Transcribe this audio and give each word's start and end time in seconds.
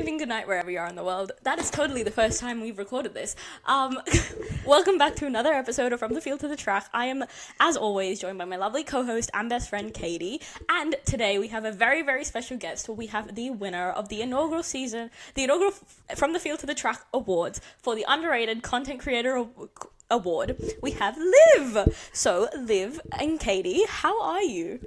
evening, 0.00 0.16
good 0.16 0.30
night, 0.30 0.48
wherever 0.48 0.70
you 0.70 0.78
are 0.78 0.86
in 0.86 0.94
the 0.96 1.04
world. 1.04 1.30
That 1.42 1.58
is 1.58 1.70
totally 1.70 2.02
the 2.02 2.10
first 2.10 2.40
time 2.40 2.62
we've 2.62 2.78
recorded 2.78 3.12
this. 3.12 3.36
Um, 3.66 3.98
welcome 4.66 4.96
back 4.96 5.14
to 5.16 5.26
another 5.26 5.52
episode 5.52 5.92
of 5.92 5.98
From 5.98 6.14
the 6.14 6.22
Field 6.22 6.40
to 6.40 6.48
the 6.48 6.56
Track. 6.56 6.88
I 6.94 7.04
am, 7.04 7.22
as 7.60 7.76
always, 7.76 8.18
joined 8.18 8.38
by 8.38 8.46
my 8.46 8.56
lovely 8.56 8.82
co-host 8.82 9.30
and 9.34 9.50
best 9.50 9.68
friend 9.68 9.92
Caity. 9.92 10.42
And 10.70 10.96
today 11.04 11.38
we 11.38 11.48
have 11.48 11.66
a 11.66 11.70
very, 11.70 12.00
very 12.00 12.24
special 12.24 12.56
guest. 12.56 12.88
We 12.88 13.08
have 13.08 13.34
the 13.34 13.50
winner 13.50 13.90
of 13.90 14.08
the 14.08 14.22
inaugural 14.22 14.62
season, 14.62 15.10
the 15.34 15.44
inaugural 15.44 15.72
From 16.16 16.32
the 16.32 16.40
Field 16.40 16.60
to 16.60 16.66
the 16.66 16.74
Track 16.74 17.04
awards 17.12 17.60
for 17.82 17.94
the 17.94 18.06
underrated 18.08 18.62
content 18.62 19.00
creator 19.00 19.36
Aw- 19.36 19.68
award. 20.10 20.56
We 20.80 20.92
have 20.92 21.18
Liv. 21.18 22.10
So, 22.14 22.48
Liv 22.58 23.02
and 23.20 23.38
Caity, 23.38 23.86
how 23.86 24.18
are 24.22 24.42
you? 24.42 24.80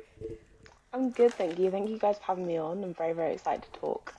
I'm 0.91 1.11
good, 1.11 1.35
thank 1.35 1.59
you. 1.59 1.69
Thank 1.69 1.91
you 1.91 1.99
guys 1.99 2.17
for 2.17 2.23
having 2.23 2.47
me 2.47 2.57
on. 2.57 2.83
I'm 2.83 2.95
very, 2.95 3.13
very 3.13 3.33
excited 3.33 3.63
to 3.71 3.79
talk. 3.79 4.15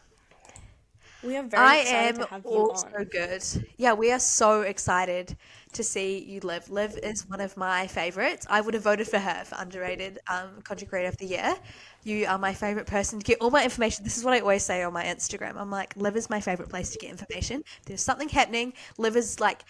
We 1.24 1.36
are 1.36 1.42
very 1.42 1.62
I 1.62 1.76
excited 1.78 2.14
am 2.16 2.20
to 2.20 2.26
have 2.26 2.44
you 2.44 2.50
also 2.50 2.86
on. 2.86 3.04
good. 3.04 3.42
Yeah, 3.78 3.94
we 3.94 4.12
are 4.12 4.18
so 4.18 4.60
excited 4.60 5.36
to 5.72 5.82
see 5.82 6.18
you 6.18 6.40
live. 6.40 6.68
Liv 6.68 6.98
is 7.02 7.26
one 7.28 7.40
of 7.40 7.56
my 7.56 7.86
favorites. 7.86 8.46
I 8.50 8.60
would 8.60 8.74
have 8.74 8.82
voted 8.82 9.08
for 9.08 9.18
her 9.18 9.44
for 9.44 9.56
underrated 9.58 10.18
um, 10.28 10.60
content 10.62 10.90
creator 10.90 11.08
of 11.08 11.16
the 11.16 11.26
year. 11.26 11.54
You 12.02 12.26
are 12.26 12.38
my 12.38 12.52
favorite 12.52 12.86
person 12.86 13.18
to 13.20 13.24
get 13.24 13.38
all 13.40 13.50
my 13.50 13.64
information. 13.64 14.04
This 14.04 14.18
is 14.18 14.24
what 14.24 14.34
I 14.34 14.40
always 14.40 14.64
say 14.64 14.82
on 14.82 14.92
my 14.92 15.04
Instagram. 15.04 15.56
I'm 15.56 15.70
like, 15.70 15.96
Liv 15.96 16.14
is 16.16 16.28
my 16.28 16.40
favorite 16.40 16.68
place 16.68 16.90
to 16.90 16.98
get 16.98 17.10
information. 17.10 17.64
There's 17.86 18.02
something 18.02 18.28
happening. 18.28 18.74
Liv 18.98 19.16
is 19.16 19.40
like 19.40 19.64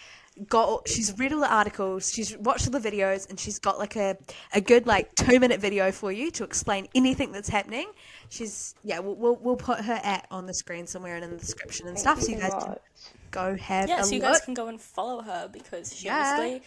got 0.48 0.88
she's 0.88 1.16
read 1.16 1.32
all 1.32 1.38
the 1.38 1.52
articles 1.52 2.12
she's 2.12 2.36
watched 2.38 2.66
all 2.66 2.72
the 2.72 2.91
videos 2.91 3.30
and 3.30 3.38
she's 3.38 3.60
got 3.60 3.78
like 3.78 3.94
a, 3.94 4.16
a 4.52 4.60
good 4.60 4.84
like 4.84 5.14
two 5.14 5.38
minute 5.38 5.60
video 5.60 5.92
for 5.92 6.10
you 6.10 6.28
to 6.28 6.42
explain 6.42 6.88
anything 6.92 7.30
that's 7.30 7.48
happening 7.48 7.86
she's 8.30 8.74
yeah 8.83 8.98
we'll, 8.98 9.14
we'll, 9.14 9.37
we'll 9.37 9.56
put 9.56 9.80
her 9.80 10.01
at 10.02 10.27
on 10.30 10.47
the 10.47 10.55
screen 10.55 10.86
somewhere 10.86 11.14
and 11.17 11.25
in 11.25 11.30
the 11.30 11.36
description 11.36 11.86
and 11.89 11.98
stuff 11.98 12.20
so 12.20 12.33
you 12.33 12.41
so 12.41 12.48
guys 12.48 12.64
can 12.64 12.77
go 13.31 13.56
have 13.56 13.89
Yeah, 13.89 14.00
a 14.00 14.05
so 14.05 14.14
you 14.14 14.20
look 14.22 14.33
guys 14.33 14.41
can 14.41 14.55
go 14.55 14.69
and 14.69 14.81
follow 14.81 15.22
her 15.22 15.48
because 15.53 15.94
she 15.97 16.06
Yeah. 16.06 16.36
honestly 16.39 16.62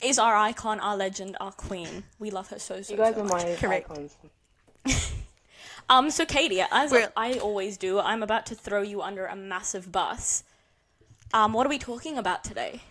is 0.00 0.18
our 0.18 0.36
icon, 0.36 0.78
our 0.78 0.96
legend, 0.96 1.36
our 1.40 1.50
queen. 1.50 2.04
We 2.20 2.30
love 2.30 2.48
her 2.50 2.58
so 2.60 2.82
so. 2.82 2.92
You 2.92 2.98
guys 2.98 3.14
so 3.16 3.22
are 3.22 3.24
much. 3.24 3.42
my 3.44 3.54
Correct. 3.56 3.90
icons. 3.90 4.16
Um, 5.90 6.10
so 6.10 6.26
Caity, 6.26 6.62
as 6.70 6.90
We're- 6.92 7.06
I 7.16 7.38
always 7.38 7.78
do, 7.78 7.98
I'm 7.98 8.22
about 8.22 8.44
to 8.46 8.54
throw 8.54 8.82
you 8.82 9.00
under 9.00 9.24
a 9.24 9.34
massive 9.34 9.90
bus. 9.90 10.44
Um, 11.32 11.54
what 11.54 11.66
are 11.66 11.70
we 11.70 11.78
talking 11.78 12.18
about 12.18 12.44
today? 12.44 12.82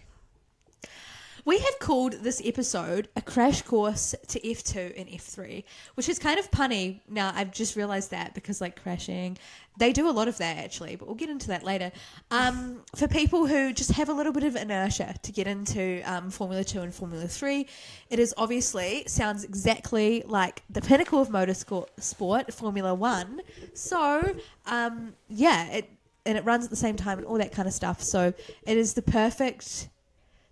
We 1.47 1.59
have 1.59 1.79
called 1.79 2.11
this 2.11 2.41
episode 2.43 3.07
a 3.15 3.21
crash 3.21 3.61
course 3.61 4.13
to 4.27 4.39
F2 4.41 4.99
and 4.99 5.07
F3, 5.07 5.63
which 5.95 6.09
is 6.09 6.19
kind 6.19 6.37
of 6.37 6.51
punny. 6.51 6.99
Now, 7.07 7.31
I've 7.33 7.53
just 7.53 7.77
realized 7.77 8.11
that 8.11 8.33
because, 8.33 8.59
like, 8.59 8.83
crashing, 8.83 9.37
they 9.77 9.93
do 9.93 10.09
a 10.09 10.11
lot 10.11 10.27
of 10.27 10.37
that 10.39 10.57
actually, 10.57 10.97
but 10.97 11.07
we'll 11.07 11.15
get 11.15 11.29
into 11.29 11.47
that 11.47 11.63
later. 11.63 11.93
Um, 12.31 12.81
for 12.97 13.07
people 13.07 13.47
who 13.47 13.71
just 13.71 13.93
have 13.93 14.09
a 14.09 14.13
little 14.13 14.33
bit 14.33 14.43
of 14.43 14.57
inertia 14.57 15.15
to 15.23 15.31
get 15.31 15.47
into 15.47 16.01
um, 16.03 16.31
Formula 16.31 16.65
2 16.65 16.81
and 16.81 16.93
Formula 16.93 17.29
3, 17.29 17.65
it 18.09 18.19
is 18.19 18.33
obviously 18.35 19.05
sounds 19.07 19.45
exactly 19.45 20.25
like 20.27 20.63
the 20.69 20.81
pinnacle 20.81 21.21
of 21.21 21.29
motorsport, 21.29 21.87
sport, 21.97 22.53
Formula 22.53 22.93
1. 22.93 23.41
So, 23.73 24.35
um, 24.65 25.13
yeah, 25.29 25.67
it 25.71 25.89
and 26.25 26.37
it 26.37 26.43
runs 26.43 26.65
at 26.65 26.69
the 26.69 26.75
same 26.75 26.97
time 26.97 27.19
and 27.19 27.25
all 27.25 27.37
that 27.37 27.53
kind 27.53 27.69
of 27.69 27.73
stuff. 27.73 28.03
So, 28.03 28.33
it 28.63 28.77
is 28.77 28.95
the 28.95 29.01
perfect 29.01 29.87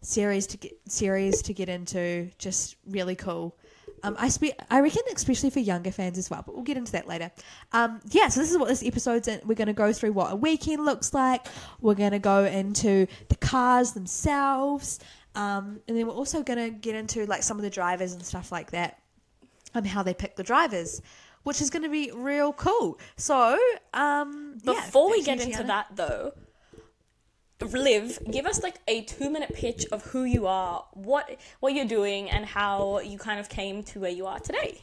series 0.05 0.47
to 0.47 0.57
get 0.57 0.73
series 0.87 1.41
to 1.43 1.53
get 1.53 1.69
into. 1.69 2.29
Just 2.37 2.75
really 2.87 3.15
cool. 3.15 3.57
Um, 4.03 4.15
I 4.19 4.29
spe- 4.29 4.59
I 4.69 4.81
reckon 4.81 5.01
especially 5.15 5.49
for 5.49 5.59
younger 5.59 5.91
fans 5.91 6.17
as 6.17 6.29
well, 6.29 6.43
but 6.45 6.53
we'll 6.53 6.63
get 6.63 6.77
into 6.77 6.91
that 6.91 7.07
later. 7.07 7.31
Um, 7.71 8.01
yeah, 8.11 8.27
so 8.27 8.39
this 8.39 8.51
is 8.51 8.57
what 8.57 8.67
this 8.67 8.83
episode's 8.83 9.27
in. 9.27 9.41
We're 9.45 9.55
going 9.55 9.67
to 9.67 9.73
go 9.73 9.91
through 9.93 10.11
what 10.13 10.31
a 10.31 10.35
weekend 10.35 10.85
looks 10.85 11.13
like. 11.13 11.47
We're 11.81 11.95
going 11.95 12.11
to 12.11 12.19
go 12.19 12.45
into 12.45 13.07
the 13.29 13.35
cars 13.35 13.93
themselves, 13.93 14.99
um, 15.33 15.79
and 15.87 15.97
then 15.97 16.05
we're 16.05 16.13
also 16.13 16.43
going 16.43 16.59
to 16.59 16.69
get 16.69 16.93
into 16.93 17.25
like 17.25 17.41
some 17.41 17.57
of 17.57 17.63
the 17.63 17.69
drivers 17.69 18.13
and 18.13 18.23
stuff 18.23 18.51
like 18.51 18.71
that, 18.71 18.99
and 19.73 19.87
how 19.87 20.03
they 20.03 20.13
pick 20.13 20.35
the 20.35 20.43
drivers, 20.43 21.01
which 21.43 21.59
is 21.61 21.71
going 21.71 21.83
to 21.83 21.89
be 21.89 22.11
real 22.13 22.53
cool. 22.53 22.99
So, 23.17 23.57
um, 23.93 24.57
yeah, 24.63 24.73
Before 24.73 25.09
we 25.09 25.23
get 25.23 25.41
into 25.41 25.63
that, 25.63 25.87
though, 25.95 26.33
Liv, 27.61 28.19
give 28.29 28.45
us 28.45 28.61
like 28.63 28.79
a 28.87 29.03
two-minute 29.03 29.53
pitch 29.53 29.85
of 29.91 30.03
who 30.07 30.23
you 30.25 30.45
are, 30.45 30.85
what 30.91 31.39
what 31.61 31.73
you're 31.73 31.85
doing, 31.85 32.29
and 32.29 32.45
how 32.45 32.99
you 32.99 33.17
kind 33.17 33.39
of 33.39 33.47
came 33.47 33.81
to 33.83 33.99
where 34.01 34.11
you 34.11 34.25
are 34.25 34.39
today. 34.39 34.81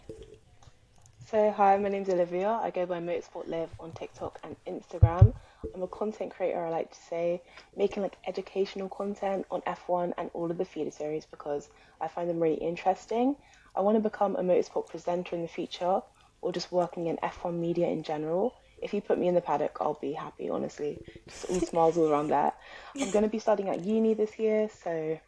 So, 1.26 1.50
hi, 1.50 1.76
my 1.76 1.90
name's 1.90 2.08
Olivia. 2.08 2.48
I 2.62 2.70
go 2.70 2.86
by 2.86 2.98
Motorsport 2.98 3.46
Liv 3.46 3.68
on 3.78 3.92
TikTok 3.92 4.40
and 4.42 4.56
Instagram. 4.66 5.34
I'm 5.74 5.82
a 5.82 5.86
content 5.86 6.34
creator, 6.34 6.64
I 6.64 6.70
like 6.70 6.90
to 6.90 6.98
say, 6.98 7.42
making 7.76 8.02
like 8.02 8.16
educational 8.26 8.88
content 8.88 9.46
on 9.50 9.60
F1 9.62 10.14
and 10.16 10.30
all 10.32 10.50
of 10.50 10.56
the 10.56 10.64
feeder 10.64 10.90
series 10.90 11.26
because 11.26 11.68
I 12.00 12.08
find 12.08 12.28
them 12.28 12.40
really 12.40 12.56
interesting. 12.56 13.36
I 13.76 13.82
want 13.82 13.96
to 13.96 14.00
become 14.00 14.36
a 14.36 14.42
motorsport 14.42 14.88
presenter 14.88 15.36
in 15.36 15.42
the 15.42 15.48
future 15.48 16.00
or 16.40 16.52
just 16.52 16.72
working 16.72 17.06
in 17.06 17.18
F1 17.18 17.54
media 17.54 17.88
in 17.88 18.02
general. 18.02 18.54
If 18.82 18.92
you 18.92 19.00
put 19.00 19.18
me 19.18 19.28
in 19.28 19.34
the 19.34 19.40
paddock, 19.40 19.78
I'll 19.80 19.98
be 20.00 20.12
happy, 20.12 20.50
honestly. 20.50 20.98
Just 21.28 21.44
all 21.50 21.60
smiles 21.60 21.96
all 21.96 22.10
around 22.10 22.28
that. 22.28 22.58
I'm 23.00 23.10
going 23.10 23.24
to 23.24 23.30
be 23.30 23.38
studying 23.38 23.68
at 23.68 23.84
uni 23.84 24.14
this 24.14 24.38
year, 24.38 24.68
so 24.82 25.18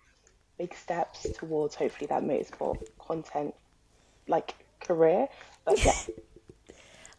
big 0.59 0.75
steps 0.75 1.27
towards 1.35 1.75
hopefully 1.75 2.07
that 2.09 2.23
motorsport 2.23 2.83
content 2.99 3.55
like 4.29 4.55
career. 4.81 5.29
But 5.65 5.85
yeah, 5.85 5.93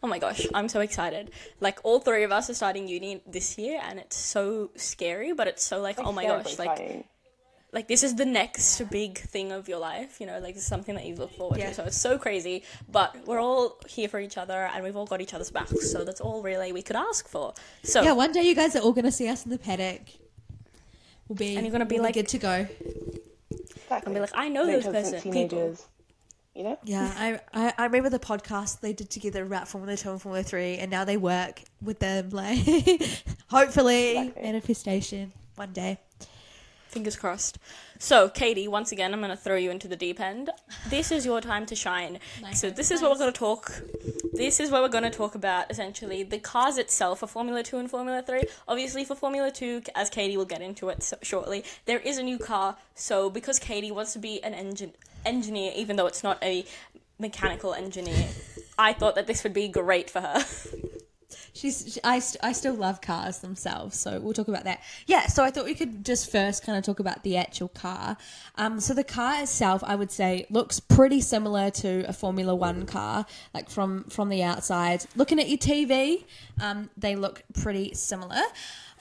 Oh 0.02 0.08
my 0.08 0.18
gosh, 0.18 0.46
I'm 0.54 0.68
so 0.68 0.80
excited. 0.80 1.32
Like 1.60 1.80
all 1.82 2.00
three 2.00 2.22
of 2.22 2.30
us 2.32 2.50
are 2.50 2.54
starting 2.54 2.86
uni 2.86 3.22
this 3.26 3.58
year 3.58 3.80
and 3.82 3.98
it's 3.98 4.16
so 4.16 4.70
scary, 4.76 5.32
but 5.32 5.48
it's 5.48 5.64
so 5.64 5.80
like, 5.80 5.98
oh 5.98 6.12
my 6.12 6.24
gosh, 6.24 6.52
exciting. 6.52 6.96
like 6.96 7.06
this 7.72 8.02
is 8.02 8.14
the 8.16 8.24
next 8.24 8.80
big 8.90 9.18
thing 9.18 9.52
of 9.52 9.68
your 9.68 9.78
life, 9.78 10.20
you 10.20 10.26
know, 10.26 10.38
like 10.38 10.54
this 10.54 10.62
is 10.62 10.68
something 10.68 10.94
that 10.94 11.04
you 11.04 11.14
look 11.16 11.32
forward 11.36 11.58
Yeah. 11.58 11.68
to. 11.68 11.74
So 11.74 11.84
it's 11.84 11.96
so 12.00 12.16
crazy, 12.18 12.62
but 12.90 13.14
we're 13.26 13.40
all 13.40 13.78
here 13.88 14.08
for 14.08 14.18
each 14.20 14.38
other 14.38 14.70
and 14.72 14.82
we've 14.82 14.96
all 14.96 15.06
got 15.06 15.20
each 15.20 15.34
other's 15.34 15.50
backs. 15.50 15.90
So 15.92 16.04
that's 16.04 16.20
all 16.20 16.42
really 16.42 16.72
we 16.72 16.82
could 16.82 16.96
ask 16.96 17.28
for. 17.28 17.52
So 17.82 18.02
Yeah, 18.02 18.12
one 18.12 18.32
day 18.32 18.42
you 18.42 18.54
guys 18.54 18.74
are 18.76 18.80
all 18.80 18.92
going 18.92 19.04
to 19.04 19.12
see 19.12 19.28
us 19.28 19.44
in 19.44 19.50
the 19.50 19.58
paddock. 19.58 20.00
We'll 21.28 21.36
be 21.36 21.56
And 21.56 21.66
you're 21.66 21.72
gonna 21.72 21.84
be 21.84 21.96
we'll 21.96 22.04
like- 22.04 22.14
good 22.14 22.28
to 22.28 22.38
go. 22.38 22.66
exactly. 23.60 24.14
be 24.14 24.20
like, 24.20 24.30
I 24.34 24.48
know 24.48 24.64
Make 24.64 24.82
those 24.84 24.92
person- 24.92 25.20
teenagers. 25.20 25.84
You 26.54 26.62
know, 26.62 26.78
Yeah, 26.84 27.12
I, 27.18 27.40
I 27.52 27.74
I 27.76 27.84
remember 27.84 28.08
the 28.08 28.18
podcast 28.18 28.80
they 28.80 28.94
did 28.94 29.10
together 29.10 29.44
about 29.44 29.68
Formula 29.68 29.94
Two 29.94 30.10
and 30.12 30.22
Formula 30.22 30.42
Three, 30.42 30.78
and 30.78 30.90
now 30.90 31.04
they 31.04 31.18
work 31.18 31.60
with 31.82 31.98
them. 31.98 32.30
Like, 32.30 32.56
hopefully, 33.50 34.16
Exactly. 34.16 34.42
manifestation 34.42 35.32
one 35.56 35.74
day. 35.74 35.98
Fingers 36.96 37.16
crossed. 37.16 37.58
So, 37.98 38.30
Caity, 38.30 38.66
once 38.68 38.90
again, 38.90 39.12
I'm 39.12 39.20
going 39.20 39.30
to 39.30 39.36
throw 39.36 39.56
you 39.56 39.70
into 39.70 39.86
the 39.86 39.96
deep 39.96 40.18
end. 40.18 40.48
This 40.88 41.12
is 41.12 41.26
your 41.26 41.42
time 41.42 41.66
to 41.66 41.74
shine. 41.74 42.20
Nice. 42.40 42.58
So, 42.58 42.70
this 42.70 42.90
is 42.90 43.02
what 43.02 43.10
we're 43.10 43.18
going 43.18 43.34
to 43.34 43.38
talk. 43.38 43.70
This 44.32 44.60
is 44.60 44.70
what 44.70 44.80
we're 44.80 44.88
going 44.88 45.04
to 45.04 45.10
talk 45.10 45.34
about. 45.34 45.70
Essentially, 45.70 46.22
the 46.22 46.38
cars 46.38 46.78
itself 46.78 47.18
for 47.18 47.26
Formula 47.26 47.62
Two 47.62 47.76
and 47.76 47.90
Formula 47.90 48.22
Three. 48.22 48.44
Obviously, 48.66 49.04
for 49.04 49.14
Formula 49.14 49.50
Two, 49.50 49.82
as 49.94 50.08
Caity 50.08 50.38
will 50.38 50.46
get 50.46 50.62
into 50.62 50.88
it 50.88 51.02
so- 51.02 51.18
shortly, 51.20 51.64
there 51.84 51.98
is 51.98 52.16
a 52.16 52.22
new 52.22 52.38
car. 52.38 52.78
So, 52.94 53.28
because 53.28 53.60
Caity 53.60 53.92
wants 53.92 54.14
to 54.14 54.18
be 54.18 54.42
an 54.42 54.54
engine 54.54 54.92
engineer, 55.26 55.72
even 55.76 55.96
though 55.96 56.06
it's 56.06 56.24
not 56.24 56.42
a 56.42 56.64
mechanical 57.18 57.74
engineer, 57.74 58.26
I 58.78 58.94
thought 58.94 59.16
that 59.16 59.26
this 59.26 59.44
would 59.44 59.52
be 59.52 59.68
great 59.68 60.08
for 60.08 60.22
her. 60.22 60.42
She's 61.56 61.94
she, 61.94 62.00
I 62.04 62.18
st- 62.18 62.44
I 62.44 62.52
still 62.52 62.74
love 62.74 63.00
cars 63.00 63.38
themselves, 63.38 63.98
so 63.98 64.20
we'll 64.20 64.34
talk 64.34 64.48
about 64.48 64.64
that. 64.64 64.82
Yeah, 65.06 65.26
so 65.26 65.42
I 65.42 65.50
thought 65.50 65.64
we 65.64 65.74
could 65.74 66.04
just 66.04 66.30
first 66.30 66.64
kind 66.64 66.76
of 66.76 66.84
talk 66.84 67.00
about 67.00 67.22
the 67.22 67.38
actual 67.38 67.68
car. 67.68 68.18
Um, 68.56 68.78
so 68.78 68.92
the 68.92 69.04
car 69.04 69.40
itself, 69.40 69.82
I 69.84 69.94
would 69.94 70.10
say, 70.10 70.46
looks 70.50 70.80
pretty 70.80 71.22
similar 71.22 71.70
to 71.70 72.04
a 72.06 72.12
Formula 72.12 72.54
One 72.54 72.84
car, 72.84 73.24
like 73.54 73.70
from 73.70 74.04
from 74.04 74.28
the 74.28 74.42
outside. 74.42 75.06
Looking 75.16 75.40
at 75.40 75.48
your 75.48 75.58
TV, 75.58 76.24
um, 76.60 76.90
they 76.96 77.16
look 77.16 77.42
pretty 77.54 77.94
similar. 77.94 78.42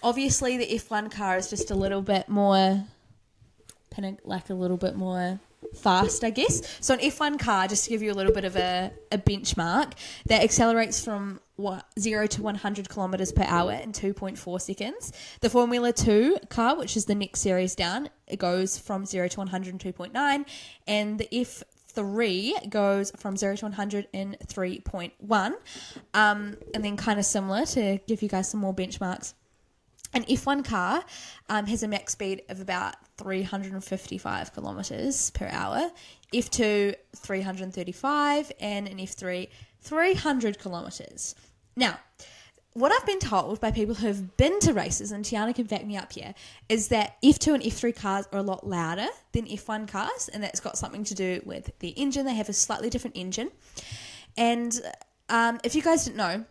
Obviously, 0.02 0.56
the 0.56 0.68
F1 0.68 1.12
car 1.12 1.38
is 1.38 1.50
just 1.50 1.72
a 1.72 1.76
little 1.76 2.02
bit 2.02 2.30
more 2.30 2.86
like 4.24 4.50
a 4.50 4.54
little 4.54 4.78
bit 4.78 4.96
more 4.96 5.40
fast, 5.74 6.24
I 6.24 6.30
guess. 6.30 6.78
So 6.80 6.94
an 6.94 7.00
F1 7.00 7.40
car, 7.40 7.68
just 7.68 7.86
to 7.86 7.90
give 7.90 8.02
you 8.02 8.12
a 8.12 8.14
little 8.14 8.34
bit 8.34 8.46
of 8.46 8.56
a, 8.56 8.92
a 9.12 9.18
benchmark, 9.18 9.94
that 10.26 10.44
accelerates 10.44 11.04
from 11.04 11.40
what 11.56 11.86
zero 12.00 12.28
to 12.28 12.42
100 12.42 12.90
kilometers 12.90 13.32
per 13.32 13.44
hour 13.44 13.74
in 13.74 13.92
2.4 13.92 14.62
seconds. 14.62 15.14
The 15.42 15.50
Formula 15.50 15.94
2 15.94 16.38
car, 16.50 16.78
which 16.78 16.98
is 16.98 17.06
the 17.06 17.16
next 17.16 17.42
series 17.42 17.76
down, 17.76 18.10
it 18.28 18.38
goes 18.38 18.78
from 18.78 19.06
zero 19.06 19.28
to 19.28 19.38
102.9, 19.38 20.46
and 20.88 21.20
the 21.20 21.34
F 21.34 21.64
three 21.96 22.56
goes 22.70 23.12
from 23.16 23.38
zero 23.38 23.56
to 23.56 23.66
100 23.66 24.10
in 24.12 24.36
3.1 24.48 25.54
um, 26.14 26.58
and 26.74 26.84
then 26.84 26.98
kind 26.98 27.20
of 27.20 27.26
similar 27.26 27.66
to 27.66 28.00
give 28.06 28.22
you 28.22 28.28
guys 28.28 28.50
some 28.50 28.60
more 28.60 28.76
benchmarks. 28.76 29.34
An 30.14 30.24
F1 30.24 30.64
car 30.64 31.04
um, 31.50 31.66
has 31.66 31.84
a 31.84 31.88
max 31.90 32.14
speed 32.14 32.44
of 32.48 32.62
about 32.62 32.96
355 33.18 34.54
kilometers 34.54 35.30
per 35.32 35.48
hour, 35.52 35.92
F2 36.34 36.96
335, 37.18 38.52
and 38.62 38.88
an 38.88 38.98
F3 38.98 39.50
300 39.86 40.60
kilometers. 40.60 41.36
Now, 41.78 42.00
what 42.74 42.92
I've 42.92 43.06
been 43.06 43.20
told 43.20 43.62
by 43.62 43.72
people 43.72 43.96
who 43.96 44.08
have 44.08 44.36
been 44.36 44.60
to 44.62 44.74
races, 44.74 45.14
and 45.14 45.24
Tiana 45.24 45.56
can 45.56 45.66
back 45.66 45.86
me 45.86 45.96
up 45.96 46.12
here, 46.12 46.36
is 46.68 46.90
that 46.90 47.22
F2 47.22 47.54
and 47.54 47.64
F3 47.64 47.96
cars 47.96 48.28
are 48.34 48.40
a 48.40 48.44
lot 48.44 48.68
louder 48.68 49.08
than 49.32 49.46
F1 49.46 49.88
cars, 49.88 50.30
and 50.34 50.44
that's 50.44 50.60
got 50.60 50.78
something 50.78 51.06
to 51.06 51.16
do 51.16 51.42
with 51.46 51.72
the 51.80 51.90
engine. 51.90 52.26
They 52.26 52.34
have 52.34 52.50
a 52.50 52.54
slightly 52.54 52.90
different 52.90 53.16
engine. 53.16 53.50
And 54.36 54.78
um, 55.30 55.60
if 55.64 55.74
you 55.74 55.82
guys 55.82 56.04
didn't 56.04 56.18
know, 56.18 56.44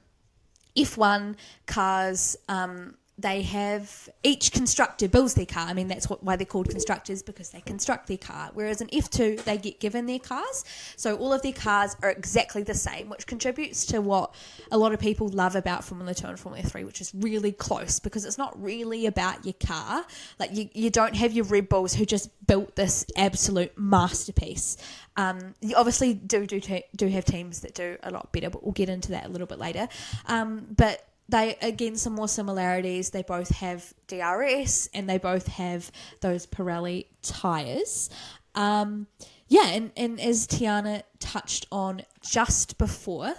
F1 0.76 1.37
cars, 1.66 2.37
um, 2.48 2.96
they 3.16 3.43
have 3.43 4.08
each 4.25 4.50
constructor 4.50 5.08
builds 5.08 5.34
their 5.34 5.46
car. 5.46 5.69
I 5.69 5.72
mean, 5.72 5.87
that's 5.87 6.11
what, 6.11 6.22
why 6.25 6.34
they're 6.34 6.44
called 6.44 6.69
constructors 6.69 7.22
because 7.22 7.50
they 7.50 7.61
construct 7.61 8.08
their 8.08 8.19
car. 8.19 8.50
Whereas 8.55 8.81
in 8.81 8.88
F2, 8.88 9.44
they 9.44 9.56
get 9.56 9.78
given 9.78 10.06
their 10.06 10.19
cars. 10.19 10.64
So 10.96 11.16
all 11.16 11.32
of 11.32 11.43
their 11.43 11.52
cars 11.52 11.96
are 12.02 12.11
exactly 12.11 12.64
the 12.64 12.75
same, 12.75 13.08
which 13.08 13.26
contributes 13.26 13.87
to 13.87 14.00
what 14.00 14.34
a 14.72 14.78
lot 14.78 14.93
of 14.93 14.99
people 14.99 15.28
love 15.28 15.55
about 15.55 15.84
Formula 15.84 16.12
2 16.12 16.26
and 16.26 16.40
Formula 16.40 16.66
3, 16.66 16.82
which 16.82 17.00
is 17.00 17.14
really 17.14 17.52
close 17.52 18.00
because 18.00 18.25
it's 18.25 18.38
not 18.38 18.61
really 18.61 19.06
about 19.06 19.44
your 19.44 19.55
car. 19.55 20.05
Like, 20.40 20.52
you, 20.52 20.69
you 20.72 20.90
don't 20.90 21.14
have 21.14 21.32
your 21.32 21.44
Red 21.44 21.69
Bulls 21.69 21.94
who 21.94 22.05
just 22.05 22.31
built 22.49 22.75
this 22.75 23.06
absolute 23.16 23.78
masterpiece. 23.78 24.76
Um, 25.16 25.55
you 25.61 25.76
obviously 25.76 26.14
do 26.14 26.44
do 26.46 26.61
do 26.96 27.06
have 27.06 27.25
teams 27.25 27.61
that 27.61 27.75
do 27.75 27.96
a 28.02 28.11
lot 28.11 28.32
better, 28.32 28.50
but 28.50 28.64
we'll 28.64 28.72
get 28.72 28.88
into 28.88 29.12
that 29.12 29.26
a 29.26 29.28
little 29.28 29.46
bit 29.46 29.58
later. 29.58 29.88
Um, 30.26 30.66
but 30.76 31.06
they 31.29 31.56
again 31.62 31.97
some 31.97 32.15
more 32.15 32.29
similarities. 32.29 33.11
They 33.11 33.23
both 33.23 33.49
have 33.56 33.93
DRS 34.06 34.88
and 34.93 35.09
they 35.09 35.19
both 35.19 35.47
have 35.49 35.91
those 36.21 36.47
Pirelli 36.47 37.06
tires. 37.23 38.11
Um, 38.55 39.06
yeah, 39.49 39.69
and, 39.69 39.93
and 39.97 40.21
as 40.21 40.47
Tiana 40.47 41.03
touched 41.19 41.67
on 41.71 42.03
just 42.23 42.79
before, 42.79 43.35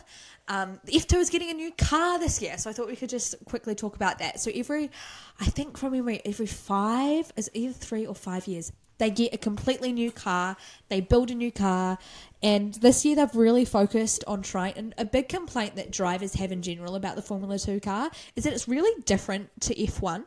um, 0.47 0.79
F2 0.85 1.17
is 1.17 1.29
getting 1.29 1.49
a 1.49 1.53
new 1.53 1.71
car 1.71 2.19
this 2.19 2.41
year, 2.41 2.57
so 2.57 2.69
I 2.69 2.73
thought 2.73 2.87
we 2.87 2.95
could 2.95 3.09
just 3.09 3.33
quickly 3.45 3.73
talk 3.73 3.95
about 3.95 4.19
that. 4.19 4.39
So 4.39 4.51
every, 4.53 4.91
I 5.39 5.45
think 5.45 5.77
from 5.77 5.93
memory, 5.93 6.21
every 6.23 6.45
five 6.45 7.31
is 7.35 7.49
either 7.53 7.73
three 7.73 8.05
or 8.05 8.13
five 8.13 8.47
years, 8.47 8.71
they 8.97 9.09
get 9.09 9.33
a 9.33 9.37
completely 9.37 9.91
new 9.91 10.11
car, 10.11 10.55
they 10.89 11.01
build 11.01 11.31
a 11.31 11.35
new 11.35 11.51
car, 11.51 11.97
and 12.41 12.75
this 12.75 13.05
year 13.05 13.15
they've 13.15 13.35
really 13.35 13.65
focused 13.65 14.23
on 14.27 14.41
trying. 14.41 14.73
And 14.77 14.93
a 14.97 15.05
big 15.05 15.29
complaint 15.29 15.75
that 15.75 15.91
drivers 15.91 16.35
have 16.35 16.51
in 16.51 16.61
general 16.61 16.95
about 16.95 17.15
the 17.15 17.21
Formula 17.21 17.57
2 17.57 17.79
car 17.79 18.09
is 18.35 18.43
that 18.43 18.53
it's 18.53 18.67
really 18.67 19.01
different 19.03 19.49
to 19.61 19.75
F1. 19.75 20.25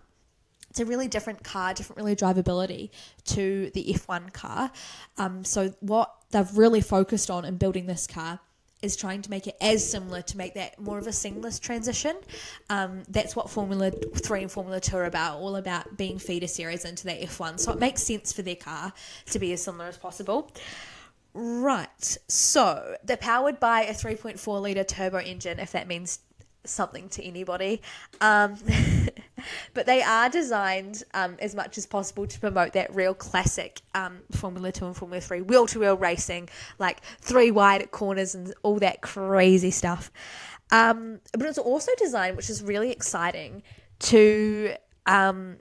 It's 0.71 0.81
a 0.81 0.85
really 0.85 1.09
different 1.09 1.43
car, 1.43 1.73
different 1.73 1.97
really 1.97 2.17
drivability 2.17 2.91
to 3.27 3.71
the 3.73 3.95
F1 3.95 4.33
car. 4.33 4.71
Um, 5.17 5.45
so 5.45 5.75
what 5.81 6.15
they've 6.31 6.57
really 6.57 6.81
focused 6.81 7.31
on 7.31 7.45
in 7.45 7.57
building 7.57 7.87
this 7.87 8.07
car 8.07 8.41
is 8.83 8.97
trying 8.97 9.23
to 9.23 9.31
make 9.31 9.47
it 9.47 9.57
as 9.61 9.89
similar 9.89 10.23
to 10.23 10.37
make 10.37 10.55
that 10.55 10.79
more 10.81 10.99
of 10.99 11.07
a 11.07 11.13
seamless 11.13 11.59
transition. 11.59 12.17
Um, 12.71 13.03
that's 13.09 13.35
what 13.35 13.51
Formula 13.51 13.91
3 13.91 14.43
and 14.43 14.51
Formula 14.51 14.81
2 14.81 14.97
are 14.97 15.05
about, 15.05 15.39
all 15.39 15.57
about 15.57 15.97
being 15.97 16.19
feeder 16.19 16.47
series 16.47 16.85
into 16.85 17.05
that 17.05 17.21
F1. 17.21 17.59
So 17.59 17.73
it 17.73 17.79
makes 17.79 18.03
sense 18.03 18.33
for 18.33 18.43
their 18.43 18.57
car 18.57 18.93
to 19.27 19.39
be 19.39 19.53
as 19.53 19.63
similar 19.63 19.87
as 19.87 19.99
possible. 19.99 20.53
Right, 21.35 22.19
so 22.27 22.97
they're 23.05 23.17
powered 23.17 23.61
by 23.61 23.83
a 23.83 23.93
3.4 23.93 24.63
litre 24.63 24.85
turbo 24.85 25.19
engine, 25.19 25.59
if 25.61 25.73
that 25.73 25.87
means 25.87 26.21
something 26.65 27.09
to 27.11 27.25
anybody. 27.25 27.83
Um, 28.21 28.57
but 29.75 29.87
they 29.87 30.03
are 30.03 30.29
designed 30.29 31.03
um, 31.15 31.37
as 31.41 31.55
much 31.55 31.79
as 31.79 31.87
possible 31.87 32.27
to 32.27 32.41
promote 32.41 32.73
that 32.73 32.95
real 32.95 33.15
classic 33.15 33.81
um, 33.95 34.19
Formula 34.33 34.73
2 34.73 34.87
and 34.87 34.97
Formula 34.97 35.21
3 35.21 35.43
wheel 35.43 35.67
to 35.67 35.81
wheel 35.81 35.97
racing, 35.97 36.49
like 36.79 37.01
three 37.21 37.51
wide 37.51 37.83
at 37.83 37.91
corners 37.91 38.35
and 38.35 38.55
all 38.63 38.79
that 38.79 39.01
crazy 39.01 39.71
stuff. 39.71 40.11
Um, 40.71 41.21
but 41.33 41.43
it's 41.43 41.59
also 41.59 41.93
designed, 41.97 42.37
which 42.37 42.51
is 42.51 42.63
really 42.63 42.91
exciting, 42.91 43.63
to 44.01 44.75
um, 45.07 45.57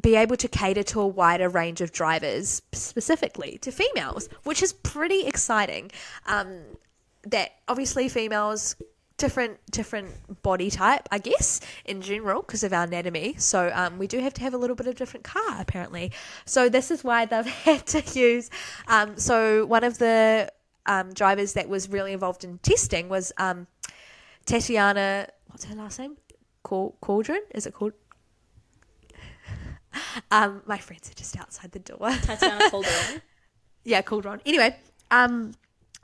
be 0.00 0.16
able 0.16 0.36
to 0.36 0.48
cater 0.48 0.82
to 0.82 1.00
a 1.00 1.06
wider 1.06 1.48
range 1.48 1.80
of 1.80 1.92
drivers, 1.92 2.62
specifically 2.72 3.58
to 3.58 3.70
females, 3.70 4.28
which 4.44 4.62
is 4.62 4.72
pretty 4.72 5.26
exciting. 5.26 5.90
Um, 6.26 6.60
that 7.24 7.50
obviously 7.66 8.08
females 8.08 8.76
different 9.18 9.58
different 9.70 10.42
body 10.42 10.70
type, 10.70 11.08
I 11.10 11.18
guess, 11.18 11.60
in 11.84 12.00
general 12.00 12.40
because 12.42 12.62
of 12.62 12.72
our 12.72 12.84
anatomy. 12.84 13.34
So 13.36 13.70
um, 13.74 13.98
we 13.98 14.06
do 14.06 14.20
have 14.20 14.32
to 14.34 14.40
have 14.42 14.54
a 14.54 14.56
little 14.56 14.76
bit 14.76 14.86
of 14.86 14.94
different 14.94 15.24
car 15.24 15.60
apparently. 15.60 16.12
So 16.46 16.68
this 16.68 16.90
is 16.90 17.04
why 17.04 17.26
they've 17.26 17.44
had 17.66 17.86
to 17.88 18.18
use. 18.18 18.48
Um, 18.86 19.18
so 19.18 19.66
one 19.66 19.84
of 19.84 19.98
the 19.98 20.50
um, 20.86 21.12
drivers 21.12 21.52
that 21.52 21.68
was 21.68 21.88
really 21.88 22.12
involved 22.12 22.44
in 22.44 22.58
testing 22.58 23.08
was 23.08 23.32
um, 23.36 23.66
Tatiana. 24.46 25.28
What's 25.48 25.64
her 25.64 25.74
last 25.74 25.98
name? 25.98 26.16
Cauldron? 26.62 27.42
Is 27.54 27.66
it 27.66 27.74
called? 27.74 27.92
Um, 30.30 30.62
my 30.66 30.78
friends 30.78 31.10
are 31.10 31.14
just 31.14 31.36
outside 31.38 31.72
the 31.72 31.78
door. 31.78 32.10
Tatiana 32.22 32.70
Calderon. 32.70 33.22
yeah, 33.84 34.02
Cauldron. 34.02 34.40
Anyway, 34.46 34.76
um, 35.10 35.54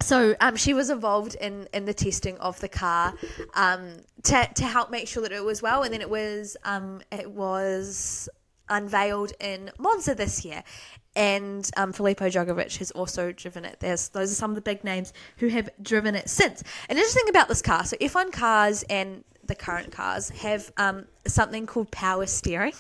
so 0.01 0.35
um, 0.41 0.57
she 0.57 0.75
was 0.75 0.91
involved 0.91 1.35
in, 1.37 1.69
in 1.73 1.85
the 1.85 1.95
testing 1.95 2.37
of 2.39 2.61
the 2.61 2.69
car 2.69 3.15
um, 3.55 3.97
to, 4.25 4.49
to 4.55 4.65
help 4.65 4.91
make 4.91 5.09
sure 5.09 5.23
that 5.23 5.33
it 5.33 5.45
was 5.45 5.63
well, 5.63 5.83
and 5.83 5.93
then 5.93 6.01
it 6.01 6.11
was 6.11 6.57
um, 6.65 7.01
it 7.11 7.31
was 7.31 8.29
unveiled 8.69 9.33
in 9.41 9.71
Monza 9.79 10.15
this 10.15 10.45
year. 10.45 10.63
And 11.17 11.71
um, 11.77 11.93
Felipe 11.93 12.19
Drugovich 12.19 12.79
has 12.79 12.91
also 12.91 13.31
driven 13.31 13.65
it. 13.65 13.77
There's 13.79 14.09
those 14.09 14.33
are 14.33 14.35
some 14.35 14.51
of 14.51 14.57
the 14.57 14.63
big 14.63 14.83
names 14.83 15.13
who 15.37 15.49
have 15.49 15.71
driven 15.81 16.17
it 16.17 16.29
since. 16.29 16.63
And 16.89 16.99
interesting 16.99 17.29
about 17.29 17.49
this 17.49 17.63
car, 17.63 17.85
so 17.85 17.97
F1 17.99 18.33
cars 18.33 18.83
and 18.91 19.23
the 19.47 19.55
current 19.55 19.93
cars 19.93 20.31
have 20.31 20.73
um, 20.77 21.05
something 21.27 21.67
called 21.67 21.91
power 21.93 22.27
steering, 22.27 22.73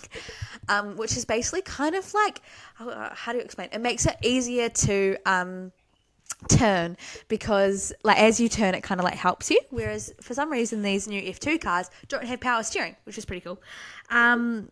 um, 0.69 0.97
which 0.97 1.17
is 1.17 1.25
basically 1.25 1.63
kind 1.63 1.95
of 1.95 2.13
like 2.13 2.41
how 2.75 3.31
do 3.33 3.39
you 3.39 3.45
explain? 3.45 3.69
It 3.73 3.81
makes 3.81 4.05
it 4.05 4.17
easier 4.23 4.69
to 4.69 5.17
um, 5.27 5.73
turn 6.49 6.97
because 7.29 7.93
like 8.03 8.19
as 8.19 8.39
you 8.39 8.49
turn 8.49 8.75
it 8.75 8.83
kind 8.83 9.01
of 9.01 9.05
like 9.05 9.15
helps 9.15 9.51
you. 9.51 9.61
Whereas 9.71 10.13
for 10.21 10.35
some 10.35 10.51
reason 10.51 10.83
these 10.83 11.09
new 11.09 11.21
f2 11.23 11.61
cars 11.61 11.91
don't 12.09 12.25
have 12.25 12.41
power 12.41 12.63
steering 12.63 12.97
which 13.05 13.19
is 13.19 13.25
pretty 13.25 13.41
cool. 13.41 13.61
Um 14.11 14.69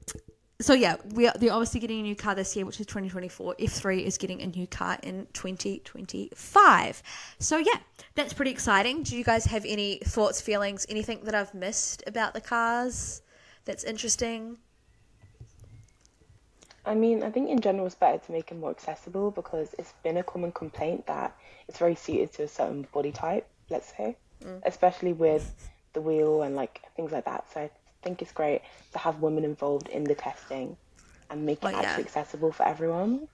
so 0.61 0.75
yeah 0.75 0.97
we 1.15 1.27
are, 1.27 1.35
they're 1.39 1.53
obviously 1.53 1.81
getting 1.81 2.01
a 2.01 2.03
new 2.03 2.17
car 2.17 2.35
this 2.35 2.55
year 2.55 2.65
which 2.65 2.79
is 2.79 2.87
2024 2.87 3.57
f3 3.59 4.03
is 4.03 4.19
getting 4.19 4.43
a 4.43 4.47
new 4.47 4.67
car 4.67 4.99
in 5.03 5.27
2025 5.33 7.03
so 7.39 7.59
yeah 7.59 7.73
that's 8.15 8.33
pretty 8.33 8.51
exciting. 8.51 9.03
Do 9.03 9.17
you 9.17 9.25
guys 9.25 9.47
have 9.47 9.65
any 9.67 9.99
thoughts 10.05 10.41
feelings 10.41 10.87
anything 10.89 11.21
that 11.25 11.35
i've 11.35 11.55
missed 11.55 12.03
about 12.07 12.35
the 12.35 12.41
cars 12.41 13.23
that's 13.65 13.85
interesting 13.85 14.59
I 16.85 16.95
mean, 16.95 17.23
I 17.23 17.31
think 17.31 17.49
in 17.49 17.61
general 17.61 17.87
it's 17.87 17.95
better 17.95 18.19
to 18.19 18.33
make 18.33 18.51
it 18.51 18.59
more 18.59 18.71
accessible 18.71 19.31
because 19.31 19.75
it's 19.79 19.93
been 20.03 20.17
a 20.17 20.23
common 20.23 20.51
complaint 20.53 21.07
that 21.07 21.37
it's 21.69 21.79
very 21.79 21.95
suited 21.95 22.33
to 22.35 22.45
a 22.45 22.49
certain 22.49 22.87
body 22.93 23.13
type, 23.13 23.47
let's 23.71 23.93
say, 23.97 24.17
mm. 24.43 24.61
especially 24.65 25.13
with 25.13 25.71
the 25.93 26.01
wheel 26.01 26.43
and 26.43 26.57
like 26.57 26.83
things 26.97 27.13
like 27.13 27.25
that. 27.27 27.45
So 27.53 27.61
I 27.61 27.71
think 28.03 28.21
it's 28.21 28.33
great 28.33 28.63
to 28.93 28.99
have 28.99 29.21
women 29.21 29.45
involved 29.45 29.89
in 29.89 30.05
the 30.05 30.15
testing 30.15 30.77
and 31.31 31.47
make 31.47 31.63
it 31.63 31.67
actually 31.67 31.83
yeah. 31.83 31.99
accessible 31.99 32.51
for 32.53 32.67
everyone. 32.67 33.29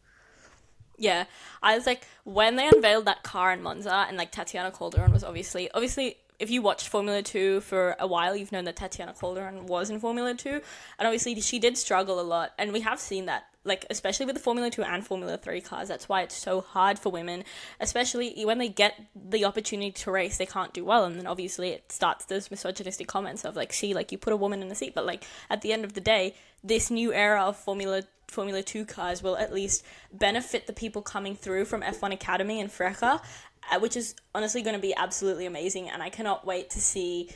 Yeah, 0.99 1.25
I 1.63 1.77
was 1.77 1.87
like 1.87 2.07
when 2.25 2.57
they 2.57 2.69
unveiled 2.69 3.05
that 3.07 3.23
car 3.23 3.53
in 3.53 3.63
Monza 3.63 4.07
and 4.09 4.17
like 4.17 4.33
Tatiana 4.33 4.73
Calderon 4.73 5.13
was 5.13 5.23
obviously 5.23 5.71
obviously 5.73 6.17
if 6.39 6.51
you 6.51 6.63
watched 6.63 6.89
Formula 6.89 7.23
2 7.23 7.61
for 7.63 7.97
a 7.99 8.07
while, 8.07 8.37
you've 8.37 8.53
known 8.53 8.65
that 8.65 8.77
Tatiana 8.77 9.13
Calderon 9.13 9.67
was 9.67 9.91
in 9.91 9.99
Formula 9.99 10.35
2. 10.35 10.49
And 10.51 10.63
obviously, 11.07 11.41
she 11.41 11.59
did 11.59 11.77
struggle 11.77 12.21
a 12.21 12.23
lot. 12.23 12.53
And 12.59 12.73
we 12.73 12.81
have 12.81 13.01
seen 13.01 13.27
that, 13.27 13.47
like, 13.65 13.85
especially 13.91 14.27
with 14.27 14.37
the 14.37 14.41
Formula 14.41 14.71
2 14.71 14.83
and 14.83 15.05
Formula 15.05 15.37
3 15.37 15.61
cars. 15.61 15.89
That's 15.89 16.09
why 16.09 16.23
it's 16.23 16.37
so 16.37 16.61
hard 16.61 16.99
for 16.99 17.11
women, 17.11 17.45
especially 17.81 18.45
when 18.45 18.59
they 18.59 18.69
get 18.69 18.95
the 19.17 19.45
opportunity 19.45 19.91
to 19.91 20.11
race, 20.13 20.39
they 20.39 20.47
can't 20.47 20.73
do 20.73 20.85
well. 20.85 21.05
And 21.05 21.19
then 21.19 21.27
obviously, 21.27 21.71
it 21.71 21.91
starts 21.91 22.25
those 22.27 22.51
misogynistic 22.51 23.09
comments 23.09 23.45
of, 23.45 23.57
like, 23.57 23.73
see, 23.73 23.93
like, 23.93 24.13
you 24.13 24.19
put 24.19 24.33
a 24.33 24.37
woman 24.37 24.63
in 24.63 24.69
the 24.69 24.77
seat. 24.77 24.95
But, 24.95 25.07
like, 25.07 25.25
at 25.51 25.63
the 25.63 25.73
end 25.73 25.85
of 25.85 25.95
the 25.95 26.01
day, 26.01 26.35
this 26.63 26.91
new 26.91 27.13
era 27.13 27.43
of 27.43 27.57
Formula 27.57 28.05
Formula 28.29 28.63
2 28.63 28.85
cars 28.85 29.23
will 29.23 29.37
at 29.39 29.53
least 29.53 29.85
benefit 30.13 30.67
the 30.67 30.73
people 30.73 31.01
coming 31.01 31.35
through 31.35 31.65
from 31.65 31.81
F1 31.81 32.13
Academy 32.13 32.61
and 32.61 32.71
FRECA 32.71 33.23
Uh, 33.71 33.79
which 33.81 33.97
is 33.97 34.15
honestly 34.35 34.63
going 34.63 34.77
to 34.77 34.83
be 34.83 34.95
absolutely 34.95 35.47
amazing. 35.47 35.89
And 35.89 36.03
I 36.03 36.11
cannot 36.11 36.47
wait 36.47 36.71
to 36.71 36.81
see 36.81 37.31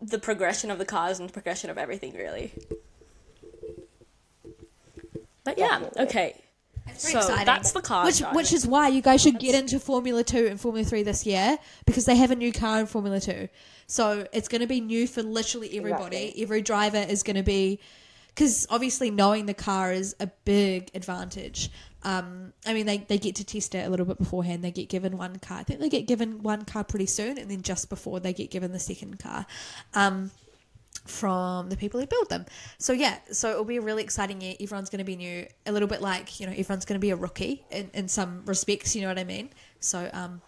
the 0.00 0.18
progression 0.18 0.70
of 0.70 0.78
the 0.78 0.84
cars 0.84 1.18
and 1.18 1.28
the 1.28 1.32
progression 1.32 1.70
of 1.70 1.78
everything, 1.78 2.14
really. 2.14 2.52
But 5.44 5.58
yeah, 5.58 5.80
okay. 5.96 6.36
So 6.96 7.18
exciting. 7.18 7.46
that's 7.46 7.72
the 7.72 7.80
car. 7.80 8.04
Which, 8.04 8.20
which 8.32 8.52
is 8.52 8.66
why 8.66 8.88
you 8.88 9.00
guys 9.00 9.22
should 9.22 9.38
get 9.38 9.54
into 9.54 9.78
Formula 9.78 10.24
2 10.24 10.46
and 10.46 10.60
Formula 10.60 10.84
3 10.84 11.02
this 11.02 11.26
year 11.26 11.58
because 11.86 12.04
they 12.06 12.16
have 12.16 12.30
a 12.30 12.36
new 12.36 12.52
car 12.52 12.80
in 12.80 12.86
Formula 12.86 13.20
2. 13.20 13.48
So 13.86 14.26
it's 14.32 14.48
going 14.48 14.60
to 14.60 14.66
be 14.66 14.80
new 14.80 15.06
for 15.06 15.22
literally 15.22 15.76
everybody. 15.76 16.16
Exactly. 16.16 16.42
Every 16.42 16.62
driver 16.62 16.98
is 16.98 17.22
going 17.22 17.36
to 17.36 17.42
be. 17.42 17.80
Because 18.28 18.66
obviously, 18.70 19.10
knowing 19.10 19.46
the 19.46 19.54
car 19.54 19.92
is 19.92 20.14
a 20.20 20.28
big 20.44 20.90
advantage. 20.94 21.70
Um, 22.04 22.52
I 22.64 22.74
mean, 22.74 22.86
they, 22.86 22.98
they 22.98 23.18
get 23.18 23.34
to 23.36 23.44
test 23.44 23.74
it 23.74 23.86
a 23.86 23.90
little 23.90 24.06
bit 24.06 24.18
beforehand. 24.18 24.62
They 24.62 24.70
get 24.70 24.88
given 24.88 25.18
one 25.18 25.38
car. 25.38 25.58
I 25.58 25.62
think 25.64 25.80
they 25.80 25.88
get 25.88 26.06
given 26.06 26.42
one 26.42 26.64
car 26.64 26.84
pretty 26.84 27.06
soon, 27.06 27.38
and 27.38 27.50
then 27.50 27.62
just 27.62 27.88
before 27.88 28.20
they 28.20 28.32
get 28.32 28.50
given 28.50 28.72
the 28.72 28.78
second 28.78 29.18
car. 29.18 29.46
Um, 29.94 30.30
from 31.04 31.70
the 31.70 31.76
people 31.76 31.98
who 32.00 32.06
build 32.06 32.28
them. 32.28 32.44
So 32.76 32.92
yeah, 32.92 33.18
so 33.32 33.50
it'll 33.50 33.64
be 33.64 33.78
a 33.78 33.80
really 33.80 34.02
exciting 34.02 34.40
year. 34.40 34.54
Everyone's 34.60 34.90
going 34.90 34.98
to 34.98 35.04
be 35.04 35.16
new, 35.16 35.46
a 35.66 35.72
little 35.72 35.88
bit 35.88 36.02
like 36.02 36.38
you 36.38 36.46
know 36.46 36.52
everyone's 36.52 36.84
going 36.84 36.98
to 36.98 37.04
be 37.04 37.10
a 37.10 37.16
rookie 37.16 37.64
in, 37.70 37.90
in 37.94 38.08
some 38.08 38.42
respects. 38.44 38.94
You 38.94 39.02
know 39.02 39.08
what 39.08 39.18
I 39.18 39.24
mean? 39.24 39.50
So 39.80 40.08
um, 40.12 40.42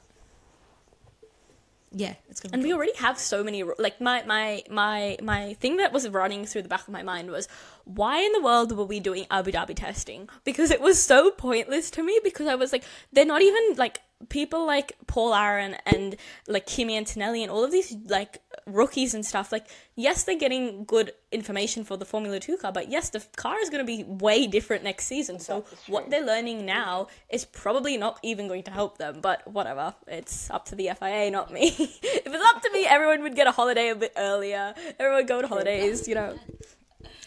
yeah, 1.93 2.15
it's 2.29 2.41
to 2.41 2.51
and 2.53 2.63
we 2.63 2.73
already 2.73 2.95
have 2.99 3.19
so 3.19 3.43
many 3.43 3.65
like 3.65 4.01
my 4.01 4.23
my 4.25 4.63
my 4.71 5.19
my 5.23 5.55
thing 5.55 5.79
that 5.79 5.93
was 5.93 6.09
running 6.09 6.47
through 6.47 6.63
the 6.63 6.69
back 6.69 6.83
of 6.83 6.91
my 6.91 7.03
mind 7.03 7.31
was 7.31 7.49
why 7.85 8.21
in 8.21 8.31
the 8.33 8.41
world 8.41 8.77
were 8.77 8.85
we 8.85 9.01
doing 9.01 9.27
Abu 9.29 9.51
Dhabi 9.51 9.75
testing? 9.75 10.29
Because 10.45 10.71
it 10.71 10.81
was 10.81 11.03
so 11.03 11.33
pointless 11.33 11.91
to 11.93 12.05
me 12.05 12.21
because 12.23 12.47
I 12.47 12.55
was 12.55 12.71
like 12.71 12.85
they're 13.13 13.25
not 13.25 13.43
even 13.43 13.75
like 13.77 14.03
people 14.29 14.67
like 14.67 14.93
Paul 15.07 15.35
Aron 15.35 15.77
and 15.87 16.17
like 16.47 16.67
Kimi 16.67 16.97
Antonelli 16.97 17.43
and 17.43 17.51
all 17.51 17.65
of 17.65 17.73
these 17.73 17.97
like 18.07 18.43
rookies 18.67 19.15
and 19.15 19.25
stuff 19.25 19.51
like 19.51 19.67
yes 19.97 20.25
they're 20.25 20.39
getting 20.39 20.85
good 20.85 21.13
information 21.33 21.85
for 21.85 21.97
the 21.97 22.05
Formula 22.05 22.39
2 22.39 22.59
car 22.59 22.71
but 22.71 22.91
yes 22.91 23.11
the 23.11 23.25
car 23.37 23.59
is 23.61 23.71
going 23.71 23.85
to 23.85 23.87
be 23.87 24.05
way 24.05 24.47
different 24.47 24.85
next 24.85 25.07
season. 25.07 25.39
So 25.39 25.65
what 25.87 26.11
they're 26.11 26.25
learning 26.25 26.67
now 26.67 27.09
is 27.31 27.45
probably 27.45 27.97
not 27.97 28.19
even 28.23 28.47
going 28.47 28.65
to 28.65 28.71
help 28.71 28.99
them 28.99 29.21
but 29.21 29.47
whatever. 29.51 29.95
It's 30.07 30.51
up 30.51 30.67
to 30.67 30.75
the 30.75 30.91
FIA 30.99 31.31
not 31.31 31.53
me. 31.53 31.71
If 32.21 32.35
it's 32.35 32.45
up 32.45 32.63
to 32.63 32.71
me 32.73 32.87
everyone 32.87 33.23
would 33.23 33.35
get 33.35 33.47
a 33.47 33.53
holiday 33.53 33.89
a 33.89 33.95
bit 33.95 34.13
earlier. 34.17 34.75
Everyone 34.99 35.17
would 35.21 35.29
go 35.29 35.39
on 35.39 35.45
holidays 35.45 36.07
you 36.07 36.15
know. 36.15 36.39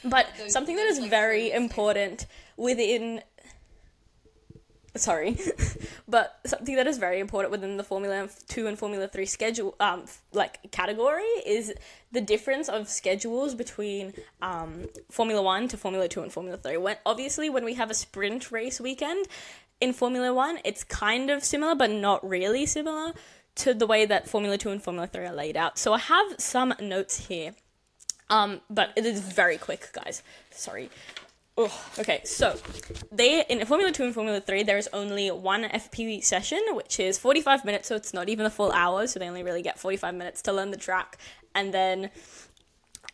But 0.06 0.28
something 0.50 0.76
that 0.76 0.88
is 0.88 1.00
very 1.00 1.50
important 1.50 2.26
within 2.58 3.22
sorry 4.96 5.38
but 6.08 6.40
something 6.46 6.76
that 6.76 6.86
is 6.86 6.98
very 6.98 7.20
important 7.20 7.52
within 7.52 7.78
the 7.78 7.84
formula 7.84 8.30
2 8.48 8.68
and 8.68 8.78
formula 8.78 9.08
3 9.08 9.26
schedule 9.26 9.76
um 9.80 10.06
like 10.34 10.72
category 10.72 11.24
is 11.46 11.74
the 12.12 12.22
difference 12.22 12.70
of 12.70 12.88
schedules 12.88 13.56
between 13.56 14.14
um 14.42 14.88
formula 15.10 15.42
1 15.42 15.68
to 15.68 15.78
formula 15.78 16.08
2 16.08 16.22
and 16.22 16.32
formula 16.32 16.58
3 16.58 16.78
when 16.78 16.98
obviously 17.06 17.50
when 17.50 17.66
we 17.66 17.74
have 17.74 17.90
a 17.90 17.94
sprint 17.94 18.52
race 18.52 18.80
weekend 18.80 19.26
in 19.82 19.94
formula 19.94 20.34
1 20.34 20.60
it's 20.64 20.84
kind 20.84 21.32
of 21.32 21.44
similar 21.44 21.74
but 21.74 21.90
not 21.90 22.28
really 22.28 22.66
similar 22.66 23.14
to 23.56 23.74
the 23.74 23.88
way 23.88 24.06
that 24.06 24.28
formula 24.28 24.58
2 24.58 24.70
and 24.70 24.84
formula 24.84 25.08
3 25.08 25.26
are 25.26 25.34
laid 25.34 25.58
out 25.58 25.80
so 25.80 25.94
i 25.94 25.98
have 25.98 26.36
some 26.38 26.74
notes 26.80 27.28
here 27.28 27.54
um, 28.30 28.62
but 28.70 28.92
it 28.96 29.06
is 29.06 29.20
very 29.20 29.58
quick, 29.58 29.90
guys. 29.94 30.24
Sorry. 30.50 30.90
Ugh. 31.56 31.72
Okay, 32.00 32.22
so 32.24 32.56
they 33.12 33.46
in 33.48 33.64
Formula 33.66 33.92
Two 33.92 34.04
and 34.04 34.14
Formula 34.14 34.42
Three, 34.42 34.64
there 34.64 34.78
is 34.78 34.90
only 34.92 35.30
one 35.30 35.64
FP 35.64 36.24
session, 36.24 36.60
which 36.72 37.00
is 37.00 37.20
forty-five 37.20 37.64
minutes, 37.64 37.88
so 37.88 37.96
it's 37.96 38.14
not 38.14 38.28
even 38.28 38.46
a 38.46 38.50
full 38.50 38.72
hour. 38.72 39.06
So 39.06 39.20
they 39.20 39.28
only 39.28 39.44
really 39.44 39.62
get 39.62 39.78
forty-five 39.78 40.16
minutes 40.16 40.42
to 40.44 40.54
learn 40.54 40.72
the 40.72 40.78
track, 40.78 41.20
and 41.54 41.72
then 41.72 42.10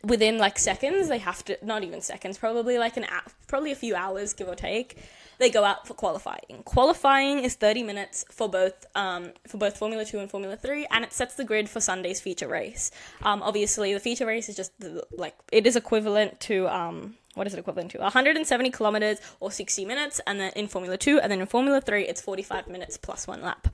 within 0.04 0.38
like 0.38 0.58
seconds, 0.58 1.10
they 1.10 1.18
have 1.18 1.44
to 1.46 1.58
not 1.62 1.84
even 1.84 2.00
seconds, 2.00 2.38
probably 2.38 2.78
like 2.78 2.96
an 2.96 3.06
probably 3.48 3.74
a 3.74 3.76
few 3.76 3.94
hours, 3.94 4.34
give 4.34 4.48
or 4.48 4.56
take. 4.56 4.98
They 5.38 5.50
go 5.50 5.64
out 5.64 5.88
for 5.88 5.94
qualifying. 5.94 6.64
Qualifying 6.66 7.40
is 7.40 7.56
thirty 7.56 7.84
minutes 7.84 8.26
for 8.32 8.50
both 8.50 8.86
um, 8.96 9.32
for 9.48 9.58
both 9.58 9.78
Formula 9.78 10.06
Two 10.06 10.20
and 10.20 10.30
Formula 10.30 10.56
Three, 10.56 10.88
and 10.92 11.04
it 11.04 11.12
sets 11.12 11.36
the 11.36 11.44
grid 11.44 11.70
for 11.70 11.82
Sunday's 11.82 12.22
feature 12.22 12.48
race. 12.48 12.92
Um, 13.22 13.42
obviously, 13.42 13.94
the 13.94 14.00
feature 14.00 14.26
race 14.26 14.48
is 14.48 14.56
just 14.56 14.78
the, 14.80 15.06
like 15.12 15.36
it 15.52 15.66
is 15.68 15.76
equivalent 15.76 16.40
to 16.42 16.68
um, 16.68 17.16
what 17.40 17.48
is 17.48 17.54
it 17.54 17.60
equivalent 17.60 17.90
to? 17.92 18.00
170 18.00 18.70
kilometers 18.70 19.20
or 19.40 19.50
60 19.50 19.86
minutes, 19.86 20.20
and 20.28 20.40
then 20.40 20.52
in 20.58 20.68
Formula 20.68 20.98
2, 20.98 21.22
and 21.22 21.32
then 21.32 21.40
in 21.40 21.48
Formula 21.48 21.80
3, 21.80 22.04
it's 22.04 22.22
45 22.22 22.68
minutes 22.68 22.98
plus 22.98 23.26
one 23.28 23.42
lap. 23.42 23.70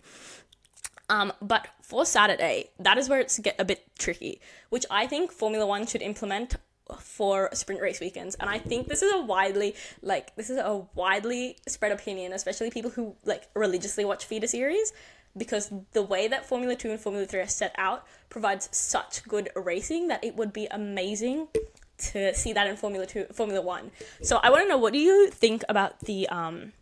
Um, 1.10 1.34
but 1.42 1.68
for 1.82 2.06
Saturday, 2.06 2.70
that 2.80 3.00
is 3.00 3.10
where 3.10 3.20
it's 3.20 3.40
get 3.40 3.56
a 3.60 3.66
bit 3.66 3.84
tricky, 3.98 4.40
which 4.70 4.86
I 4.92 5.08
think 5.08 5.32
Formula 5.32 5.66
One 5.66 5.88
should 5.88 6.04
implement 6.04 6.56
for 7.00 7.50
sprint 7.54 7.82
race 7.82 8.00
weekends. 8.00 8.36
And 8.36 8.50
I 8.50 8.60
think 8.60 8.88
this 8.88 9.02
is 9.02 9.12
a 9.14 9.22
widely 9.22 9.76
like 10.02 10.36
this 10.36 10.50
is 10.50 10.58
a 10.58 10.86
widely 10.94 11.58
spread 11.68 11.92
opinion, 11.92 12.34
especially 12.34 12.70
people 12.70 12.92
who 12.92 13.16
like 13.24 13.50
religiously 13.56 14.06
watch 14.06 14.26
feeder 14.26 14.48
series, 14.48 14.94
because 15.38 15.72
the 15.94 16.04
way 16.04 16.28
that 16.28 16.46
Formula 16.46 16.76
Two 16.76 16.92
and 16.92 17.00
Formula 17.00 17.26
Three 17.26 17.42
are 17.42 17.48
set 17.48 17.76
out 17.78 18.06
provides 18.30 18.70
such 18.72 19.28
good 19.28 19.50
racing 19.56 20.08
that 20.08 20.24
it 20.24 20.36
would 20.36 20.54
be 20.54 20.68
amazing 20.70 21.48
to 21.98 22.34
see 22.34 22.54
that 22.54 22.68
in 22.68 22.76
Formula 22.76 23.06
Two, 23.06 23.26
Formula 23.34 23.62
One. 23.62 23.92
So 24.22 24.38
I 24.38 24.50
want 24.50 24.64
to 24.64 24.68
know 24.68 24.78
what 24.78 24.94
do 24.94 25.00
you 25.00 25.30
think 25.30 25.64
about 25.70 26.00
the 26.02 26.28
um. 26.30 26.74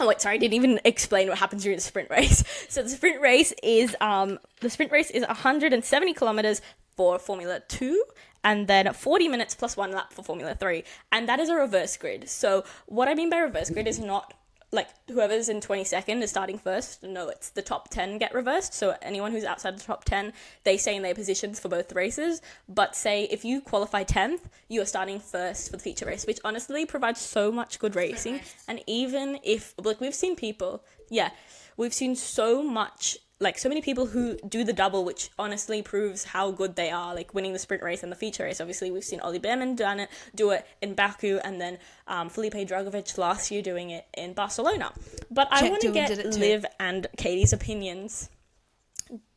Oh 0.00 0.08
wait, 0.08 0.20
sorry, 0.20 0.36
I 0.36 0.38
didn't 0.38 0.54
even 0.54 0.80
explain 0.84 1.28
what 1.28 1.38
happens 1.38 1.62
during 1.62 1.76
the 1.76 1.82
sprint 1.82 2.10
race. 2.10 2.42
So 2.68 2.82
the 2.82 2.88
sprint 2.88 3.20
race 3.20 3.52
is 3.62 3.96
um 4.00 4.38
the 4.60 4.70
sprint 4.70 4.90
race 4.90 5.10
is 5.10 5.24
170 5.26 6.14
kilometers 6.14 6.60
for 6.96 7.18
Formula 7.18 7.60
2 7.68 8.04
and 8.42 8.68
then 8.68 8.92
40 8.92 9.28
minutes 9.28 9.54
plus 9.54 9.76
one 9.76 9.92
lap 9.92 10.12
for 10.12 10.22
Formula 10.22 10.54
3. 10.54 10.84
And 11.12 11.28
that 11.28 11.40
is 11.40 11.48
a 11.48 11.54
reverse 11.54 11.96
grid. 11.96 12.28
So 12.28 12.64
what 12.86 13.08
I 13.08 13.14
mean 13.14 13.30
by 13.30 13.38
reverse 13.38 13.70
grid 13.70 13.88
is 13.88 13.98
not 13.98 14.34
like 14.74 14.88
whoever's 15.08 15.48
in 15.48 15.60
22nd 15.60 16.20
is 16.22 16.30
starting 16.30 16.58
first. 16.58 17.02
No, 17.02 17.28
it's 17.28 17.50
the 17.50 17.62
top 17.62 17.88
10 17.90 18.18
get 18.18 18.34
reversed. 18.34 18.74
So 18.74 18.96
anyone 19.00 19.32
who's 19.32 19.44
outside 19.44 19.78
the 19.78 19.82
top 19.82 20.04
10, 20.04 20.32
they 20.64 20.76
stay 20.76 20.96
in 20.96 21.02
their 21.02 21.14
positions 21.14 21.60
for 21.60 21.68
both 21.68 21.92
races. 21.92 22.42
But 22.68 22.96
say 22.96 23.24
if 23.24 23.44
you 23.44 23.60
qualify 23.60 24.04
10th, 24.04 24.40
you 24.68 24.82
are 24.82 24.86
starting 24.86 25.20
first 25.20 25.70
for 25.70 25.76
the 25.76 25.82
feature 25.82 26.06
race, 26.06 26.26
which 26.26 26.40
honestly 26.44 26.84
provides 26.84 27.20
so 27.20 27.52
much 27.52 27.78
good 27.78 27.94
racing. 27.94 28.40
And 28.68 28.82
even 28.86 29.38
if 29.44 29.74
like 29.82 30.00
we've 30.00 30.14
seen 30.14 30.34
people, 30.36 30.82
yeah, 31.08 31.30
we've 31.76 31.94
seen 31.94 32.16
so 32.16 32.62
much 32.62 33.16
like 33.40 33.58
so 33.58 33.68
many 33.68 33.80
people 33.80 34.06
who 34.06 34.36
do 34.48 34.64
the 34.64 34.72
double, 34.72 35.04
which 35.04 35.30
honestly 35.38 35.82
proves 35.82 36.24
how 36.24 36.50
good 36.50 36.76
they 36.76 36.90
are, 36.90 37.14
like 37.14 37.34
winning 37.34 37.52
the 37.52 37.58
sprint 37.58 37.82
race 37.82 38.02
and 38.02 38.12
the 38.12 38.16
feature 38.16 38.44
race. 38.44 38.60
Obviously, 38.60 38.90
we've 38.90 39.04
seen 39.04 39.20
Ollie 39.20 39.40
Bearman 39.40 39.74
done 39.76 40.00
it, 40.00 40.08
do 40.34 40.50
it 40.50 40.66
in 40.80 40.94
Baku, 40.94 41.38
and 41.42 41.60
then 41.60 41.78
um, 42.06 42.28
Felipe 42.28 42.54
Drugovich 42.54 43.18
last 43.18 43.50
year 43.50 43.60
doing 43.60 43.90
it 43.90 44.06
in 44.16 44.34
Barcelona. 44.34 44.92
But 45.30 45.48
I 45.50 45.68
want 45.68 45.82
to 45.82 45.92
get 45.92 46.08
did 46.08 46.20
it 46.20 46.32
too. 46.32 46.40
Liv 46.40 46.66
and 46.78 47.06
Caity's 47.16 47.52
opinions. 47.52 48.30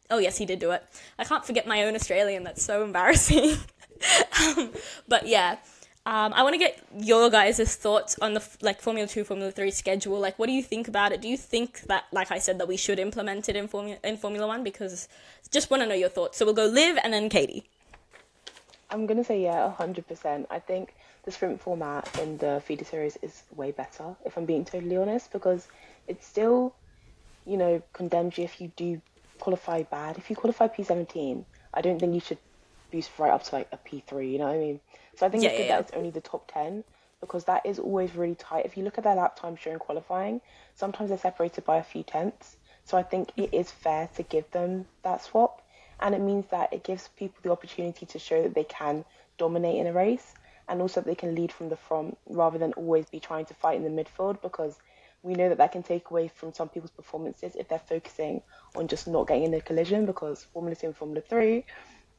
Oh 0.10 0.20
yes, 0.20 0.38
he 0.38 0.46
did 0.46 0.60
do 0.60 0.72
it. 0.72 0.84
I 1.18 1.24
can't 1.24 1.44
forget 1.44 1.68
my 1.68 1.84
own 1.84 1.96
Australian. 1.96 2.44
That's 2.44 2.64
so 2.64 2.84
embarrassing. 2.84 3.58
um, 4.48 4.72
but 5.08 5.28
yeah, 5.28 5.58
um, 6.08 6.32
I 6.34 6.42
want 6.42 6.54
to 6.54 6.58
get 6.58 6.82
your 6.98 7.30
guys' 7.30 7.76
thoughts 7.76 8.18
on 8.22 8.34
the 8.34 8.42
like 8.62 8.82
Formula 8.82 9.06
Two, 9.06 9.26
Formula 9.26 9.52
Three 9.52 9.72
schedule. 9.72 10.18
Like, 10.18 10.40
what 10.40 10.46
do 10.46 10.54
you 10.54 10.64
think 10.64 10.88
about 10.88 11.12
it? 11.12 11.22
Do 11.22 11.28
you 11.28 11.36
think 11.36 11.82
that, 11.82 12.06
like 12.14 12.32
I 12.32 12.40
said, 12.40 12.60
that 12.60 12.68
we 12.70 12.78
should 12.78 12.98
implement 12.98 13.50
it 13.50 13.58
in 13.58 13.68
Formula 13.68 13.98
in 14.06 14.16
Formula 14.16 14.48
One? 14.48 14.64
Because 14.64 15.10
just 15.52 15.70
want 15.70 15.84
to 15.84 15.88
know 15.88 15.96
your 15.96 16.08
thoughts. 16.08 16.38
So 16.38 16.46
we'll 16.46 16.54
go 16.54 16.66
Liv 16.66 16.98
and 17.04 17.12
then 17.12 17.30
Caity. 17.30 17.64
I'm 18.90 19.06
gonna 19.06 19.26
say 19.26 19.44
yeah, 19.44 19.70
hundred 19.70 20.08
percent. 20.08 20.48
I 20.50 20.60
think 20.60 20.96
the 21.26 21.32
sprint 21.32 21.60
format 21.60 22.08
in 22.22 22.38
the 22.38 22.64
feeder 22.66 22.86
series 22.86 23.18
is 23.22 23.44
way 23.58 23.72
better, 23.72 24.16
if 24.24 24.38
I'm 24.38 24.46
being 24.46 24.64
totally 24.64 24.96
honest, 24.96 25.34
because 25.34 25.68
it 26.08 26.24
still, 26.24 26.74
you 27.46 27.58
know, 27.58 27.82
condemns 27.92 28.38
you 28.38 28.46
if 28.46 28.62
you 28.62 28.72
do 28.78 29.02
qualify 29.40 29.84
bad. 29.84 30.18
If 30.18 30.30
you 30.30 30.38
qualify 30.38 30.70
P17, 30.70 31.44
I 31.74 31.82
don't 31.82 32.00
think 32.00 32.14
you 32.14 32.22
should 32.22 32.38
boost 32.92 33.12
right 33.20 33.32
up 33.32 33.44
to 33.44 33.56
like 33.56 33.70
a 33.72 33.78
P3. 33.78 34.32
You 34.32 34.40
know 34.40 34.46
what 34.48 34.56
I 34.56 34.60
mean? 34.60 34.80
So 35.16 35.26
I 35.26 35.30
think 35.30 35.44
Yeah, 35.44 35.46
it's 35.46 35.56
good 35.56 35.68
yeah, 35.68 35.70
that 35.70 35.82
it's 35.82 35.92
only 35.94 36.12
the 36.12 36.22
top 36.22 36.50
ten 36.52 36.84
because 37.22 37.46
that 37.46 37.66
is 37.66 37.80
always 37.80 38.16
really 38.16 38.36
tight. 38.36 38.66
If 38.66 38.78
you 38.78 38.84
look 38.84 38.98
at 38.98 39.04
their 39.04 39.16
lap 39.16 39.36
times 39.36 39.60
during 39.64 39.80
qualifying, 39.80 40.42
sometimes 40.76 41.10
they're 41.10 41.18
separated 41.18 41.66
by 41.66 41.78
a 41.78 41.84
few 41.84 42.04
tenths. 42.04 42.58
So 42.86 42.98
I 42.98 43.04
think 43.04 43.32
it 43.38 43.54
is 43.54 43.72
fair 43.72 44.10
to 44.16 44.24
give 44.24 44.50
them 44.52 44.86
that 45.04 45.24
swap 45.24 45.62
and 46.00 46.14
it 46.16 46.22
means 46.22 46.46
that 46.52 46.72
it 46.74 46.84
gives 46.84 47.08
people 47.10 47.40
the 47.42 47.52
opportunity 47.52 48.06
to 48.06 48.20
show 48.20 48.44
that 48.44 48.54
they 48.54 48.64
can 48.64 49.04
dominate 49.38 49.78
in 49.78 49.88
a 49.88 49.94
race 49.94 50.34
and 50.68 50.82
also 50.82 51.02
that 51.02 51.08
they 51.08 51.16
can 51.16 51.36
lead 51.36 51.52
from 51.52 51.70
the 51.70 51.78
front 51.78 52.18
rather 52.28 52.58
than 52.58 52.74
always 52.74 53.10
be 53.10 53.20
trying 53.20 53.46
to 53.46 53.54
fight 53.54 53.78
in 53.78 53.84
the 53.84 54.04
midfield 54.04 54.42
because 54.42 54.78
we 55.24 55.34
know 55.34 55.50
that 55.50 55.58
that 55.58 55.72
can 55.72 55.84
take 55.84 56.10
away 56.12 56.28
from 56.28 56.54
some 56.54 56.70
people's 56.70 56.92
performances 56.92 57.56
if 57.56 57.68
they're 57.68 57.80
focusing 57.80 58.42
on 58.76 58.88
just 58.88 59.08
not 59.08 59.28
getting 59.28 59.44
in 59.44 59.54
a 59.54 59.62
collision 59.62 60.06
because 60.06 60.44
Formula 60.54 60.76
2 60.76 60.88
and 60.88 60.96
Formula 60.96 61.22
3 61.22 61.66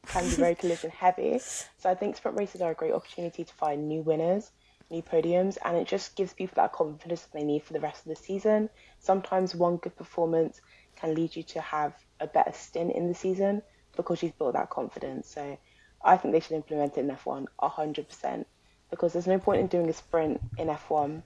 can 0.07 0.23
be 0.23 0.35
very 0.35 0.55
collision 0.55 0.89
heavy. 0.89 1.39
So 1.39 1.89
I 1.89 1.95
think 1.95 2.15
sprint 2.17 2.37
races 2.37 2.61
are 2.61 2.71
a 2.71 2.75
great 2.75 2.93
opportunity 2.93 3.43
to 3.43 3.53
find 3.53 3.87
new 3.87 4.01
winners, 4.01 4.51
new 4.89 5.01
podiums, 5.01 5.57
and 5.63 5.77
it 5.77 5.87
just 5.87 6.15
gives 6.15 6.33
people 6.33 6.55
that 6.55 6.73
confidence 6.73 7.21
that 7.23 7.33
they 7.33 7.43
need 7.43 7.63
for 7.63 7.73
the 7.73 7.79
rest 7.79 8.05
of 8.05 8.09
the 8.09 8.15
season. 8.15 8.69
Sometimes 8.99 9.55
one 9.55 9.77
good 9.77 9.95
performance 9.95 10.61
can 10.95 11.15
lead 11.15 11.35
you 11.35 11.43
to 11.43 11.61
have 11.61 11.93
a 12.19 12.27
better 12.27 12.51
stint 12.53 12.93
in 12.95 13.07
the 13.07 13.13
season 13.15 13.61
because 13.95 14.21
you've 14.23 14.37
built 14.37 14.53
that 14.53 14.69
confidence. 14.69 15.29
So 15.29 15.57
I 16.03 16.17
think 16.17 16.33
they 16.33 16.39
should 16.39 16.53
implement 16.55 16.97
it 16.97 17.01
in 17.01 17.09
F1 17.09 17.45
100% 17.61 18.45
because 18.89 19.13
there's 19.13 19.27
no 19.27 19.37
point 19.39 19.61
in 19.61 19.67
doing 19.67 19.89
a 19.89 19.93
sprint 19.93 20.41
in 20.57 20.67
F1 20.67 21.21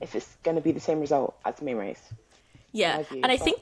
if 0.00 0.14
it's 0.14 0.36
going 0.42 0.54
to 0.56 0.60
be 0.62 0.72
the 0.72 0.80
same 0.80 1.00
result 1.00 1.36
as 1.44 1.56
the 1.56 1.64
main 1.64 1.76
race. 1.76 2.02
Yeah, 2.72 3.02
view, 3.02 3.20
and 3.22 3.32
I 3.32 3.36
but- 3.36 3.44
think 3.44 3.58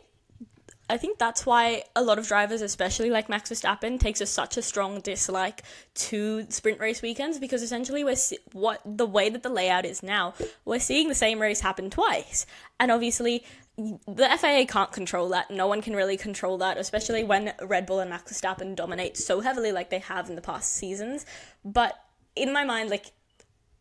I 0.88 0.96
think 0.96 1.18
that's 1.18 1.44
why 1.44 1.82
a 1.96 2.02
lot 2.02 2.18
of 2.18 2.28
drivers, 2.28 2.62
especially 2.62 3.10
like 3.10 3.28
Max 3.28 3.50
Verstappen, 3.50 3.98
takes 3.98 4.20
a, 4.20 4.26
such 4.26 4.56
a 4.56 4.62
strong 4.62 5.00
dislike 5.00 5.62
to 5.94 6.46
sprint 6.48 6.78
race 6.78 7.02
weekends 7.02 7.38
because 7.38 7.62
essentially 7.62 8.04
we're 8.04 8.16
what 8.52 8.80
the 8.84 9.06
way 9.06 9.28
that 9.28 9.42
the 9.42 9.48
layout 9.48 9.84
is 9.84 10.02
now, 10.02 10.34
we're 10.64 10.78
seeing 10.78 11.08
the 11.08 11.14
same 11.14 11.40
race 11.40 11.60
happen 11.60 11.90
twice, 11.90 12.46
and 12.78 12.92
obviously 12.92 13.44
the 13.76 14.28
FIA 14.38 14.64
can't 14.66 14.92
control 14.92 15.28
that. 15.30 15.50
No 15.50 15.66
one 15.66 15.82
can 15.82 15.94
really 15.94 16.16
control 16.16 16.56
that, 16.58 16.78
especially 16.78 17.24
when 17.24 17.52
Red 17.60 17.84
Bull 17.84 18.00
and 18.00 18.08
Max 18.08 18.32
Verstappen 18.32 18.74
dominate 18.74 19.16
so 19.16 19.40
heavily 19.40 19.72
like 19.72 19.90
they 19.90 19.98
have 19.98 20.30
in 20.30 20.36
the 20.36 20.42
past 20.42 20.72
seasons. 20.72 21.26
But 21.64 21.94
in 22.34 22.52
my 22.52 22.64
mind, 22.64 22.90
like 22.90 23.06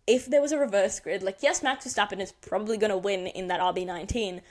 if 0.07 0.25
there 0.25 0.41
was 0.41 0.51
a 0.51 0.57
reverse 0.57 0.99
grid, 0.99 1.23
like 1.23 1.37
yes, 1.41 1.63
Max 1.63 1.85
Verstappen 1.85 2.19
is 2.19 2.31
probably 2.31 2.77
gonna 2.77 2.97
win 2.97 3.27
in 3.27 3.47
that 3.47 3.61
RB 3.61 3.85
nineteen, 3.85 4.41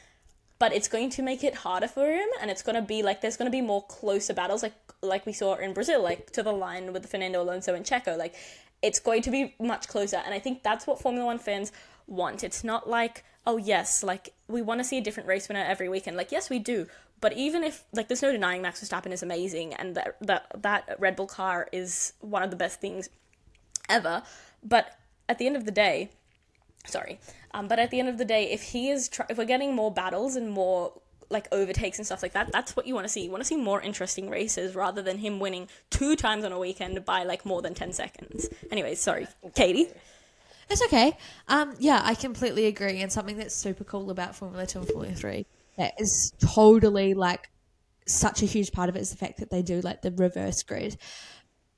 but 0.58 0.73
it's 0.73 0.88
going 0.88 1.11
to 1.11 1.23
make 1.23 1.44
it 1.44 1.54
harder 1.54 1.88
for 1.88 2.06
him, 2.06 2.28
and 2.40 2.50
it's 2.50 2.62
gonna 2.62 2.82
be 2.82 3.02
like 3.02 3.20
there's 3.20 3.37
gonna 3.37 3.50
be 3.50 3.61
more 3.61 3.82
closer 3.82 4.34
battles, 4.34 4.62
like 4.62 4.75
like 5.02 5.26
we 5.26 5.32
saw 5.32 5.54
in 5.56 5.73
Brazil, 5.73 6.02
like 6.02 6.30
to 6.32 6.42
the 6.42 6.52
line 6.52 6.92
with 6.92 7.06
Fernando 7.08 7.42
Alonso 7.42 7.75
and 7.75 7.84
Checo, 7.84 8.16
like 8.16 8.34
it's 8.82 9.00
going 9.00 9.23
to 9.23 9.30
be 9.30 9.54
much 9.58 9.88
closer, 9.88 10.18
and 10.25 10.34
I 10.34 10.38
think 10.38 10.62
that's 10.62 10.87
what 10.87 11.00
Formula 11.00 11.26
One 11.26 11.38
fans 11.38 11.73
want. 12.06 12.44
It's 12.44 12.64
not 12.64 12.88
like 12.88 13.25
oh 13.46 13.56
yes, 13.56 14.02
like 14.02 14.32
we 14.49 14.62
want 14.62 14.80
to 14.80 14.84
see 14.84 14.99
a 14.99 15.00
different 15.00 15.28
race 15.28 15.49
winner 15.49 15.64
every 15.64 15.88
weekend. 15.88 16.16
Like 16.16 16.32
yes, 16.32 16.50
we 16.50 16.58
do, 16.58 16.87
but 17.20 17.32
even 17.34 17.62
if 17.64 17.84
like 17.92 18.08
there's 18.08 18.23
no 18.23 18.32
denying 18.32 18.62
Max 18.62 18.82
Verstappen 18.82 19.12
is 19.12 19.23
amazing, 19.23 19.75
and 19.75 19.94
that 19.94 20.16
that 20.20 20.46
that 20.62 20.96
Red 20.99 21.16
Bull 21.16 21.26
car 21.26 21.68
is 21.73 22.14
one 22.20 22.42
of 22.42 22.50
the 22.50 22.56
best 22.56 22.80
things 22.80 23.08
ever, 23.88 24.23
but 24.62 24.96
at 25.28 25.38
the 25.38 25.46
end 25.46 25.56
of 25.56 25.64
the 25.64 25.70
day, 25.70 26.11
sorry, 26.84 27.20
um, 27.52 27.68
but 27.68 27.78
at 27.78 27.90
the 27.90 28.00
end 28.00 28.08
of 28.08 28.18
the 28.18 28.24
day, 28.24 28.50
if 28.50 28.62
he 28.62 28.90
is, 28.90 29.08
tr- 29.08 29.22
if 29.28 29.38
we're 29.38 29.44
getting 29.44 29.74
more 29.74 29.92
battles 29.92 30.36
and 30.36 30.50
more 30.50 30.92
like 31.30 31.48
overtakes 31.52 31.98
and 31.98 32.06
stuff 32.06 32.22
like 32.22 32.32
that, 32.32 32.52
that's 32.52 32.76
what 32.76 32.86
you 32.86 32.94
want 32.94 33.04
to 33.06 33.08
see. 33.08 33.24
You 33.24 33.30
want 33.30 33.42
to 33.42 33.46
see 33.46 33.56
more 33.56 33.80
interesting 33.80 34.30
races 34.30 34.74
rather 34.74 35.02
than 35.02 35.18
him 35.18 35.40
winning 35.40 35.68
two 35.90 36.16
times 36.16 36.44
on 36.44 36.52
a 36.52 36.58
weekend 36.58 37.04
by 37.04 37.24
like 37.24 37.44
more 37.44 37.62
than 37.62 37.74
ten 37.74 37.92
seconds. 37.92 38.48
Anyways, 38.70 39.00
sorry, 39.00 39.26
Caity. 39.54 39.92
It's 40.70 40.82
okay. 40.84 41.16
Um, 41.48 41.74
yeah, 41.78 42.00
I 42.02 42.14
completely 42.14 42.66
agree. 42.66 43.02
And 43.02 43.12
something 43.12 43.36
that's 43.36 43.54
super 43.54 43.84
cool 43.84 44.10
about 44.10 44.34
Formula 44.34 44.66
Two 44.66 44.80
and 44.80 44.88
Formula 44.88 45.14
Three 45.14 45.46
that 45.76 45.94
is 45.98 46.32
totally 46.40 47.14
like 47.14 47.50
such 48.06 48.42
a 48.42 48.46
huge 48.46 48.72
part 48.72 48.88
of 48.88 48.96
it 48.96 49.00
is 49.00 49.10
the 49.10 49.16
fact 49.16 49.38
that 49.38 49.50
they 49.50 49.62
do 49.62 49.80
like 49.80 50.02
the 50.02 50.12
reverse 50.12 50.62
grid. 50.62 50.96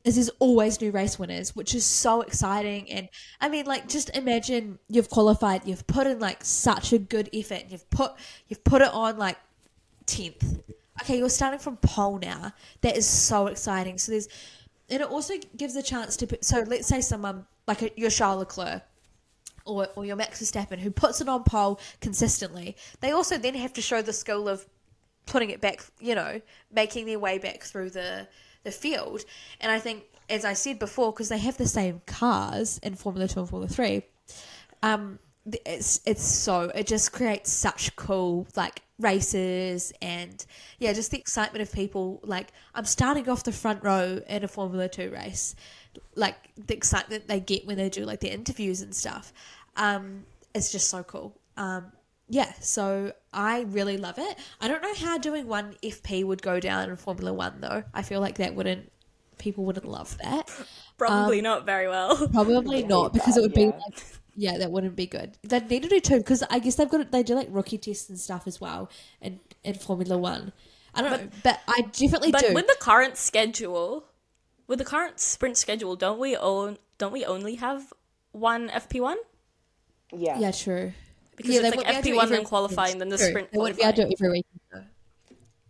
Is 0.07 0.15
there's 0.15 0.31
always 0.39 0.81
new 0.81 0.93
race 0.93 1.19
winners, 1.19 1.57
which 1.57 1.75
is 1.75 1.85
so 1.85 2.21
exciting. 2.21 2.89
And 2.93 3.09
I 3.41 3.49
mean, 3.49 3.67
like, 3.67 3.89
just 3.89 4.09
imagine 4.17 4.79
you've 4.89 5.11
qualified, 5.11 5.67
you've 5.67 5.85
put 5.89 6.07
in 6.07 6.21
like 6.21 6.45
such 6.45 6.93
a 6.93 6.99
good 6.99 7.29
effort, 7.35 7.65
you've 7.69 7.91
put 7.91 8.13
you've 8.47 8.63
put 8.63 8.83
it 8.83 8.95
on 8.95 9.19
like 9.19 9.37
tenth. 10.07 10.63
Okay, 11.03 11.19
you're 11.19 11.29
starting 11.29 11.59
from 11.59 11.77
pole 11.79 12.21
now. 12.21 12.53
That 12.83 12.97
is 12.97 13.05
so 13.07 13.49
exciting. 13.49 13.99
So 13.99 14.13
there's, 14.13 14.29
and 14.89 15.03
it 15.03 15.11
also 15.11 15.35
gives 15.57 15.75
a 15.75 15.83
chance 15.83 16.17
to. 16.19 16.39
So 16.41 16.61
let's 16.61 16.87
say 16.87 17.01
someone 17.01 17.45
like 17.67 17.83
a, 17.83 17.91
your 17.97 18.11
Charles 18.11 18.39
Leclerc 18.39 18.83
or, 19.65 19.89
or 19.97 20.05
your 20.05 20.15
Max 20.15 20.41
Verstappen 20.41 20.79
who 20.79 20.93
puts 20.93 21.21
it 21.21 21.29
on 21.29 21.43
pole 21.43 21.81
consistently. 22.01 22.77
They 23.01 23.11
also 23.11 23.39
then 23.39 23.57
have 23.57 23.73
to 23.73 23.83
show 23.83 24.03
the 24.03 24.13
skill 24.13 24.49
of 24.49 24.65
putting 25.27 25.51
it 25.51 25.61
back, 25.61 25.85
you 25.99 26.15
know, 26.15 26.41
making 26.71 27.07
their 27.07 27.19
way 27.19 27.39
back 27.39 27.63
through 27.63 27.91
the 27.91 28.29
the 28.67 28.73
field. 28.73 29.25
And 29.63 29.73
I 29.73 29.79
think, 29.79 30.05
as 30.29 30.45
I 30.45 30.53
said 30.53 30.79
before, 30.79 31.13
because 31.13 31.31
they 31.31 31.39
have 31.39 31.57
the 31.57 31.69
same 31.69 32.03
cars 32.05 32.79
in 32.83 32.95
Formula 32.97 33.27
Two 33.27 33.41
and 33.41 33.49
Formula 33.49 33.69
Three, 33.69 34.03
um, 34.83 35.19
it's 35.65 36.01
it's 36.05 36.25
so 36.25 36.73
it 36.75 36.87
just 36.87 37.13
creates 37.13 37.51
such 37.51 37.95
cool 37.97 38.47
like 38.57 38.83
races 38.99 39.93
and 40.03 40.45
yeah, 40.79 40.93
just 40.93 41.13
the 41.13 41.19
excitement 41.19 41.63
of 41.63 41.73
people. 41.73 42.21
Like 42.25 42.49
I'm 42.75 42.85
starting 42.85 43.29
off 43.29 43.45
the 43.45 43.53
front 43.53 43.83
row 43.83 44.21
in 44.29 44.45
a 44.45 44.49
Formula 44.49 44.89
Two 44.89 45.11
race, 45.11 45.55
like 46.17 46.37
the 46.67 46.75
excitement 46.75 47.29
they 47.29 47.41
get 47.41 47.67
when 47.67 47.77
they 47.79 47.89
do 47.89 48.05
like 48.05 48.21
their 48.21 48.33
interviews 48.33 48.83
and 48.83 48.95
stuff. 48.95 49.33
Um, 49.77 50.27
it's 50.55 50.73
just 50.73 50.91
so 50.91 51.05
cool. 51.05 51.37
Um, 51.57 51.93
yeah, 52.29 52.53
so 52.61 53.13
I 53.33 53.63
really 53.63 53.99
love 53.99 54.19
it. 54.19 54.39
I 54.61 54.69
don't 54.69 54.83
know 54.83 54.95
how 54.95 55.19
doing 55.19 55.47
one 55.47 55.77
FP 55.83 56.25
would 56.25 56.43
go 56.43 56.59
down 56.59 56.91
in 56.91 56.97
Formula 56.97 57.33
One 57.33 57.61
though. 57.61 57.85
I 57.95 58.03
feel 58.03 58.21
like 58.21 58.39
that 58.39 58.55
wouldn't 58.55 58.91
people 59.39 59.65
wouldn't 59.65 59.87
love 59.87 60.17
that. 60.19 60.51
Probably 60.99 61.39
um, 61.39 61.45
not 61.45 61.67
very 61.67 61.89
well. 61.89 62.29
Probably 62.29 62.83
not 62.85 63.13
because 63.13 63.37
it 63.37 63.43
would 63.43 63.55
be 63.55 63.63
yeah. 63.63 63.79
like 63.87 64.05
yeah, 64.35 64.59
that 64.59 64.71
wouldn't 64.71 64.97
be 64.97 65.07
good. 65.07 65.39
They 65.43 65.61
need 65.61 65.85
to 65.85 65.89
do 65.89 66.01
two 66.01 66.19
because 66.19 66.43
I 66.51 66.59
guess 66.59 66.75
they've 66.75 66.89
got 66.89 67.11
they 67.11 67.23
do 67.23 67.35
like 67.35 67.49
rookie 67.51 67.79
tests 67.79 68.09
and 68.09 68.19
stuff 68.19 68.47
as 68.47 68.61
well 68.61 68.91
in 69.21 69.41
in 69.63 69.75
Formula 69.75 70.19
One. 70.19 70.53
I 70.95 71.03
don't 71.03 71.11
know, 71.11 71.29
but 71.45 71.61
I 71.69 71.83
definitely 71.83 72.33
But 72.33 72.47
do. 72.47 72.55
with 72.55 72.67
the 72.67 72.77
current 72.81 73.19
schedule, 73.19 74.07
with 74.67 74.79
the 74.79 74.85
current 74.85 75.21
sprint 75.21 75.59
schedule, 75.59 75.95
don't 75.95 76.19
we 76.19 76.37
own? 76.37 76.79
Don't 76.97 77.13
we 77.13 77.25
only 77.25 77.57
have 77.57 77.93
one 78.33 78.71
FP 78.71 79.01
one? 79.01 79.19
Yeah. 80.11 80.39
yeah, 80.39 80.53
true. 80.53 80.93
Because 81.37 81.55
yeah, 81.55 81.61
they 81.63 81.69
it's 81.69 81.77
like 81.77 81.87
wouldn't 81.87 81.87
be 81.87 81.93
able 81.93 82.03
to 82.03 82.09
do 82.11 82.15
FP 82.15 82.17
one 82.17 82.25
every 82.25 82.37
then 82.39 82.45
qualifying, 82.47 82.99
weekend. 82.99 83.01
then 83.01 83.09
the 83.11 83.19
True. 83.19 83.27
sprint 83.29 83.53
They 83.53 83.59
wouldn't 83.59 83.77
be 83.79 83.83
able 83.85 83.93
to 83.93 84.03
do 84.03 84.09
it 84.09 84.13
every 84.15 84.29
weekend. 84.31 84.87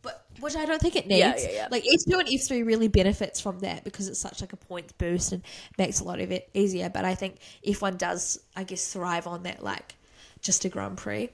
But 0.02 0.24
which 0.40 0.56
I 0.56 0.64
don't 0.64 0.80
think 0.80 0.96
it 0.96 1.06
needs. 1.06 1.18
Yeah, 1.18 1.36
yeah, 1.36 1.50
yeah. 1.52 1.68
Like 1.70 1.84
F 1.92 2.00
two 2.08 2.18
and 2.18 2.28
F 2.32 2.42
three 2.46 2.62
really 2.62 2.88
benefits 2.88 3.40
from 3.40 3.58
that 3.60 3.84
because 3.84 4.08
it's 4.08 4.20
such 4.20 4.40
like 4.40 4.52
a 4.52 4.56
points 4.56 4.92
boost 4.92 5.32
and 5.32 5.42
makes 5.78 6.00
a 6.00 6.04
lot 6.04 6.20
of 6.20 6.30
it 6.30 6.48
easier. 6.54 6.88
But 6.88 7.04
I 7.04 7.14
think 7.14 7.36
F 7.66 7.82
one 7.82 7.96
does, 7.96 8.38
I 8.54 8.64
guess, 8.64 8.92
thrive 8.92 9.26
on 9.26 9.42
that 9.44 9.62
like 9.64 9.96
just 10.40 10.64
a 10.64 10.68
Grand 10.68 10.96
Prix. 10.98 11.30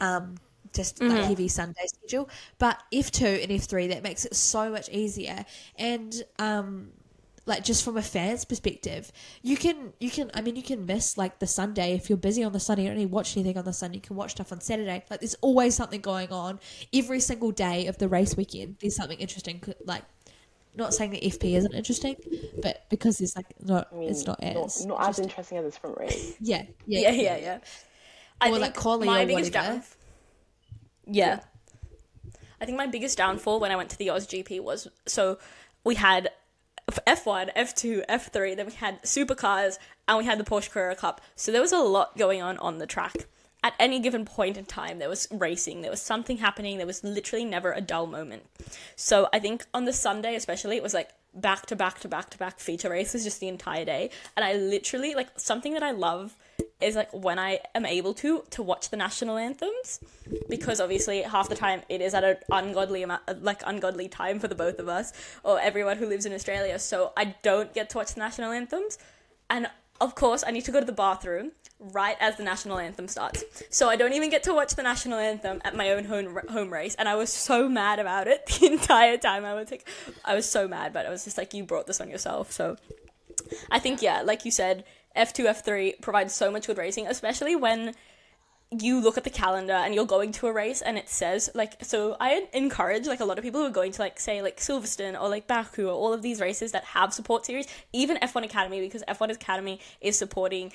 Um, 0.00 0.36
just 0.72 0.98
Mm-hmm. 1.00 1.08
like 1.16 1.24
heavy 1.24 1.48
Sunday 1.48 1.86
schedule, 1.86 2.28
but 2.58 2.80
F 2.92 3.10
two 3.10 3.26
and 3.26 3.50
F 3.50 3.64
three 3.64 3.88
that 3.88 4.02
makes 4.04 4.24
it 4.24 4.36
so 4.36 4.70
much 4.70 4.88
easier, 4.90 5.44
and 5.76 6.22
um, 6.38 6.90
like 7.46 7.64
just 7.64 7.84
from 7.84 7.96
a 7.96 8.02
fan's 8.02 8.44
perspective, 8.44 9.10
you 9.42 9.56
can 9.56 9.92
you 9.98 10.10
can 10.10 10.30
I 10.34 10.40
mean 10.40 10.56
you 10.56 10.62
can 10.62 10.86
miss 10.86 11.16
like 11.18 11.38
the 11.38 11.46
Sunday 11.46 11.94
if 11.94 12.08
you're 12.08 12.18
busy 12.18 12.44
on 12.44 12.52
the 12.52 12.60
Sunday. 12.60 12.82
You 12.82 12.88
don't 12.90 12.98
need 12.98 13.06
to 13.06 13.10
watch 13.10 13.36
anything 13.36 13.58
on 13.58 13.64
the 13.64 13.72
Sunday. 13.72 13.96
You 13.96 14.02
can 14.02 14.16
watch 14.16 14.32
stuff 14.32 14.52
on 14.52 14.60
Saturday. 14.60 15.04
Like 15.10 15.20
there's 15.20 15.34
always 15.40 15.74
something 15.74 16.00
going 16.00 16.30
on 16.30 16.60
every 16.92 17.20
single 17.20 17.50
day 17.50 17.86
of 17.86 17.98
the 17.98 18.08
race 18.08 18.36
weekend. 18.36 18.76
There's 18.80 18.96
something 18.96 19.18
interesting. 19.18 19.62
Like 19.84 20.02
not 20.76 20.94
saying 20.94 21.10
that 21.12 21.22
FP 21.22 21.56
isn't 21.56 21.74
interesting, 21.74 22.16
but 22.62 22.84
because 22.90 23.18
there's 23.18 23.34
like 23.34 23.46
not 23.60 23.88
I 23.92 23.96
mean, 23.96 24.10
it's 24.10 24.26
not 24.26 24.42
as 24.42 24.86
not, 24.86 25.08
as 25.08 25.18
interesting 25.18 25.58
as 25.58 25.64
the 25.64 25.72
sprint 25.72 25.98
race. 25.98 26.34
yeah 26.40 26.62
yeah 26.86 27.00
Yeah, 27.10 27.10
yeah, 27.10 27.36
yeah. 27.36 27.58
I 28.40 28.48
Or, 28.48 28.52
think 28.52 28.62
like, 28.62 28.76
quali 28.76 29.06
my 29.06 29.24
biggest 29.24 29.52
down. 29.52 29.82
Yeah. 31.06 31.40
I 32.60 32.66
think 32.66 32.76
my 32.76 32.86
biggest 32.86 33.16
downfall 33.16 33.58
when 33.60 33.70
I 33.72 33.76
went 33.76 33.90
to 33.90 33.98
the 33.98 34.10
Oz 34.10 34.26
GP 34.26 34.60
was 34.62 34.86
so 35.06 35.38
we 35.84 35.94
had 35.94 36.30
F1, 37.06 37.54
F2, 37.54 38.06
F3, 38.06 38.56
then 38.56 38.66
we 38.66 38.72
had 38.72 39.02
supercars, 39.02 39.78
and 40.08 40.18
we 40.18 40.24
had 40.24 40.38
the 40.38 40.44
Porsche 40.44 40.70
Carrera 40.70 40.96
Cup. 40.96 41.20
So 41.36 41.52
there 41.52 41.60
was 41.60 41.72
a 41.72 41.78
lot 41.78 42.16
going 42.16 42.42
on 42.42 42.58
on 42.58 42.78
the 42.78 42.86
track. 42.86 43.26
At 43.62 43.74
any 43.78 44.00
given 44.00 44.24
point 44.24 44.56
in 44.56 44.64
time, 44.64 44.98
there 44.98 45.08
was 45.08 45.28
racing, 45.30 45.82
there 45.82 45.90
was 45.90 46.00
something 46.00 46.38
happening, 46.38 46.78
there 46.78 46.86
was 46.86 47.04
literally 47.04 47.44
never 47.44 47.72
a 47.72 47.82
dull 47.82 48.06
moment. 48.06 48.44
So 48.96 49.28
I 49.34 49.38
think 49.38 49.66
on 49.74 49.84
the 49.84 49.92
Sunday, 49.92 50.34
especially, 50.34 50.76
it 50.76 50.82
was 50.82 50.94
like 50.94 51.10
back 51.34 51.66
to 51.66 51.76
back 51.76 52.00
to 52.00 52.08
back 52.08 52.30
to 52.30 52.38
back 52.38 52.58
feature 52.58 52.88
races 52.88 53.24
just 53.24 53.38
the 53.40 53.48
entire 53.48 53.84
day. 53.84 54.10
And 54.36 54.44
I 54.44 54.54
literally, 54.54 55.14
like, 55.14 55.28
something 55.38 55.74
that 55.74 55.82
I 55.82 55.90
love 55.90 56.36
is 56.80 56.96
like 56.96 57.12
when 57.12 57.38
I 57.38 57.60
am 57.74 57.84
able 57.84 58.14
to 58.14 58.44
to 58.50 58.62
watch 58.62 58.90
the 58.90 58.96
national 58.96 59.36
anthems 59.36 60.00
because 60.48 60.80
obviously 60.80 61.22
half 61.22 61.48
the 61.48 61.54
time 61.54 61.82
it 61.88 62.00
is 62.00 62.14
at 62.14 62.24
an 62.24 62.36
ungodly 62.50 63.02
amount 63.02 63.42
like 63.42 63.62
ungodly 63.66 64.08
time 64.08 64.38
for 64.38 64.48
the 64.48 64.54
both 64.54 64.78
of 64.78 64.88
us 64.88 65.12
or 65.42 65.60
everyone 65.60 65.96
who 65.96 66.06
lives 66.06 66.26
in 66.26 66.32
Australia. 66.32 66.78
So 66.78 67.12
I 67.16 67.36
don't 67.42 67.72
get 67.74 67.90
to 67.90 67.98
watch 67.98 68.14
the 68.14 68.20
national 68.20 68.52
anthems. 68.52 68.98
And 69.48 69.68
of 70.00 70.14
course 70.14 70.44
I 70.46 70.50
need 70.50 70.64
to 70.64 70.72
go 70.72 70.80
to 70.80 70.86
the 70.86 70.92
bathroom 70.92 71.52
right 71.78 72.16
as 72.20 72.36
the 72.36 72.42
national 72.42 72.78
anthem 72.78 73.08
starts. 73.08 73.44
So 73.70 73.88
I 73.88 73.96
don't 73.96 74.12
even 74.12 74.28
get 74.30 74.42
to 74.44 74.54
watch 74.54 74.74
the 74.74 74.82
national 74.82 75.18
anthem 75.18 75.62
at 75.64 75.74
my 75.74 75.90
own 75.90 76.04
home 76.04 76.38
home 76.50 76.72
race. 76.72 76.94
And 76.94 77.08
I 77.08 77.14
was 77.14 77.32
so 77.32 77.68
mad 77.68 77.98
about 77.98 78.26
it 78.26 78.46
the 78.60 78.66
entire 78.66 79.16
time. 79.16 79.44
I 79.44 79.54
was 79.54 79.70
like 79.70 79.88
I 80.24 80.34
was 80.34 80.50
so 80.50 80.66
mad 80.68 80.92
but 80.92 81.06
I 81.06 81.10
was 81.10 81.24
just 81.24 81.38
like 81.38 81.54
you 81.54 81.64
brought 81.64 81.86
this 81.86 82.00
on 82.00 82.08
yourself. 82.08 82.52
So 82.52 82.76
I 83.70 83.78
think 83.78 84.02
yeah, 84.02 84.22
like 84.22 84.44
you 84.44 84.50
said, 84.50 84.84
F2, 85.16 85.46
F3 85.46 86.00
provides 86.00 86.34
so 86.34 86.50
much 86.50 86.66
good 86.66 86.78
racing, 86.78 87.06
especially 87.06 87.56
when 87.56 87.94
you 88.78 89.00
look 89.00 89.18
at 89.18 89.24
the 89.24 89.30
calendar 89.30 89.72
and 89.72 89.94
you're 89.96 90.06
going 90.06 90.30
to 90.30 90.46
a 90.46 90.52
race 90.52 90.80
and 90.80 90.96
it 90.96 91.08
says 91.08 91.50
like 91.56 91.84
so 91.84 92.16
I 92.20 92.46
encourage 92.52 93.08
like 93.08 93.18
a 93.18 93.24
lot 93.24 93.36
of 93.36 93.42
people 93.42 93.60
who 93.60 93.66
are 93.66 93.70
going 93.70 93.90
to 93.90 94.00
like 94.00 94.20
say 94.20 94.42
like 94.42 94.58
Silverstone 94.58 95.20
or 95.20 95.28
like 95.28 95.48
Baku 95.48 95.88
or 95.88 95.92
all 95.92 96.12
of 96.12 96.22
these 96.22 96.40
races 96.40 96.70
that 96.70 96.84
have 96.84 97.12
support 97.12 97.44
series, 97.44 97.66
even 97.92 98.16
F1 98.18 98.44
Academy 98.44 98.80
because 98.80 99.02
F1 99.08 99.32
Academy 99.32 99.80
is 100.00 100.16
supporting 100.16 100.72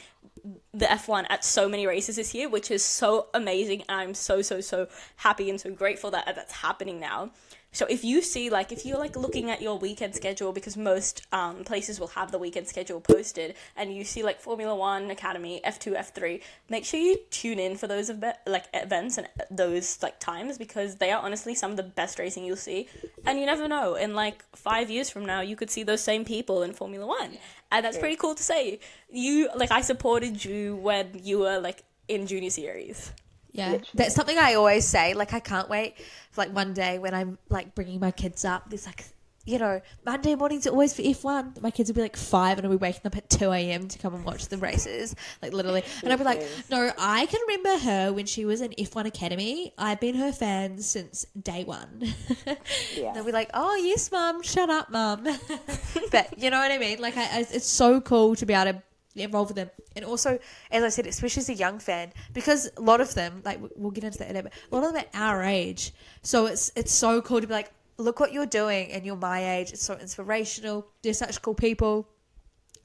the 0.74 0.86
F1 0.86 1.26
at 1.30 1.46
so 1.46 1.70
many 1.70 1.88
races 1.88 2.18
this 2.18 2.34
year, 2.34 2.50
which 2.50 2.70
is 2.70 2.84
so 2.84 3.28
amazing 3.34 3.84
and 3.88 4.02
I'm 4.02 4.14
so 4.14 4.42
so 4.42 4.60
so 4.60 4.90
happy 5.16 5.50
and 5.50 5.60
so 5.60 5.72
grateful 5.72 6.12
that 6.12 6.26
that's 6.36 6.52
happening 6.52 7.00
now. 7.00 7.32
So 7.76 7.86
if 7.90 8.06
you 8.06 8.22
see 8.22 8.50
like 8.50 8.72
if 8.72 8.86
you're 8.86 8.98
like 8.98 9.18
looking 9.18 9.52
at 9.52 9.62
your 9.62 9.78
weekend 9.78 10.16
schedule 10.16 10.54
because 10.54 10.78
most 10.78 11.28
um, 11.34 11.66
places 11.66 12.00
will 12.00 12.08
have 12.08 12.32
the 12.32 12.38
weekend 12.38 12.70
schedule 12.70 13.02
posted 13.02 13.54
and 13.76 13.94
you 13.94 14.06
see 14.06 14.24
like 14.24 14.40
Formula 14.40 14.74
1 14.74 15.12
Academy, 15.12 15.60
F2, 15.66 15.98
F3, 15.98 16.42
make 16.70 16.86
sure 16.86 17.02
you 17.02 17.18
tune 17.32 17.60
in 17.60 17.76
for 17.76 17.88
those 17.88 18.10
event, 18.10 18.38
like 18.48 18.64
events 18.74 19.18
and 19.18 19.28
those 19.52 20.02
like 20.02 20.22
times 20.22 20.58
because 20.58 20.96
they 20.96 21.12
are 21.12 21.22
honestly 21.22 21.54
some 21.54 21.72
of 21.72 21.76
the 21.76 21.84
best 21.84 22.18
racing 22.18 22.46
you'll 22.46 22.56
see. 22.56 22.88
And 23.26 23.42
you 23.42 23.46
never 23.46 23.68
know, 23.68 23.96
in 23.96 24.16
like 24.16 24.46
5 24.56 24.90
years 24.90 25.10
from 25.10 25.26
now 25.26 25.42
you 25.42 25.58
could 25.58 25.70
see 25.70 25.84
those 25.84 26.02
same 26.02 26.24
people 26.24 26.64
in 26.64 26.72
Formula 26.72 27.06
1. 27.06 27.38
And 27.74 27.84
that's 27.84 27.98
pretty 27.98 28.16
cool 28.16 28.36
to 28.36 28.44
say. 28.44 28.80
You 29.12 29.50
like 29.54 29.72
I 29.72 29.82
supported 29.82 30.46
you 30.46 30.78
when 30.78 31.20
you 31.22 31.40
were 31.40 31.60
like 31.60 31.84
in 32.08 32.26
junior 32.26 32.52
series. 32.52 33.12
Yeah, 33.56 33.72
Literally. 33.72 33.90
That's 33.94 34.16
something 34.16 34.38
I 34.38 34.56
always 34.56 34.86
say. 34.86 35.14
Like, 35.14 35.34
I 35.34 35.40
can't 35.40 35.70
wait 35.70 35.98
for 36.32 36.42
like 36.42 36.54
one 36.54 36.74
day 36.74 37.00
when 37.00 37.14
I'm 37.14 37.38
like 37.50 37.74
bringing 37.74 38.00
my 38.00 38.12
kids 38.12 38.44
up. 38.44 38.70
There's 38.70 38.86
like 38.86 39.06
you 39.46 39.60
know, 39.60 39.80
Monday 40.04 40.34
mornings 40.34 40.66
are 40.66 40.72
always 40.72 40.94
for 40.94 41.04
F1. 41.04 41.62
My 41.62 41.70
kids 41.70 41.90
will 41.90 41.96
be 41.96 42.02
like 42.02 42.18
five 42.18 42.58
and 42.58 42.66
I'll 42.66 42.72
be 42.72 42.78
waking 42.78 43.02
up 43.06 43.16
at 43.16 43.30
2 43.30 43.52
a.m. 43.52 43.88
to 43.88 44.00
come 44.00 44.16
and 44.16 44.26
watch 44.26 44.48
the 44.48 44.58
races, 44.58 45.16
like 45.42 45.54
literally. 45.54 45.84
And 46.04 46.12
I'll 46.12 46.18
be 46.18 46.24
like, 46.24 46.44
no, 46.70 46.92
I 46.98 47.26
can 47.28 47.40
remember 47.48 47.78
her 47.86 48.14
when 48.14 48.26
she 48.26 48.46
was 48.46 48.62
in 48.62 48.72
F1 48.72 49.06
Academy. 49.06 49.74
I've 49.78 50.00
been 50.00 50.16
her 50.16 50.32
fan 50.32 50.80
since 50.80 51.26
day 51.40 51.64
one. 51.64 52.14
Yeah. 52.96 53.14
They'll 53.14 53.26
be 53.26 53.32
like, 53.32 53.50
oh, 53.54 53.76
yes, 53.76 54.12
mum, 54.12 54.42
shut 54.42 54.70
up, 54.70 54.90
mum. 54.90 55.24
but 56.12 56.40
you 56.40 56.50
know 56.50 56.60
what 56.60 56.72
I 56.72 56.78
mean? 56.78 57.00
Like, 57.00 57.18
I, 57.18 57.24
I, 57.24 57.46
it's 57.52 57.68
so 57.68 58.00
cool 58.02 58.36
to 58.36 58.46
be 58.46 58.54
able 58.54 58.74
to 58.74 58.84
involved 59.24 59.50
with 59.50 59.56
them. 59.56 59.70
And 59.96 60.06
also, 60.06 60.40
as 60.72 60.84
I 60.84 60.90
said, 60.90 61.08
especially 61.08 61.42
as 61.42 61.50
a 61.50 61.54
young 61.54 61.80
fan, 61.80 62.12
because 62.34 62.70
a 62.78 62.82
lot 62.82 63.02
of 63.02 63.14
them, 63.14 63.42
like 63.46 63.60
we'll 63.76 63.92
get 63.92 64.04
into 64.04 64.18
that 64.20 64.30
in 64.30 64.36
a 64.36 64.44
bit, 64.44 64.54
a 64.72 64.76
lot 64.76 64.84
of 64.84 64.94
them 64.94 65.04
are 65.14 65.36
our 65.36 65.44
age. 65.44 65.94
So 66.22 66.46
it's 66.48 66.72
it's 66.76 66.92
so 66.92 67.22
cool 67.22 67.42
to 67.42 67.48
be 67.48 67.54
like, 67.54 67.72
look 67.98 68.20
what 68.20 68.34
you're 68.34 68.46
doing, 68.46 68.92
and 68.92 69.06
you're 69.06 69.16
my 69.16 69.58
age. 69.58 69.72
It's 69.72 69.84
so 69.84 69.96
inspirational. 69.96 70.88
They're 71.02 71.14
such 71.14 71.42
cool 71.42 71.56
people. 71.56 72.08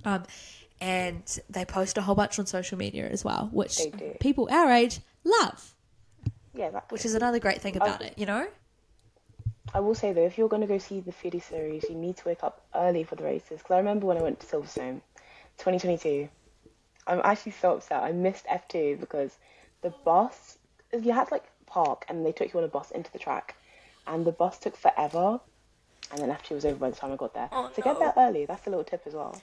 Um, 0.05 0.25
and 0.81 1.41
they 1.51 1.65
post 1.65 1.99
a 1.99 2.03
whole 2.03 2.15
bunch 2.15 2.39
on 2.39 2.47
social 2.47 2.79
media 2.79 3.07
as 3.09 3.25
well, 3.25 3.51
which 3.53 3.79
people 4.19 4.49
our 4.51 4.73
age 4.73 5.01
love, 5.25 5.75
Yeah, 6.55 6.81
which 6.89 7.05
is 7.05 7.15
another 7.15 7.39
great 7.39 7.61
thing 7.61 7.77
about 7.77 8.01
it. 8.01 8.15
You 8.17 8.27
know? 8.27 8.47
I 9.73 9.81
will 9.81 9.95
say 9.95 10.13
though, 10.13 10.25
if 10.25 10.39
you're 10.39 10.49
going 10.49 10.63
to 10.63 10.67
go 10.69 10.79
see 10.79 11.01
the 11.01 11.13
feeder 11.13 11.39
series, 11.41 11.85
you 11.89 11.95
need 11.95 12.17
to 12.17 12.29
wake 12.29 12.43
up 12.43 12.63
early 12.75 13.05
for 13.05 13.15
the 13.15 13.25
races. 13.25 13.59
Because 13.59 13.71
I 13.73 13.79
remember 13.79 14.07
when 14.07 14.17
I 14.17 14.23
went 14.23 14.41
to 14.41 14.47
Silverstone, 14.47 15.01
2022, 15.61 16.29
I'm 17.07 17.21
actually 17.25 17.53
so 17.53 17.75
upset. 17.75 18.03
I 18.03 18.13
missed 18.13 18.47
F2 18.47 19.01
because 19.01 19.37
the 19.83 19.91
bus, 20.05 20.59
you 20.93 21.13
had 21.13 21.29
to 21.29 21.35
like 21.35 21.45
park 21.67 22.05
and 22.09 22.25
they 22.25 22.33
took 22.33 22.53
you 22.53 22.59
on 22.59 22.65
a 22.65 22.69
bus 22.69 22.91
into 22.91 23.13
the 23.13 23.19
track, 23.19 23.57
and 24.07 24.25
the 24.25 24.33
bus 24.33 24.59
took 24.59 24.77
forever, 24.77 25.41
and 26.11 26.21
then 26.21 26.31
F2 26.31 26.51
was 26.53 26.65
over 26.65 26.77
by 26.77 26.91
the 26.91 26.97
time 26.97 27.13
I 27.13 27.17
got 27.17 27.35
there. 27.35 27.49
Oh, 27.53 27.71
so 27.75 27.83
get 27.83 27.99
there 27.99 28.13
early. 28.17 28.47
That's 28.47 28.67
a 28.67 28.71
little 28.71 28.85
tip 28.85 29.03
as 29.07 29.15
well. 29.15 29.41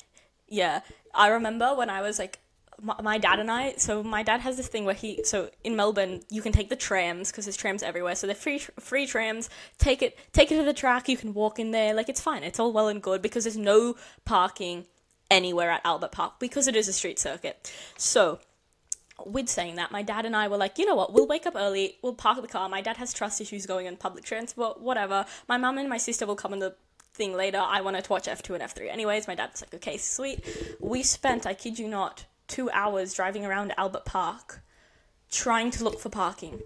Yeah, 0.48 0.82
I 1.14 1.28
remember 1.30 1.76
when 1.76 1.90
I 1.90 2.02
was 2.02 2.20
like, 2.20 2.40
my, 2.82 2.96
my 3.02 3.18
dad 3.18 3.40
and 3.40 3.50
I. 3.50 3.74
So 3.78 4.04
my 4.04 4.24
dad 4.24 4.42
has 4.42 4.58
this 4.58 4.68
thing 4.68 4.86
where 4.86 4.96
he. 4.96 5.24
So 5.24 5.50
in 5.64 5.76
Melbourne, 5.76 6.22
you 6.30 6.42
can 6.42 6.52
take 6.52 6.70
the 6.70 6.76
trams 6.76 7.32
because 7.32 7.46
there's 7.46 7.58
trams 7.58 7.84
everywhere. 7.84 8.16
So 8.16 8.28
they're 8.28 8.36
free 8.36 8.60
free 8.80 9.08
trams. 9.08 9.50
Take 9.78 10.02
it 10.02 10.18
take 10.32 10.52
it 10.52 10.58
to 10.58 10.64
the 10.64 10.74
track. 10.74 11.10
You 11.10 11.18
can 11.18 11.34
walk 11.34 11.60
in 11.60 11.72
there. 11.72 11.94
Like 11.94 12.10
it's 12.10 12.22
fine. 12.22 12.44
It's 12.44 12.60
all 12.60 12.72
well 12.72 12.88
and 12.88 13.02
good 13.02 13.22
because 13.22 13.44
there's 13.46 13.58
no 13.58 13.96
parking 14.26 14.86
anywhere 15.30 15.72
at 15.72 15.82
Albert 15.84 16.12
Park 16.12 16.40
because 16.40 16.68
it 16.68 16.76
is 16.76 16.88
a 16.88 16.94
street 16.94 17.20
circuit. 17.20 17.72
So 17.98 18.40
with 19.26 19.50
saying 19.50 19.76
that, 19.76 19.92
my 19.92 20.02
dad 20.02 20.26
and 20.26 20.36
I 20.36 20.48
were 20.48 20.58
like, 20.58 20.78
you 20.78 20.86
know 20.86 20.96
what, 20.96 21.14
we'll 21.14 21.28
wake 21.28 21.46
up 21.46 21.56
early, 21.56 21.98
we'll 22.02 22.14
park 22.14 22.42
the 22.42 22.48
car. 22.48 22.70
My 22.70 22.82
dad 22.82 22.98
has 22.98 23.14
trust 23.14 23.42
issues 23.42 23.66
going 23.66 23.88
on 23.88 23.98
public 23.98 24.24
transport, 24.24 24.82
whatever. 24.82 25.26
My 25.48 25.58
mum 25.58 25.78
and 25.78 25.90
my 25.90 25.98
sister 25.98 26.26
will 26.26 26.36
come 26.36 26.54
in 26.54 26.60
the 26.60 26.76
thing 27.14 27.34
later. 27.34 27.60
I 27.60 27.82
wanted 27.82 28.04
to 28.06 28.12
watch 28.12 28.28
F2 28.28 28.56
and 28.56 28.64
F3. 28.64 28.92
Anyways, 28.92 29.28
my 29.28 29.36
dad 29.36 29.50
was 29.52 29.62
like, 29.62 29.74
okay, 29.74 29.98
sweet. 29.98 30.46
We 30.80 31.04
spent, 31.04 31.48
I 31.48 31.54
kid 31.54 31.80
you 31.80 31.88
not, 31.88 32.26
two 32.48 32.70
hours 32.72 33.14
driving 33.14 33.46
around 33.46 33.74
Albert 33.78 34.06
Park 34.06 34.62
trying 35.30 35.72
to 35.72 35.84
look 35.84 36.00
for 36.00 36.10
parking. 36.10 36.62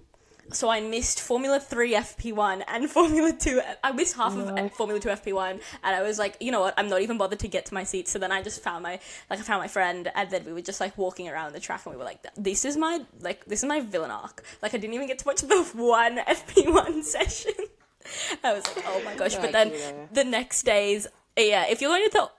So 0.52 0.70
I 0.70 0.82
missed 0.82 1.22
Formula 1.22 1.60
3 1.60 1.94
FP1 1.94 2.64
and 2.68 2.90
Formula 2.98 3.32
2. 3.32 3.62
I 3.84 3.92
missed 3.92 4.16
half 4.16 4.36
of 4.36 4.74
Formula 4.74 5.00
2 5.00 5.10
FP1 5.10 5.52
and 5.84 5.96
I 5.96 6.02
was 6.02 6.20
like, 6.20 6.38
you 6.40 6.52
know 6.52 6.62
what? 6.62 6.74
I'm 6.78 6.90
not 6.90 7.02
even 7.02 7.18
bothered 7.18 7.40
to 7.40 7.48
get 7.48 7.66
to 7.68 7.74
my 7.74 7.84
seat. 7.84 8.08
So 8.08 8.20
then 8.20 8.32
I 8.32 8.42
just 8.42 8.62
found 8.62 8.84
my 8.84 9.00
like 9.30 9.40
I 9.40 9.44
found 9.44 9.62
my 9.62 9.68
friend 9.68 10.12
and 10.14 10.30
then 10.30 10.46
we 10.46 10.54
were 10.54 10.62
just 10.62 10.82
like 10.82 10.98
walking 10.98 11.30
around 11.30 11.54
the 11.54 11.60
track 11.60 11.86
and 11.86 11.94
we 11.94 11.98
were 11.98 12.06
like 12.06 12.26
this 12.36 12.66
is 12.66 12.78
my 12.78 13.02
like 13.22 13.46
this 13.46 13.64
is 13.64 13.70
my 13.70 13.80
villain 13.80 14.12
arc. 14.12 14.44
Like 14.62 14.74
I 14.74 14.78
didn't 14.78 14.94
even 14.94 15.08
get 15.08 15.20
to 15.20 15.26
watch 15.26 15.42
the 15.42 15.64
one 15.76 16.18
FP1 16.18 17.04
session. 17.16 17.54
I 18.44 18.54
was 18.54 18.66
like, 18.76 18.84
"Oh 18.88 19.02
my 19.06 19.16
gosh." 19.16 19.36
But 19.36 19.52
then 19.52 19.72
the 20.12 20.24
next 20.24 20.64
days 20.64 21.08
yeah, 21.38 21.66
if 21.70 21.82
you're 21.82 21.90
going 21.90 22.04
to 22.04 22.10
tell 22.10 22.32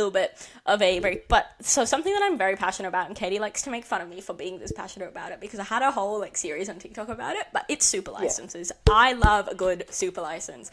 little 0.00 0.10
bit 0.10 0.48
of 0.66 0.82
a 0.82 0.98
very 1.00 1.22
but 1.28 1.46
so 1.60 1.84
something 1.84 2.12
that 2.12 2.22
I'm 2.22 2.38
very 2.38 2.56
passionate 2.56 2.88
about 2.88 3.08
and 3.08 3.16
Caity 3.16 3.38
likes 3.38 3.62
to 3.62 3.70
make 3.70 3.84
fun 3.84 4.00
of 4.00 4.08
me 4.08 4.20
for 4.20 4.34
being 4.34 4.58
this 4.58 4.72
passionate 4.72 5.08
about 5.08 5.32
it 5.32 5.40
because 5.40 5.58
I 5.58 5.64
had 5.64 5.82
a 5.82 5.90
whole 5.90 6.18
like 6.18 6.36
series 6.36 6.68
on 6.68 6.78
TikTok 6.78 7.08
about 7.08 7.36
it 7.36 7.46
but 7.52 7.64
it's 7.68 7.86
super 7.86 8.10
licenses. 8.10 8.72
I 8.90 9.12
love 9.12 9.48
a 9.48 9.54
good 9.54 9.84
super 9.90 10.20
license. 10.20 10.70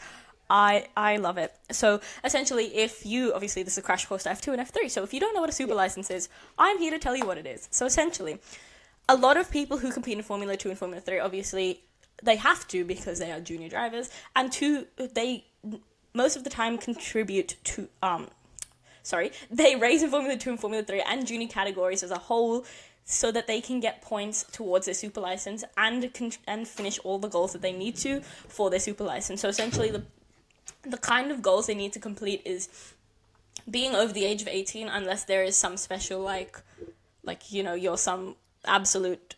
I 0.50 0.86
I 0.96 1.18
love 1.18 1.38
it. 1.38 1.54
So 1.70 2.00
essentially 2.24 2.76
if 2.76 3.04
you 3.04 3.34
obviously 3.34 3.62
this 3.62 3.74
is 3.74 3.78
a 3.78 3.82
crash 3.82 4.06
course 4.06 4.24
to 4.24 4.30
F2 4.30 4.58
and 4.58 4.62
F3 4.68 4.90
so 4.90 5.02
if 5.02 5.12
you 5.12 5.20
don't 5.20 5.34
know 5.34 5.40
what 5.40 5.50
a 5.50 5.52
super 5.52 5.74
license 5.74 6.10
is 6.10 6.28
I'm 6.58 6.78
here 6.78 6.90
to 6.90 6.98
tell 6.98 7.16
you 7.16 7.26
what 7.26 7.38
it 7.38 7.46
is. 7.46 7.68
So 7.70 7.86
essentially 7.86 8.38
a 9.08 9.16
lot 9.16 9.36
of 9.36 9.50
people 9.50 9.78
who 9.78 9.92
compete 9.92 10.16
in 10.16 10.22
Formula 10.22 10.56
2 10.56 10.70
and 10.70 10.78
Formula 10.78 11.00
3 11.00 11.18
obviously 11.20 11.82
they 12.22 12.36
have 12.36 12.66
to 12.68 12.84
because 12.84 13.18
they 13.18 13.30
are 13.30 13.40
junior 13.40 13.68
drivers 13.68 14.10
and 14.34 14.50
two 14.50 14.86
they 15.14 15.44
most 16.14 16.36
of 16.36 16.44
the 16.44 16.50
time 16.50 16.78
contribute 16.78 17.56
to 17.64 17.88
um 18.02 18.28
sorry 19.08 19.32
they 19.50 19.74
race 19.76 20.02
in 20.02 20.10
formula 20.10 20.36
2 20.36 20.50
and 20.50 20.60
formula 20.60 20.84
3 20.84 21.02
and 21.02 21.26
junior 21.26 21.48
categories 21.48 22.02
as 22.02 22.10
a 22.10 22.18
whole 22.18 22.64
so 23.10 23.32
that 23.32 23.46
they 23.46 23.58
can 23.58 23.80
get 23.80 24.02
points 24.02 24.44
towards 24.52 24.84
their 24.84 24.94
super 24.94 25.20
license 25.20 25.64
and 25.78 26.12
con- 26.12 26.30
and 26.46 26.68
finish 26.68 26.98
all 27.04 27.18
the 27.18 27.28
goals 27.28 27.54
that 27.54 27.62
they 27.62 27.72
need 27.72 27.96
to 27.96 28.20
for 28.20 28.68
their 28.68 28.78
super 28.78 29.02
license. 29.02 29.40
So 29.40 29.48
essentially 29.48 29.90
the 29.90 30.02
the 30.82 30.98
kind 30.98 31.30
of 31.30 31.40
goals 31.40 31.66
they 31.66 31.74
need 31.74 31.94
to 31.94 31.98
complete 31.98 32.42
is 32.44 32.68
being 33.68 33.94
over 33.94 34.12
the 34.12 34.26
age 34.26 34.42
of 34.42 34.48
18 34.48 34.88
unless 34.88 35.24
there 35.24 35.42
is 35.42 35.56
some 35.56 35.78
special 35.78 36.20
like 36.20 36.60
like 37.24 37.50
you 37.50 37.62
know 37.62 37.72
you're 37.72 37.96
some 37.96 38.36
absolute 38.66 39.34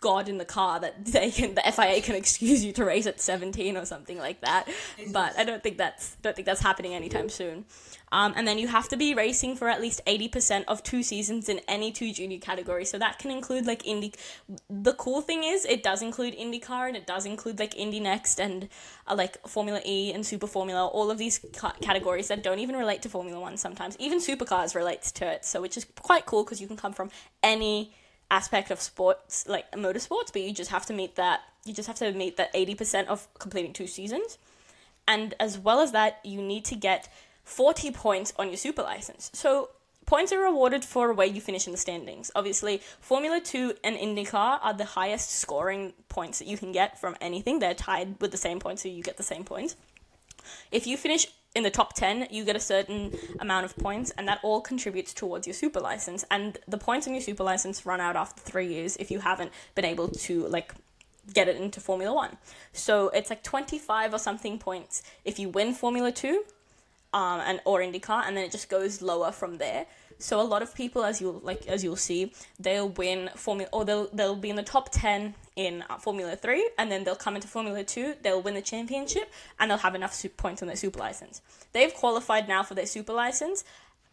god 0.00 0.28
in 0.28 0.38
the 0.38 0.44
car 0.44 0.78
that 0.78 1.04
they 1.06 1.30
can 1.30 1.54
the 1.54 1.62
FIA 1.62 2.00
can 2.00 2.14
excuse 2.14 2.64
you 2.64 2.72
to 2.72 2.84
race 2.84 3.06
at 3.06 3.20
17 3.20 3.76
or 3.76 3.84
something 3.84 4.18
like 4.18 4.40
that. 4.42 4.68
But 5.12 5.38
I 5.38 5.44
don't 5.44 5.62
think 5.62 5.78
that's 5.78 6.16
don't 6.16 6.36
think 6.36 6.46
that's 6.46 6.60
happening 6.60 6.94
anytime 6.94 7.28
soon. 7.28 7.64
Um, 8.12 8.32
and 8.36 8.46
then 8.46 8.58
you 8.58 8.68
have 8.68 8.88
to 8.90 8.96
be 8.96 9.12
racing 9.12 9.56
for 9.56 9.68
at 9.68 9.80
least 9.80 10.00
80% 10.06 10.64
of 10.68 10.84
two 10.84 11.02
seasons 11.02 11.48
in 11.48 11.60
any 11.66 11.90
two 11.90 12.12
junior 12.12 12.38
categories. 12.38 12.88
So 12.88 12.98
that 12.98 13.18
can 13.18 13.32
include 13.32 13.66
like 13.66 13.84
Indy 13.86 14.12
the 14.70 14.94
cool 14.94 15.20
thing 15.20 15.42
is 15.42 15.64
it 15.64 15.82
does 15.82 16.02
include 16.02 16.36
IndyCar 16.36 16.86
and 16.86 16.96
it 16.96 17.06
does 17.06 17.26
include 17.26 17.58
like 17.58 17.76
Indy 17.76 18.00
NXT 18.00 18.38
and 18.38 18.68
uh, 19.08 19.16
like 19.16 19.44
Formula 19.48 19.80
E 19.84 20.12
and 20.12 20.24
Super 20.24 20.46
Formula 20.46 20.86
all 20.86 21.10
of 21.10 21.18
these 21.18 21.40
ca- 21.56 21.74
categories 21.80 22.28
that 22.28 22.42
don't 22.42 22.60
even 22.60 22.76
relate 22.76 23.02
to 23.02 23.08
Formula 23.08 23.40
1 23.40 23.56
sometimes. 23.56 23.96
Even 23.98 24.20
Supercars 24.20 24.76
relates 24.76 25.10
to 25.12 25.26
it. 25.26 25.44
So 25.44 25.60
which 25.60 25.76
is 25.76 25.86
quite 26.00 26.26
cool 26.26 26.44
because 26.44 26.60
you 26.60 26.68
can 26.68 26.76
come 26.76 26.92
from 26.92 27.10
any 27.42 27.94
aspect 28.30 28.70
of 28.70 28.80
sports 28.80 29.46
like 29.46 29.70
motorsports 29.72 30.32
but 30.32 30.42
you 30.42 30.52
just 30.52 30.70
have 30.70 30.86
to 30.86 30.92
meet 30.92 31.14
that 31.16 31.42
you 31.64 31.72
just 31.72 31.88
have 31.88 31.96
to 31.96 32.12
meet 32.12 32.36
that 32.36 32.52
80% 32.54 33.06
of 33.06 33.26
completing 33.38 33.72
two 33.72 33.86
seasons. 33.86 34.38
And 35.06 35.34
as 35.40 35.58
well 35.58 35.80
as 35.80 35.92
that 35.92 36.20
you 36.24 36.40
need 36.40 36.64
to 36.66 36.76
get 36.76 37.08
40 37.44 37.90
points 37.90 38.32
on 38.38 38.48
your 38.48 38.56
super 38.56 38.82
license. 38.82 39.30
So 39.34 39.70
points 40.06 40.32
are 40.32 40.38
rewarded 40.38 40.84
for 40.84 41.12
where 41.12 41.26
you 41.26 41.40
finish 41.40 41.66
in 41.66 41.72
the 41.72 41.78
standings. 41.78 42.30
Obviously 42.34 42.80
formula 43.00 43.40
2 43.40 43.74
and 43.82 43.96
indycar 43.96 44.58
are 44.62 44.74
the 44.74 44.84
highest 44.84 45.30
scoring 45.30 45.92
points 46.08 46.38
that 46.38 46.48
you 46.48 46.56
can 46.56 46.72
get 46.72 47.00
from 47.00 47.16
anything. 47.20 47.58
They're 47.58 47.74
tied 47.74 48.20
with 48.20 48.30
the 48.30 48.36
same 48.38 48.60
points 48.60 48.82
so 48.82 48.88
you 48.88 49.02
get 49.02 49.16
the 49.16 49.22
same 49.22 49.44
points 49.44 49.76
if 50.70 50.86
you 50.86 50.96
finish 50.96 51.26
in 51.54 51.62
the 51.62 51.70
top 51.70 51.94
10, 51.94 52.28
you 52.30 52.44
get 52.44 52.56
a 52.56 52.60
certain 52.60 53.16
amount 53.38 53.64
of 53.64 53.76
points, 53.76 54.10
and 54.18 54.26
that 54.26 54.40
all 54.42 54.60
contributes 54.60 55.14
towards 55.14 55.46
your 55.46 55.54
super 55.54 55.80
license. 55.80 56.24
And 56.30 56.58
the 56.66 56.78
points 56.78 57.06
on 57.06 57.14
your 57.14 57.22
super 57.22 57.44
license 57.44 57.86
run 57.86 58.00
out 58.00 58.16
after 58.16 58.40
three 58.40 58.66
years 58.66 58.96
if 58.96 59.10
you 59.10 59.20
haven't 59.20 59.52
been 59.74 59.84
able 59.84 60.08
to, 60.08 60.46
like, 60.48 60.74
get 61.32 61.48
it 61.48 61.56
into 61.56 61.80
Formula 61.80 62.12
One. 62.12 62.36
So 62.72 63.08
it's 63.10 63.30
like 63.30 63.42
25 63.42 64.14
or 64.14 64.18
something 64.18 64.58
points 64.58 65.02
if 65.24 65.38
you 65.38 65.48
win 65.48 65.74
Formula 65.74 66.12
Two 66.12 66.44
um, 67.14 67.40
and 67.40 67.60
or 67.64 67.80
IndyCar, 67.80 68.26
and 68.26 68.36
then 68.36 68.44
it 68.44 68.50
just 68.50 68.68
goes 68.68 69.00
lower 69.00 69.32
from 69.32 69.58
there. 69.58 69.86
So 70.24 70.40
a 70.40 70.42
lot 70.42 70.62
of 70.62 70.74
people, 70.74 71.04
as 71.04 71.20
you'll 71.20 71.40
like, 71.44 71.66
as 71.66 71.84
you'll 71.84 71.96
see, 71.96 72.32
they'll 72.58 72.88
win 72.88 73.28
Formula, 73.36 73.68
or 73.74 73.84
they'll 73.84 74.08
they'll 74.10 74.34
be 74.34 74.48
in 74.48 74.56
the 74.56 74.62
top 74.62 74.88
ten 74.90 75.34
in 75.54 75.84
uh, 75.90 75.98
Formula 75.98 76.34
Three, 76.34 76.66
and 76.78 76.90
then 76.90 77.04
they'll 77.04 77.14
come 77.14 77.36
into 77.36 77.46
Formula 77.46 77.84
Two. 77.84 78.14
They'll 78.22 78.40
win 78.40 78.54
the 78.54 78.62
championship, 78.62 79.30
and 79.60 79.70
they'll 79.70 79.76
have 79.76 79.94
enough 79.94 80.24
points 80.38 80.62
on 80.62 80.68
their 80.68 80.78
super 80.78 80.98
license. 80.98 81.42
They've 81.74 81.92
qualified 81.92 82.48
now 82.48 82.62
for 82.62 82.74
their 82.74 82.86
super 82.86 83.12
license, 83.12 83.64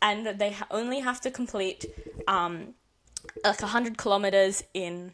and 0.01 0.37
they 0.37 0.53
only 0.69 0.99
have 0.99 1.21
to 1.21 1.31
complete 1.31 1.85
um, 2.27 2.73
like 3.45 3.61
hundred 3.61 3.97
kilometers 3.97 4.65
in 4.73 5.13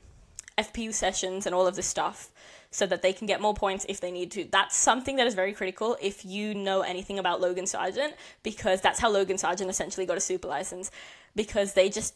FP1 0.57 0.95
sessions 0.95 1.45
and 1.45 1.53
all 1.53 1.67
of 1.67 1.75
this 1.75 1.85
stuff 1.85 2.31
so 2.71 2.85
that 2.85 3.01
they 3.01 3.13
can 3.13 3.27
get 3.27 3.41
more 3.41 3.53
points 3.53 3.85
if 3.89 4.01
they 4.01 4.11
need 4.11 4.31
to. 4.31 4.47
That's 4.51 4.75
something 4.75 5.15
that 5.17 5.27
is 5.27 5.33
very 5.33 5.53
critical 5.53 5.97
if 6.01 6.25
you 6.25 6.53
know 6.53 6.81
anything 6.81 7.19
about 7.19 7.41
Logan 7.41 7.67
Sargent, 7.67 8.13
because 8.43 8.81
that's 8.81 8.99
how 8.99 9.09
Logan 9.09 9.37
Sargent 9.37 9.69
essentially 9.69 10.05
got 10.05 10.17
a 10.17 10.21
super 10.21 10.47
license, 10.47 10.91
because 11.35 11.73
they 11.73 11.89
just 11.89 12.13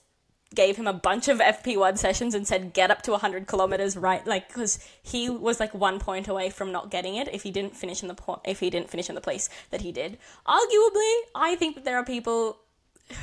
gave 0.54 0.76
him 0.76 0.88
a 0.88 0.94
bunch 0.94 1.30
of 1.30 1.40
FP1 1.40 1.98
sessions 1.98 2.36
and 2.36 2.46
said, 2.46 2.74
get 2.74 2.92
up 2.92 3.02
to 3.04 3.12
100 3.12 3.48
kilometers, 3.48 3.96
right? 3.96 4.26
Like, 4.28 4.50
because 4.50 4.86
he 5.02 5.30
was 5.30 5.60
like 5.62 5.74
one 5.74 5.98
point 5.98 6.28
away 6.28 6.50
from 6.50 6.74
not 6.74 6.92
getting 6.92 7.16
it 7.16 7.30
if 7.34 7.44
he 7.44 7.52
didn't 7.52 7.76
finish 7.76 8.02
in 8.02 8.10
the 8.10 8.40
if 8.44 8.60
he 8.60 8.70
didn't 8.70 8.90
finish 8.90 9.08
in 9.08 9.16
the 9.16 9.22
place 9.22 9.50
that 9.70 9.82
he 9.82 9.94
did. 9.94 10.18
Arguably, 10.46 11.20
I 11.34 11.56
think 11.58 11.76
that 11.76 11.86
there 11.86 11.96
are 11.96 12.04
people 12.04 12.58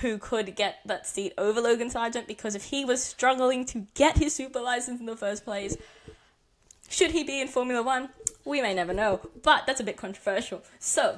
who 0.01 0.19
could 0.19 0.55
get 0.57 0.77
that 0.87 1.07
seat 1.07 1.33
over 1.37 1.61
Logan 1.61 1.91
Sargent 1.91 2.27
because 2.27 2.55
if 2.55 2.65
he 2.65 2.85
was 2.85 3.03
struggling 3.03 3.65
to 3.67 3.87
get 3.95 4.17
his 4.17 4.35
super 4.35 4.61
license 4.61 5.01
in 5.01 5.07
the 5.07 5.17
first 5.17 5.45
place, 5.45 5.77
should 6.89 7.11
he 7.11 7.23
be 7.23 7.41
in 7.41 7.49
Formula 7.49 7.83
One? 7.83 8.09
We 8.45 8.63
may 8.63 8.75
never 8.75 8.95
know, 8.95 9.21
but 9.43 9.67
that's 9.67 9.81
a 9.81 9.85
bit 9.85 9.99
controversial. 9.99 10.63
So, 10.79 11.17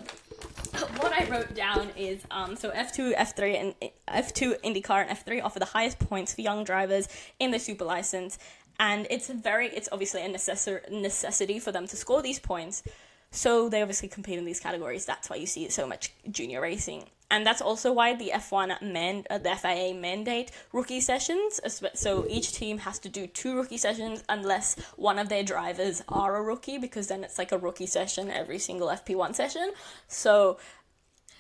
what 0.98 1.12
I 1.12 1.28
wrote 1.28 1.54
down 1.54 1.90
is 1.96 2.22
um, 2.30 2.56
so 2.56 2.70
F2, 2.70 3.14
F3, 3.14 3.61
and 3.61 3.90
F2 4.09 4.61
IndyCar 4.62 5.06
and 5.06 5.16
F3 5.16 5.42
offer 5.42 5.61
the 5.61 5.66
highest 5.66 6.00
points 6.00 6.35
for 6.35 6.40
young 6.40 6.64
drivers 6.64 7.09
in 7.38 7.52
the 7.52 7.59
super 7.61 7.85
license, 7.85 8.38
and 8.80 9.06
it's 9.11 9.28
very 9.28 9.68
it's 9.68 9.88
obviously 9.92 10.22
a 10.22 10.28
necessity 10.28 11.59
for 11.61 11.70
them 11.70 11.87
to 11.87 11.96
score 11.96 12.20
these 12.20 12.40
points. 12.40 12.83
So 13.30 13.68
they 13.68 13.80
obviously 13.80 14.08
compete 14.08 14.38
in 14.38 14.44
these 14.44 14.60
categories. 14.60 15.04
That's 15.06 15.30
why 15.30 15.36
you 15.36 15.46
see 15.46 15.68
so 15.68 15.86
much 15.86 16.12
junior 16.30 16.60
racing 16.60 17.04
and 17.30 17.46
that's 17.46 17.62
also 17.62 17.92
why 17.92 18.14
the 18.14 18.32
F1 18.34 18.82
man 18.82 19.24
uh, 19.30 19.38
the 19.38 19.54
FIA 19.54 19.94
mandate 19.94 20.50
rookie 20.72 21.00
sessions. 21.00 21.60
So 21.94 22.26
each 22.28 22.52
team 22.52 22.78
has 22.78 22.98
to 23.00 23.08
do 23.08 23.26
two 23.26 23.56
rookie 23.56 23.76
sessions 23.76 24.24
unless 24.28 24.76
one 24.96 25.18
of 25.18 25.28
their 25.28 25.44
drivers 25.44 26.02
are 26.08 26.36
a 26.36 26.42
rookie, 26.42 26.78
because 26.78 27.06
then 27.06 27.22
it's 27.22 27.38
like 27.38 27.52
a 27.52 27.58
rookie 27.58 27.86
session 27.86 28.30
every 28.30 28.58
single 28.58 28.88
FP1 28.88 29.34
session. 29.36 29.72
So 30.08 30.58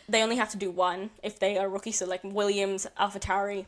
they 0.08 0.22
only 0.22 0.36
have 0.36 0.50
to 0.50 0.56
do 0.56 0.70
one 0.70 1.10
if 1.22 1.38
they 1.38 1.58
are 1.58 1.68
rookie. 1.68 1.92
So 1.92 2.06
like 2.06 2.22
Williams, 2.22 2.86
AlphaTauri. 2.98 3.66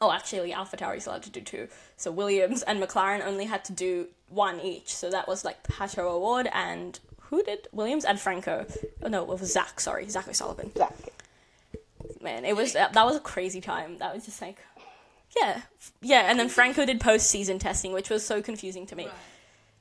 Oh, 0.00 0.12
actually, 0.12 0.52
AlphaTauri 0.52 0.98
is 0.98 1.06
allowed 1.06 1.24
to 1.24 1.30
do 1.30 1.40
two. 1.40 1.68
So 1.96 2.12
Williams 2.12 2.62
and 2.62 2.80
McLaren 2.80 3.24
only 3.24 3.46
had 3.46 3.64
to 3.64 3.72
do 3.72 4.08
one 4.28 4.60
each. 4.60 4.94
So 4.94 5.10
that 5.10 5.26
was 5.26 5.44
like 5.44 5.64
Pato 5.64 6.04
O'Ward 6.04 6.48
and 6.52 7.00
who 7.30 7.42
did 7.42 7.68
Williams 7.72 8.04
and 8.04 8.18
Franco? 8.18 8.66
Oh 9.02 9.08
no, 9.08 9.22
it 9.22 9.28
was 9.28 9.52
Zach. 9.52 9.80
Sorry, 9.80 10.08
Zach 10.08 10.28
O'Sullivan. 10.28 10.72
Zach. 10.76 10.94
Man, 12.22 12.44
it 12.44 12.56
was 12.56 12.72
that 12.72 12.94
was 12.94 13.16
a 13.16 13.20
crazy 13.20 13.60
time. 13.60 13.98
That 13.98 14.14
was 14.14 14.24
just 14.24 14.40
like, 14.40 14.56
yeah, 15.36 15.62
yeah. 16.00 16.30
And 16.30 16.38
then 16.38 16.48
Franco 16.48 16.86
did 16.86 17.00
post 17.00 17.28
season 17.28 17.58
testing, 17.58 17.92
which 17.92 18.08
was 18.08 18.24
so 18.24 18.40
confusing 18.40 18.86
to 18.86 18.96
me. 18.96 19.04
Right. 19.04 19.14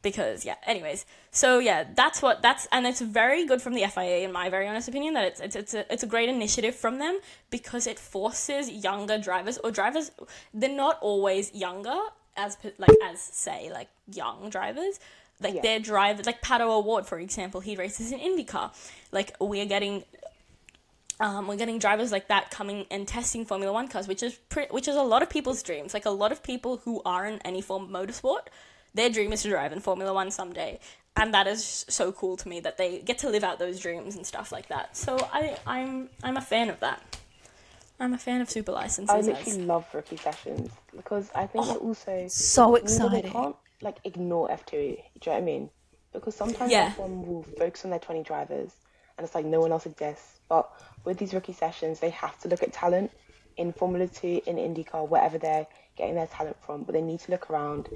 Because 0.02 0.46
yeah, 0.46 0.56
anyways, 0.66 1.06
so 1.32 1.60
yeah, 1.60 1.86
that's 1.96 2.22
what 2.22 2.42
that's 2.42 2.68
and 2.72 2.86
it's 2.86 3.02
very 3.02 3.46
good 3.46 3.62
from 3.62 3.74
the 3.74 3.86
FIA 3.86 4.20
in 4.20 4.32
my 4.32 4.50
very 4.50 4.68
honest 4.68 4.88
opinion 4.88 5.14
that 5.16 5.26
it's 5.26 5.40
it's 5.40 5.56
it's 5.56 5.74
a, 5.74 5.92
it's 5.92 6.04
a 6.04 6.08
great 6.08 6.30
initiative 6.30 6.76
from 6.76 7.00
them 7.00 7.20
because 7.50 7.88
it 7.88 7.98
forces 7.98 8.70
younger 8.70 9.18
drivers 9.18 9.58
or 9.64 9.72
drivers 9.72 10.12
they're 10.54 10.70
not 10.70 10.98
always 11.02 11.54
younger 11.54 11.98
as 12.38 12.58
like 12.78 12.96
as 13.04 13.20
say 13.20 13.72
like 13.74 13.90
young 14.14 14.50
drivers 14.50 15.00
like 15.40 15.56
yeah. 15.56 15.62
their 15.62 15.80
drivers 15.80 16.26
like 16.26 16.42
Pato 16.42 16.68
O'Ward, 16.68 17.06
for 17.06 17.20
example 17.20 17.62
he 17.62 17.76
races 17.76 18.12
in 18.12 18.20
IndyCar 18.20 18.72
like 19.12 19.36
we 19.40 19.62
are 19.62 19.66
getting 19.66 20.04
um, 21.20 21.48
we're 21.48 21.58
getting 21.58 21.80
drivers 21.80 22.12
like 22.12 22.28
that 22.28 22.52
coming 22.52 22.86
and 22.92 23.08
testing 23.08 23.46
Formula 23.46 23.74
One 23.74 23.88
cars, 23.88 24.08
which 24.08 24.22
is 24.22 24.36
pre- 24.50 24.68
which 24.70 24.88
is 24.88 24.96
a 24.96 25.02
lot 25.02 25.24
of 25.24 25.30
people's 25.30 25.64
dreams. 25.64 25.94
Like 25.94 26.06
a 26.06 26.12
lot 26.12 26.32
of 26.32 26.44
people 26.44 26.78
who 26.78 27.02
are 27.06 27.26
in 27.26 27.40
any 27.40 27.62
form 27.62 27.84
of 27.84 27.90
motorsport, 27.90 28.48
their 28.94 29.10
dream 29.10 29.34
is 29.34 29.42
to 29.44 29.50
drive 29.50 29.74
in 29.74 29.80
Formula 29.80 30.14
One 30.14 30.30
someday, 30.30 30.80
and 31.16 31.34
that 31.34 31.48
is 31.48 31.86
so 31.90 32.12
cool 32.12 32.38
to 32.38 32.48
me 32.48 32.60
that 32.60 32.78
they 32.78 33.00
get 33.00 33.18
to 33.20 33.30
live 33.30 33.44
out 33.44 33.58
those 33.58 33.80
dreams 33.80 34.16
and 34.16 34.26
stuff 34.26 34.52
like 34.52 34.68
that. 34.68 34.96
So 34.96 35.18
I 35.34 35.58
I'm 35.66 36.10
I'm 36.22 36.38
a 36.38 36.42
fan 36.42 36.70
of 36.70 36.80
that. 36.82 37.18
I'm 38.00 38.14
a 38.14 38.20
fan 38.20 38.42
of 38.42 38.50
super 38.50 38.74
licenses. 38.74 39.10
I 39.10 39.22
literally 39.22 39.66
love 39.66 39.88
rookie 39.92 40.18
sessions 40.18 40.70
because 40.96 41.32
I 41.34 41.48
think 41.48 41.66
oh, 41.66 41.78
also 41.78 42.28
so 42.28 42.76
exciting. 42.76 43.56
They 43.80 43.86
can't 43.86 43.96
like 43.96 43.98
ignore 44.06 44.52
F 44.52 44.66
two. 44.66 44.78
Do 44.78 44.80
you 44.82 44.98
know 45.28 45.32
what 45.34 45.38
I 45.38 45.42
mean? 45.42 45.70
Because 46.14 46.36
sometimes 46.36 46.72
yeah. 46.72 46.92
F1 46.92 47.26
will 47.26 47.44
focus 47.58 47.84
on 47.86 47.92
their 47.92 48.00
twenty 48.00 48.24
drivers, 48.24 48.72
and 49.18 49.26
it's 49.26 49.36
like 49.36 49.46
no 49.46 49.60
one 49.60 49.72
else 49.72 49.86
exists. 49.86 50.40
But 50.50 50.70
with 51.04 51.18
these 51.18 51.34
rookie 51.34 51.54
sessions, 51.54 52.00
they 52.00 52.10
have 52.12 52.40
to 52.40 52.48
look 52.48 52.64
at 52.64 52.74
talent 52.74 53.12
in 53.58 53.74
Formula 53.74 54.08
2, 54.08 54.42
in 54.46 54.56
IndyCar, 54.58 55.10
wherever 55.10 55.38
they're 55.38 55.68
getting 55.98 56.16
their 56.16 56.28
talent 56.28 56.56
from, 56.64 56.84
but 56.84 56.94
they 56.94 57.02
need 57.02 57.20
to 57.22 57.32
look 57.32 57.50
around. 57.50 57.90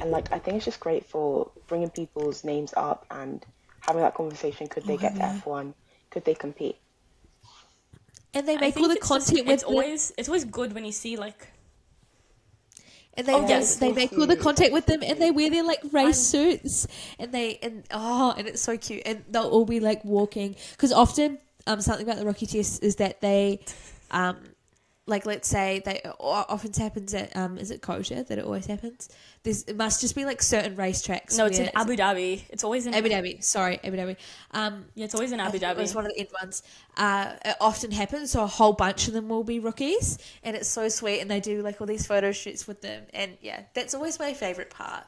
And 0.00 0.10
like, 0.10 0.32
I 0.32 0.38
think 0.38 0.56
it's 0.56 0.64
just 0.64 0.78
great 0.80 1.04
for 1.04 1.50
bringing 1.66 1.90
people's 1.90 2.44
names 2.44 2.72
up 2.76 3.04
and 3.10 3.44
having 3.80 4.00
that 4.02 4.14
conversation. 4.14 4.68
Could 4.68 4.84
they 4.84 4.96
get 4.96 5.16
to 5.16 5.20
F1? 5.20 5.74
Could 6.10 6.24
they 6.24 6.34
compete? 6.34 6.76
and 8.34 8.46
they 8.46 8.56
make 8.58 8.76
all 8.76 8.88
the 8.88 8.94
it's 8.94 9.08
just- 9.08 9.26
content 9.26 9.46
with 9.46 9.54
it's 9.54 9.62
them, 9.64 9.72
always 9.72 10.12
it's 10.18 10.28
always 10.28 10.44
good 10.44 10.72
when 10.74 10.84
you 10.84 10.92
see 10.92 11.16
like 11.16 11.48
and 13.18 13.26
they 13.26 13.34
Oh, 13.34 13.46
yes. 13.46 13.76
they 13.76 13.92
make 13.92 14.12
all 14.16 14.26
the 14.26 14.36
contact 14.36 14.72
with 14.72 14.86
them, 14.86 15.02
and 15.02 15.20
they 15.20 15.30
wear 15.30 15.50
their 15.50 15.64
like 15.64 15.80
race 15.92 16.18
suits, 16.18 16.86
and 17.18 17.32
they 17.32 17.58
and 17.62 17.84
oh, 17.90 18.32
and 18.38 18.46
it's 18.48 18.62
so 18.62 18.78
cute, 18.78 19.02
and 19.04 19.24
they'll 19.28 19.48
all 19.48 19.66
be 19.66 19.80
like 19.80 20.02
walking. 20.04 20.56
Because 20.72 20.92
often 20.92 21.38
um 21.66 21.80
something 21.82 22.06
about 22.06 22.18
the 22.18 22.24
Rocky 22.24 22.46
test 22.46 22.82
is 22.82 22.96
that 22.96 23.20
they 23.20 23.60
um 24.12 24.36
like 25.08 25.26
let's 25.26 25.48
say 25.48 25.82
they 25.84 26.00
often 26.20 26.72
happens 26.74 27.14
at 27.14 27.34
um 27.36 27.58
is 27.58 27.70
it 27.70 27.80
kosher 27.82 28.22
that 28.22 28.38
it 28.38 28.44
always 28.44 28.66
happens 28.66 29.08
there's 29.42 29.64
it 29.64 29.76
must 29.76 30.00
just 30.00 30.14
be 30.14 30.24
like 30.24 30.40
certain 30.42 30.76
racetracks 30.76 31.36
no, 31.36 31.46
it's 31.46 31.58
in 31.58 31.70
Abu 31.74 31.96
Dhabi. 31.96 32.42
It's 32.50 32.62
always 32.62 32.86
in 32.86 32.94
Abu 32.94 33.08
Dhabi 33.08 33.42
sorry 33.42 33.80
Abu 33.82 33.96
Dhabi 33.96 34.16
um 34.52 34.84
Yeah, 34.94 35.06
it's 35.06 35.14
always 35.14 35.32
in 35.32 35.40
Abu 35.40 35.58
think 35.58 35.64
It 35.64 35.76
was 35.76 35.92
Dhabi. 35.92 35.94
one 35.96 36.06
of 36.06 36.12
the 36.12 36.18
end 36.20 36.28
ones. 36.40 36.62
Uh, 36.96 37.32
it 37.44 37.56
often 37.60 37.90
happens, 37.90 38.30
so 38.32 38.42
a 38.42 38.46
whole 38.46 38.72
bunch 38.72 39.08
of 39.08 39.14
them 39.14 39.28
will 39.28 39.44
be 39.44 39.60
rookies, 39.60 40.18
and 40.42 40.56
it's 40.56 40.68
so 40.68 40.88
sweet. 40.88 41.20
And 41.20 41.30
they 41.30 41.40
do 41.40 41.62
like 41.62 41.80
all 41.80 41.86
these 41.86 42.06
photo 42.06 42.32
shoots 42.32 42.66
with 42.68 42.80
them, 42.82 43.04
and 43.14 43.36
yeah, 43.40 43.60
that's 43.74 43.94
always 43.94 44.18
my 44.18 44.32
favorite 44.34 44.70
part. 44.70 45.04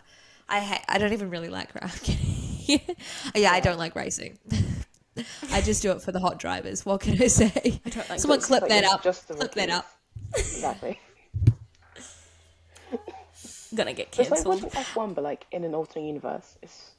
I 0.48 0.60
ha- 0.60 0.84
I 0.88 0.98
don't 0.98 1.12
even 1.12 1.30
really 1.30 1.48
like 1.48 1.68
racing. 1.82 2.80
yeah, 3.34 3.52
I 3.52 3.60
don't 3.60 3.78
like 3.78 3.94
racing. 3.96 4.38
I 5.52 5.60
just 5.60 5.82
do 5.82 5.92
it 5.92 6.02
for 6.02 6.12
the 6.12 6.20
hot 6.20 6.38
drivers. 6.38 6.84
What 6.86 7.00
can 7.00 7.20
I 7.22 7.26
say? 7.26 7.80
I 7.86 8.04
like 8.10 8.20
Someone 8.20 8.40
clip 8.40 8.68
that 8.68 8.84
up. 8.84 9.02
just 9.02 9.28
the 9.28 9.34
Clip 9.34 9.52
that 9.54 9.70
up. 9.70 9.86
Exactly. 10.36 10.98
Gonna 13.74 13.92
get 13.92 14.08
It's 14.08 14.18
like 14.18 14.28
cancelled. 14.44 14.62
watching 14.64 14.70
F1, 14.70 15.14
but 15.14 15.22
like 15.24 15.46
in 15.52 15.64
an 15.64 15.74
alternate 15.74 16.06
universe. 16.06 16.58
It's 16.62 16.90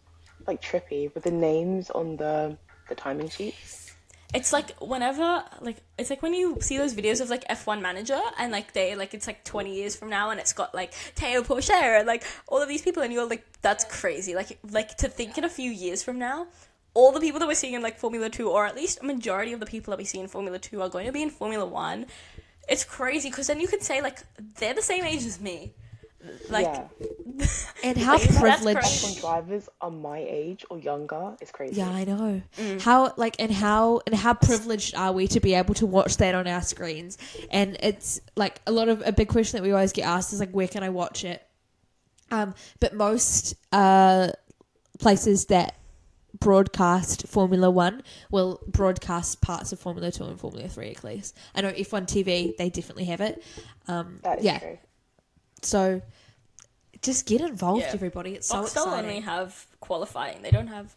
like 0.48 0.62
trippy 0.62 1.14
with 1.14 1.24
the 1.24 1.32
names 1.32 1.90
on 1.90 2.16
the 2.18 2.58
the 2.90 2.96
timing 2.96 3.30
sheets. 3.30 3.94
It's 4.34 4.54
like 4.54 4.72
whenever 4.80 5.44
like 5.60 5.78
it's 5.98 6.10
like 6.10 6.22
when 6.22 6.34
you 6.34 6.58
see 6.62 6.78
those 6.78 6.94
videos 6.96 7.20
of 7.20 7.30
like 7.30 7.46
F1 7.50 7.82
manager 7.82 8.20
and 8.40 8.50
like 8.54 8.72
they 8.72 8.96
like 8.96 9.14
it's 9.14 9.28
like 9.28 9.44
20 9.44 9.76
years 9.76 9.98
from 9.98 10.10
now 10.10 10.30
and 10.30 10.40
it's 10.40 10.54
got 10.54 10.74
like 10.74 10.94
Teo 11.16 11.42
Pourchaire 11.44 11.98
and 12.00 12.08
like 12.08 12.24
all 12.48 12.62
of 12.62 12.70
these 12.70 12.82
people 12.82 13.04
and 13.04 13.12
you're 13.12 13.28
like 13.28 13.46
that's 13.62 13.84
crazy 13.84 14.34
like 14.34 14.58
like 14.72 14.96
to 14.98 15.10
think 15.10 15.38
in 15.38 15.44
a 15.44 15.50
few 15.50 15.70
years 15.70 16.02
from 16.02 16.18
now 16.18 16.48
all 16.94 17.12
the 17.12 17.20
people 17.20 17.40
that 17.40 17.48
we're 17.48 17.56
seeing 17.56 17.74
in 17.74 17.82
like 17.82 17.98
Formula 17.98 18.30
2 18.30 18.50
or 18.50 18.66
at 18.66 18.76
least 18.76 19.00
a 19.02 19.06
majority 19.06 19.54
of 19.54 19.60
the 19.60 19.66
people 19.66 19.92
that 19.92 19.98
we 19.98 20.06
see 20.06 20.20
in 20.20 20.28
Formula 20.28 20.60
2 20.60 20.82
are 20.82 20.90
going 20.90 21.06
to 21.06 21.12
be 21.12 21.22
in 21.22 21.30
Formula 21.30 21.66
1 21.66 22.06
it's 22.70 22.84
crazy 22.84 23.30
because 23.30 23.48
then 23.48 23.60
you 23.60 23.68
could 23.68 23.82
say 23.82 24.02
like 24.02 24.20
they're 24.58 24.74
the 24.74 24.82
same 24.82 25.04
age 25.04 25.26
as 25.26 25.40
me 25.40 25.74
like 26.50 26.66
yeah, 26.66 26.88
And 27.84 27.98
how 27.98 28.18
Like, 28.18 28.30
privileged. 28.30 28.80
crazy. 28.80 29.18
F1 29.18 29.22
drivers 29.22 29.70
are 29.80 29.92
my 29.92 30.20
age 30.20 30.66
or 30.70 30.78
younger. 30.78 31.36
It's 31.42 31.52
crazy. 31.52 31.76
Yeah, 31.78 31.90
I 31.90 32.04
know. 32.04 32.42
Mm. 32.58 32.82
How 32.82 33.14
like 33.18 33.36
and 33.40 33.52
how 33.52 34.02
and 34.06 34.16
how 34.16 34.34
privileged 34.34 34.96
are 34.96 35.12
we 35.12 35.28
to 35.30 35.40
be 35.40 35.54
able 35.56 35.74
to 35.76 35.86
watch 35.86 36.18
that 36.18 36.36
on 36.36 36.48
our 36.48 36.62
screens? 36.62 37.18
And 37.50 37.78
it's 37.80 38.22
like 38.36 38.62
a 38.68 38.72
lot 38.72 38.90
of 38.90 39.02
a 39.06 39.12
big 39.12 39.30
question 39.30 39.58
that 39.58 39.64
we 39.64 39.72
always 39.72 39.94
get 39.94 40.04
asked 40.06 40.34
is 40.34 40.40
like 40.40 40.52
where 40.52 40.68
can 40.68 40.84
I 40.84 40.90
watch 40.90 41.24
it? 41.24 41.42
Um, 42.30 42.54
but 42.80 42.94
most 42.94 43.56
uh 43.72 44.32
places 45.00 45.46
that 45.48 45.76
broadcast 46.42 47.26
Formula 47.28 47.70
One 47.72 48.04
will 48.30 48.60
broadcast 48.68 49.40
parts 49.42 49.72
of 49.72 49.80
Formula 49.80 50.12
Two 50.12 50.26
and 50.26 50.38
Formula 50.38 50.68
Three 50.68 50.90
at 50.92 51.04
least. 51.06 51.38
I 51.56 51.62
know 51.62 51.72
F1 51.72 52.06
TV 52.08 52.58
they 52.58 52.70
definitely 52.70 53.06
have 53.06 53.22
it. 53.22 53.42
Um, 53.88 54.20
That 54.24 54.40
is 54.40 54.46
yeah, 54.46 54.60
true. 54.60 54.78
so 55.62 56.02
just 57.02 57.26
get 57.26 57.40
involved, 57.42 57.82
Yeah. 57.84 57.92
everybody. 57.94 58.36
It's 58.36 58.48
so 58.48 58.58
Foxtel 58.58 58.64
exciting. 58.66 58.94
only 59.10 59.20
have 59.22 59.66
qualifying. 59.80 60.42
They 60.42 60.52
don't 60.52 60.68
have. 60.68 60.94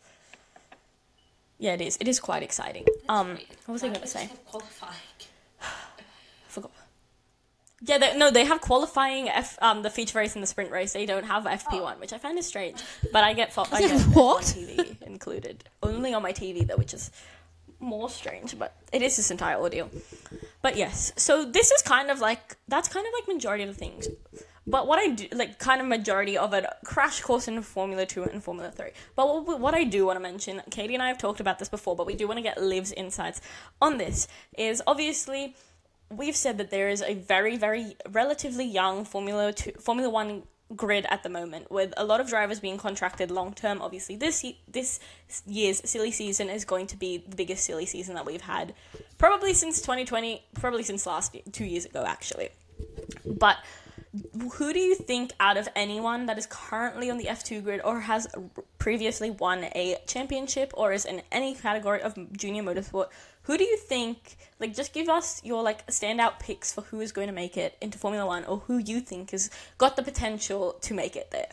Yeah, 1.59 1.75
it 1.75 1.81
is. 1.81 1.97
It 2.01 2.09
is 2.09 2.19
quite 2.21 2.43
exciting. 2.43 2.85
Um, 3.09 3.39
what 3.67 3.73
was 3.75 3.83
I 3.85 3.89
going 3.89 4.01
to 4.01 4.07
say? 4.07 4.29
Forgot. 4.51 4.93
Yeah, 7.87 7.99
they, 7.99 8.16
no, 8.16 8.30
they 8.30 8.45
have 8.45 8.61
qualifying 8.61 9.28
F 9.28 9.59
um 9.61 9.82
the 9.82 9.91
feature 9.91 10.18
race 10.18 10.35
and 10.35 10.43
the 10.43 10.47
sprint 10.47 10.70
race. 10.70 10.93
They 10.93 11.07
don't 11.07 11.24
have 11.24 11.45
FP 11.45 11.82
one, 11.82 12.01
which 12.01 12.12
I 12.12 12.18
find 12.18 12.39
is 12.39 12.47
strange. 12.47 12.80
But 13.12 13.24
I 13.24 13.35
get 13.35 13.53
fo- 13.53 13.66
I 13.70 13.80
get 13.80 13.91
it 13.91 14.01
F1 14.01 14.14
what? 14.14 14.43
TV 14.45 15.03
included 15.03 15.64
only 15.82 16.14
on 16.14 16.22
my 16.22 16.32
TV 16.32 16.66
though, 16.66 16.76
which 16.76 16.95
is 16.95 17.11
more 17.80 18.09
strange. 18.09 18.59
But 18.59 18.74
it 18.93 19.03
is 19.03 19.16
this 19.16 19.30
entire 19.30 19.59
audio. 19.59 19.91
But 20.62 20.76
yes, 20.76 21.12
so 21.16 21.45
this 21.45 21.70
is 21.70 21.82
kind 21.82 22.11
of 22.11 22.20
like 22.20 22.57
that's 22.68 22.89
kind 22.89 23.07
of 23.07 23.12
like 23.12 23.28
majority 23.28 23.64
of 23.64 23.68
the 23.68 23.74
things. 23.74 24.09
But 24.66 24.87
what 24.87 24.99
I 24.99 25.09
do, 25.09 25.26
like, 25.32 25.59
kind 25.59 25.82
of 25.82 25.87
majority 25.87 26.39
of 26.39 26.55
it, 26.55 26.64
crash 26.87 27.20
course 27.20 27.49
in 27.49 27.61
Formula 27.61 28.07
Two 28.07 28.22
and 28.24 28.43
Formula 28.43 28.70
Three. 28.70 28.93
But 29.14 29.45
what, 29.45 29.61
what 29.61 29.74
I 29.74 29.85
do 29.85 30.07
want 30.07 30.16
to 30.16 30.22
mention, 30.22 30.62
Caity 30.70 30.95
and 30.95 31.03
I 31.03 31.09
have 31.09 31.18
talked 31.18 31.41
about 31.41 31.59
this 31.59 31.68
before, 31.68 31.95
but 31.95 32.07
we 32.07 32.14
do 32.14 32.26
want 32.26 32.39
to 32.39 32.43
get 32.43 32.62
Liv's 32.62 32.93
insights 32.93 33.43
on 33.82 33.99
this. 33.99 34.26
Is 34.57 34.82
obviously 34.87 35.55
we've 36.17 36.37
said 36.37 36.59
that 36.59 36.71
there 36.71 36.89
is 36.89 37.03
a 37.03 37.15
very, 37.15 37.57
very 37.57 37.97
relatively 38.11 38.65
young 38.65 39.05
Formula 39.05 39.53
Two, 39.53 39.73
Formula 39.73 40.11
One 40.11 40.45
grid 40.75 41.07
at 41.11 41.23
the 41.23 41.29
moment, 41.29 41.71
with 41.71 41.93
a 41.97 42.05
lot 42.05 42.21
of 42.21 42.29
drivers 42.29 42.61
being 42.61 42.79
contracted 42.79 43.31
long 43.31 43.53
term. 43.53 43.83
Obviously, 43.83 44.17
this 44.17 44.45
this 44.69 45.01
year's 45.47 45.89
silly 45.89 46.11
season 46.11 46.49
is 46.49 46.65
going 46.65 46.87
to 46.89 46.97
be 46.97 47.19
the 47.19 47.37
biggest 47.37 47.65
silly 47.65 47.87
season 47.87 48.15
that 48.15 48.27
we've 48.27 48.41
had, 48.41 48.75
probably 49.19 49.55
since 49.55 49.81
2020, 49.81 50.43
probably 50.55 50.83
since 50.83 51.07
last 51.07 51.35
year, 51.35 51.43
two 51.53 51.65
years 51.65 51.85
ago, 51.85 52.05
actually. 52.07 52.51
But 53.27 53.59
who 54.55 54.73
do 54.73 54.79
you 54.79 54.95
think 54.95 55.33
out 55.41 55.57
of 55.57 55.69
anyone 55.75 56.27
that 56.27 56.39
is 56.39 56.47
currently 56.47 57.11
on 57.11 57.19
the 57.19 57.25
F2 57.25 57.65
grid 57.65 57.81
or 57.85 58.01
has 58.01 58.29
previously 58.79 59.31
won 59.31 59.65
a 59.75 59.97
championship 60.07 60.73
or 60.75 60.93
is 60.93 61.05
in 61.05 61.23
any 61.33 61.55
category 61.55 62.01
of 62.01 62.15
junior 62.37 62.62
motorsport, 62.62 63.07
who 63.45 63.57
do 63.57 63.65
you 63.65 63.77
think 63.77 64.37
like 64.61 64.75
just 64.75 64.93
give 64.93 65.09
us 65.09 65.43
your 65.45 65.63
like 65.63 65.87
standout 65.87 66.39
picks 66.39 66.73
for 66.73 66.83
who 66.83 67.01
is 67.01 67.13
going 67.13 67.29
to 67.29 67.33
make 67.33 67.57
it 67.57 67.77
into 67.81 67.99
Formula 67.99 68.27
1 68.27 68.45
or 68.45 68.59
who 68.67 68.79
you 68.79 69.01
think 69.01 69.31
has 69.31 69.51
got 69.79 69.97
the 69.97 70.03
potential 70.03 70.77
to 70.83 70.95
make 70.95 71.17
it 71.17 71.31
there? 71.31 71.49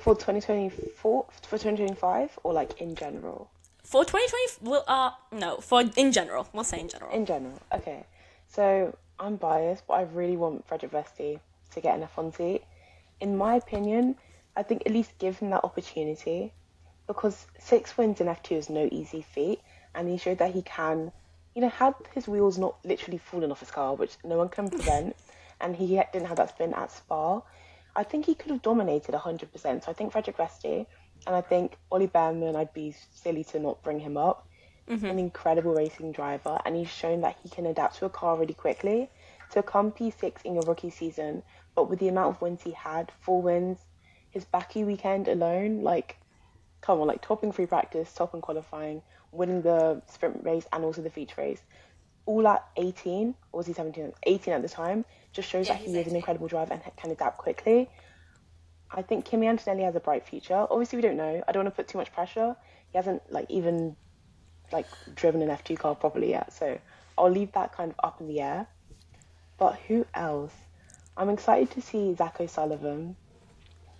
For 0.00 0.14
2024, 0.14 0.80
for 1.02 1.26
2025, 1.40 2.38
or 2.42 2.52
like 2.52 2.80
in 2.80 2.94
general? 2.94 3.50
For 3.82 4.04
2020 4.04 4.70
well 4.70 4.84
uh 4.86 5.10
no, 5.32 5.58
for 5.58 5.84
in 5.96 6.12
general. 6.12 6.48
We'll 6.52 6.64
say 6.64 6.80
in 6.80 6.88
general. 6.88 7.12
In 7.12 7.26
general, 7.26 7.60
okay. 7.72 8.04
So 8.48 8.96
I'm 9.18 9.36
biased, 9.36 9.86
but 9.86 9.94
I 9.94 10.02
really 10.02 10.36
want 10.36 10.66
Frederik 10.66 10.92
Vesti 10.92 11.38
to 11.72 11.80
get 11.80 11.98
an 11.98 12.06
F1 12.16 12.36
seat. 12.36 12.62
In 13.20 13.36
my 13.36 13.54
opinion, 13.56 14.16
I 14.56 14.62
think 14.62 14.82
at 14.86 14.92
least 14.92 15.18
give 15.18 15.38
him 15.38 15.50
that 15.50 15.64
opportunity 15.64 16.52
because 17.06 17.46
six 17.58 17.96
wins 17.96 18.20
in 18.20 18.26
F2 18.26 18.52
is 18.52 18.70
no 18.70 18.88
easy 18.90 19.22
feat, 19.22 19.60
and 19.94 20.08
he 20.08 20.16
showed 20.16 20.38
that 20.38 20.52
he 20.52 20.62
can. 20.62 21.12
You 21.54 21.62
know, 21.62 21.68
had 21.68 21.94
his 22.12 22.26
wheels 22.26 22.58
not 22.58 22.76
literally 22.84 23.18
fallen 23.18 23.52
off 23.52 23.60
his 23.60 23.70
car, 23.70 23.94
which 23.94 24.16
no 24.24 24.36
one 24.36 24.48
can 24.48 24.68
prevent, 24.68 25.14
and 25.60 25.76
he 25.76 26.00
didn't 26.12 26.26
have 26.26 26.38
that 26.38 26.50
spin 26.50 26.74
at 26.74 26.90
Spa, 26.90 27.42
I 27.96 28.02
think 28.02 28.26
he 28.26 28.34
could 28.34 28.50
have 28.50 28.62
dominated 28.62 29.14
100%. 29.14 29.84
So 29.84 29.90
I 29.90 29.92
think 29.92 30.10
Frederik 30.10 30.36
Vesti, 30.36 30.86
and 31.26 31.36
I 31.36 31.40
think 31.40 31.76
Ollie 31.92 32.08
Bearman, 32.08 32.56
I'd 32.56 32.74
be 32.74 32.94
silly 33.14 33.44
to 33.44 33.60
not 33.60 33.82
bring 33.84 34.00
him 34.00 34.16
up 34.16 34.48
mm-hmm. 34.88 35.06
an 35.06 35.18
incredible 35.18 35.74
racing 35.74 36.12
driver, 36.12 36.60
and 36.64 36.76
he's 36.76 36.88
shown 36.88 37.22
that 37.22 37.36
he 37.42 37.48
can 37.48 37.66
adapt 37.66 37.96
to 37.96 38.06
a 38.06 38.10
car 38.10 38.36
really 38.36 38.54
quickly. 38.54 39.08
To 39.50 39.62
come 39.62 39.92
P6 39.92 40.42
in 40.44 40.54
your 40.54 40.64
rookie 40.64 40.90
season, 40.90 41.42
but 41.74 41.88
with 41.88 42.00
the 42.00 42.08
amount 42.08 42.34
of 42.34 42.42
wins 42.42 42.62
he 42.62 42.72
had, 42.72 43.12
four 43.20 43.40
wins, 43.40 43.78
his 44.30 44.44
Baku 44.44 44.84
weekend 44.84 45.28
alone, 45.28 45.82
like, 45.82 46.16
come 46.80 47.00
on, 47.00 47.06
like 47.06 47.22
topping 47.22 47.52
free 47.52 47.66
practice, 47.66 48.12
top 48.12 48.30
topping 48.30 48.40
qualifying, 48.40 49.02
winning 49.34 49.62
the 49.62 50.00
sprint 50.06 50.44
race 50.44 50.66
and 50.72 50.84
also 50.84 51.02
the 51.02 51.10
feature 51.10 51.34
race, 51.38 51.62
all 52.26 52.46
at 52.48 52.64
18, 52.76 53.34
or 53.52 53.58
was 53.58 53.66
he 53.66 53.72
17? 53.72 54.12
18 54.22 54.54
at 54.54 54.62
the 54.62 54.68
time, 54.68 55.04
just 55.32 55.48
shows 55.48 55.68
that 55.68 55.76
he 55.76 55.96
is 55.96 56.06
an 56.06 56.16
incredible 56.16 56.48
driver 56.48 56.72
and 56.72 56.82
can 56.96 57.10
adapt 57.10 57.38
quickly. 57.38 57.90
I 58.90 59.02
think 59.02 59.24
Kimi 59.24 59.48
Antonelli 59.48 59.82
has 59.82 59.96
a 59.96 60.00
bright 60.00 60.26
future. 60.26 60.66
Obviously, 60.70 60.96
we 60.96 61.02
don't 61.02 61.16
know. 61.16 61.42
I 61.46 61.52
don't 61.52 61.64
want 61.64 61.74
to 61.74 61.76
put 61.76 61.88
too 61.88 61.98
much 61.98 62.12
pressure. 62.12 62.56
He 62.92 62.98
hasn't 62.98 63.22
like 63.30 63.50
even 63.50 63.96
like 64.72 64.86
driven 65.14 65.42
an 65.42 65.48
F2 65.48 65.78
car 65.78 65.94
properly 65.94 66.30
yet, 66.30 66.52
so 66.52 66.78
I'll 67.18 67.30
leave 67.30 67.52
that 67.52 67.72
kind 67.72 67.90
of 67.90 67.96
up 68.02 68.20
in 68.20 68.28
the 68.28 68.40
air. 68.40 68.66
But 69.58 69.78
who 69.88 70.06
else? 70.14 70.52
I'm 71.16 71.28
excited 71.28 71.70
to 71.72 71.80
see 71.80 72.14
Zach 72.14 72.40
O'Sullivan 72.40 73.16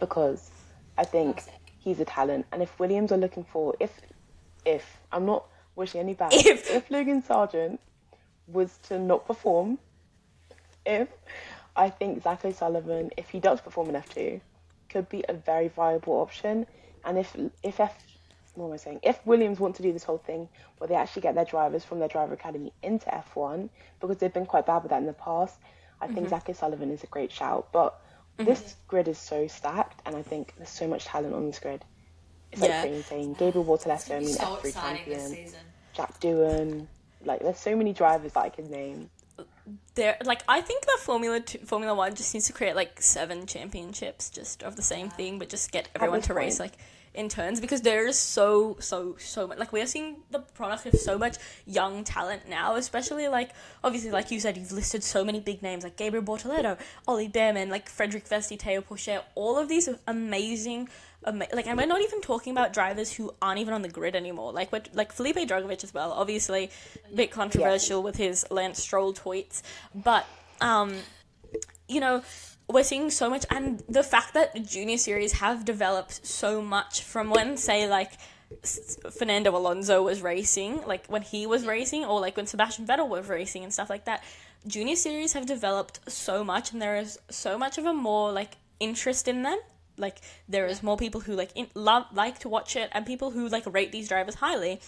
because 0.00 0.50
I 0.96 1.04
think 1.04 1.42
he's 1.78 2.00
a 2.00 2.04
talent. 2.04 2.46
And 2.52 2.62
if 2.62 2.78
Williams 2.78 3.12
are 3.12 3.16
looking 3.16 3.44
for, 3.44 3.74
if 3.78 3.90
if 4.64 4.98
I'm 5.12 5.26
not 5.26 5.44
wishing 5.76 6.00
any 6.00 6.14
bad, 6.14 6.32
If. 6.32 6.70
if 6.70 6.90
Logan 6.90 7.22
Sargent 7.22 7.80
was 8.46 8.76
to 8.88 8.98
not 8.98 9.26
perform, 9.26 9.78
if 10.84 11.08
I 11.76 11.90
think 11.90 12.22
Zach 12.22 12.44
O'Sullivan, 12.44 13.10
if 13.16 13.30
he 13.30 13.40
does 13.40 13.60
perform 13.60 13.88
in 13.88 13.94
F2, 13.94 14.40
could 14.88 15.08
be 15.08 15.24
a 15.28 15.32
very 15.32 15.68
viable 15.68 16.14
option. 16.14 16.66
And 17.04 17.18
if 17.18 17.36
if 17.62 17.80
F 17.80 17.94
what 18.54 18.66
am 18.66 18.72
I 18.72 18.76
saying? 18.76 19.00
If 19.02 19.24
Williams 19.26 19.58
want 19.58 19.76
to 19.76 19.82
do 19.82 19.92
this 19.92 20.04
whole 20.04 20.18
thing 20.18 20.48
where 20.78 20.86
they 20.86 20.94
actually 20.94 21.22
get 21.22 21.34
their 21.34 21.44
drivers 21.44 21.84
from 21.84 21.98
their 21.98 22.08
driver 22.08 22.34
academy 22.34 22.72
into 22.82 23.06
F1, 23.06 23.68
because 24.00 24.18
they've 24.18 24.32
been 24.32 24.46
quite 24.46 24.66
bad 24.66 24.82
with 24.82 24.90
that 24.90 25.00
in 25.00 25.06
the 25.06 25.12
past, 25.12 25.58
I 26.00 26.06
think 26.06 26.20
mm-hmm. 26.20 26.28
Zach 26.28 26.48
O'Sullivan 26.48 26.90
is 26.90 27.02
a 27.02 27.08
great 27.08 27.32
shout. 27.32 27.68
But 27.72 28.00
mm-hmm. 28.38 28.44
this 28.44 28.76
grid 28.86 29.08
is 29.08 29.18
so 29.18 29.48
stacked, 29.48 30.00
and 30.06 30.14
I 30.14 30.22
think 30.22 30.54
there's 30.56 30.70
so 30.70 30.86
much 30.86 31.04
talent 31.04 31.34
on 31.34 31.46
this 31.46 31.58
grid. 31.58 31.84
It's 32.54 32.62
Yeah. 32.62 32.80
like 32.80 32.90
Green 32.90 33.02
saying 33.04 33.34
Gabriel 33.34 33.64
Bortoleto, 33.64 34.16
I 34.16 34.20
mean 34.20 34.36
F3 34.36 34.72
champion, 34.72 35.48
Jack 35.92 36.20
Doohan, 36.20 36.86
Like, 37.24 37.40
there's 37.40 37.58
so 37.58 37.74
many 37.76 37.92
drivers 37.92 38.32
that 38.32 38.40
I 38.44 38.48
could 38.50 38.70
name. 38.70 39.10
there 39.94 40.16
like 40.24 40.42
I 40.48 40.60
think 40.60 40.84
the 40.84 40.98
Formula 41.00 41.40
Two, 41.40 41.58
Formula 41.58 41.94
One 41.94 42.14
just 42.14 42.34
needs 42.34 42.46
to 42.46 42.52
create 42.52 42.76
like 42.76 43.00
seven 43.00 43.46
championships 43.46 44.28
just 44.30 44.62
of 44.62 44.76
the 44.76 44.82
same 44.82 45.08
thing, 45.08 45.38
but 45.38 45.48
just 45.48 45.72
get 45.72 45.88
everyone 45.94 46.18
this 46.20 46.26
to 46.26 46.34
race 46.34 46.58
point. 46.58 46.72
like 46.72 46.80
in 47.14 47.28
turns 47.28 47.60
because 47.60 47.80
there 47.82 48.06
is 48.08 48.18
so 48.18 48.76
so 48.80 49.14
so 49.18 49.46
much 49.46 49.56
like 49.58 49.72
we're 49.72 49.86
seeing 49.86 50.16
the 50.32 50.40
product 50.40 50.84
of 50.86 50.94
so 51.00 51.16
much 51.16 51.36
young 51.64 52.02
talent 52.04 52.42
now, 52.48 52.74
especially 52.74 53.28
like 53.28 53.50
obviously 53.84 54.10
like 54.10 54.30
you 54.32 54.38
said 54.40 54.56
you've 54.56 54.72
listed 54.72 55.02
so 55.02 55.24
many 55.24 55.40
big 55.40 55.62
names 55.62 55.82
like 55.84 55.96
Gabriel 55.96 56.24
Bortoleto, 56.24 56.76
Ollie 57.08 57.28
Bearman, 57.28 57.70
like 57.70 57.88
Frederik 57.88 58.28
Vesti, 58.28 58.58
Teo 58.58 58.80
Pourchaire, 58.82 59.22
all 59.34 59.56
of 59.56 59.68
these 59.68 59.88
amazing. 60.06 60.88
Ama- 61.26 61.48
like 61.52 61.66
and 61.66 61.78
we're 61.78 61.86
not 61.86 62.02
even 62.02 62.20
talking 62.20 62.52
about 62.52 62.72
drivers 62.72 63.12
who 63.12 63.34
aren't 63.40 63.58
even 63.58 63.74
on 63.74 63.82
the 63.82 63.88
grid 63.88 64.14
anymore. 64.14 64.52
Like 64.52 64.70
what 64.72 64.88
like 64.92 65.12
Felipe 65.12 65.36
Drugovich 65.36 65.84
as 65.84 65.94
well. 65.94 66.12
Obviously, 66.12 66.70
a 67.10 67.16
bit 67.16 67.30
controversial 67.30 68.02
with 68.02 68.16
his 68.16 68.46
Lance 68.50 68.82
Stroll 68.82 69.12
tweets, 69.14 69.62
but 69.94 70.26
um, 70.60 70.94
you 71.88 72.00
know, 72.00 72.22
we're 72.68 72.84
seeing 72.84 73.10
so 73.10 73.28
much, 73.28 73.44
and 73.50 73.82
the 73.88 74.02
fact 74.02 74.34
that 74.34 74.64
junior 74.66 74.96
series 74.96 75.32
have 75.32 75.64
developed 75.64 76.26
so 76.26 76.62
much 76.62 77.02
from 77.02 77.30
when, 77.30 77.56
say, 77.56 77.88
like 77.88 78.12
Fernando 79.12 79.54
Alonso 79.56 80.02
was 80.02 80.22
racing, 80.22 80.82
like 80.86 81.06
when 81.06 81.22
he 81.22 81.46
was 81.46 81.66
racing, 81.66 82.04
or 82.04 82.20
like 82.20 82.36
when 82.36 82.46
Sebastian 82.46 82.86
Vettel 82.86 83.08
was 83.08 83.28
racing 83.28 83.64
and 83.64 83.72
stuff 83.72 83.90
like 83.90 84.06
that. 84.06 84.22
Junior 84.66 84.96
series 84.96 85.34
have 85.34 85.44
developed 85.44 86.00
so 86.10 86.42
much, 86.42 86.72
and 86.72 86.80
there 86.80 86.96
is 86.96 87.18
so 87.30 87.58
much 87.58 87.76
of 87.76 87.84
a 87.84 87.92
more 87.92 88.32
like 88.32 88.56
interest 88.80 89.28
in 89.28 89.42
them. 89.42 89.58
Like 89.96 90.18
there 90.48 90.66
is 90.66 90.82
more 90.82 90.96
people 90.96 91.20
who 91.20 91.34
like 91.34 91.50
in, 91.54 91.68
love 91.74 92.06
like 92.12 92.38
to 92.40 92.48
watch 92.48 92.76
it, 92.76 92.90
and 92.92 93.06
people 93.06 93.30
who 93.30 93.48
like 93.48 93.64
rate 93.72 93.92
these 93.92 94.08
drivers 94.08 94.36
highly. 94.36 94.80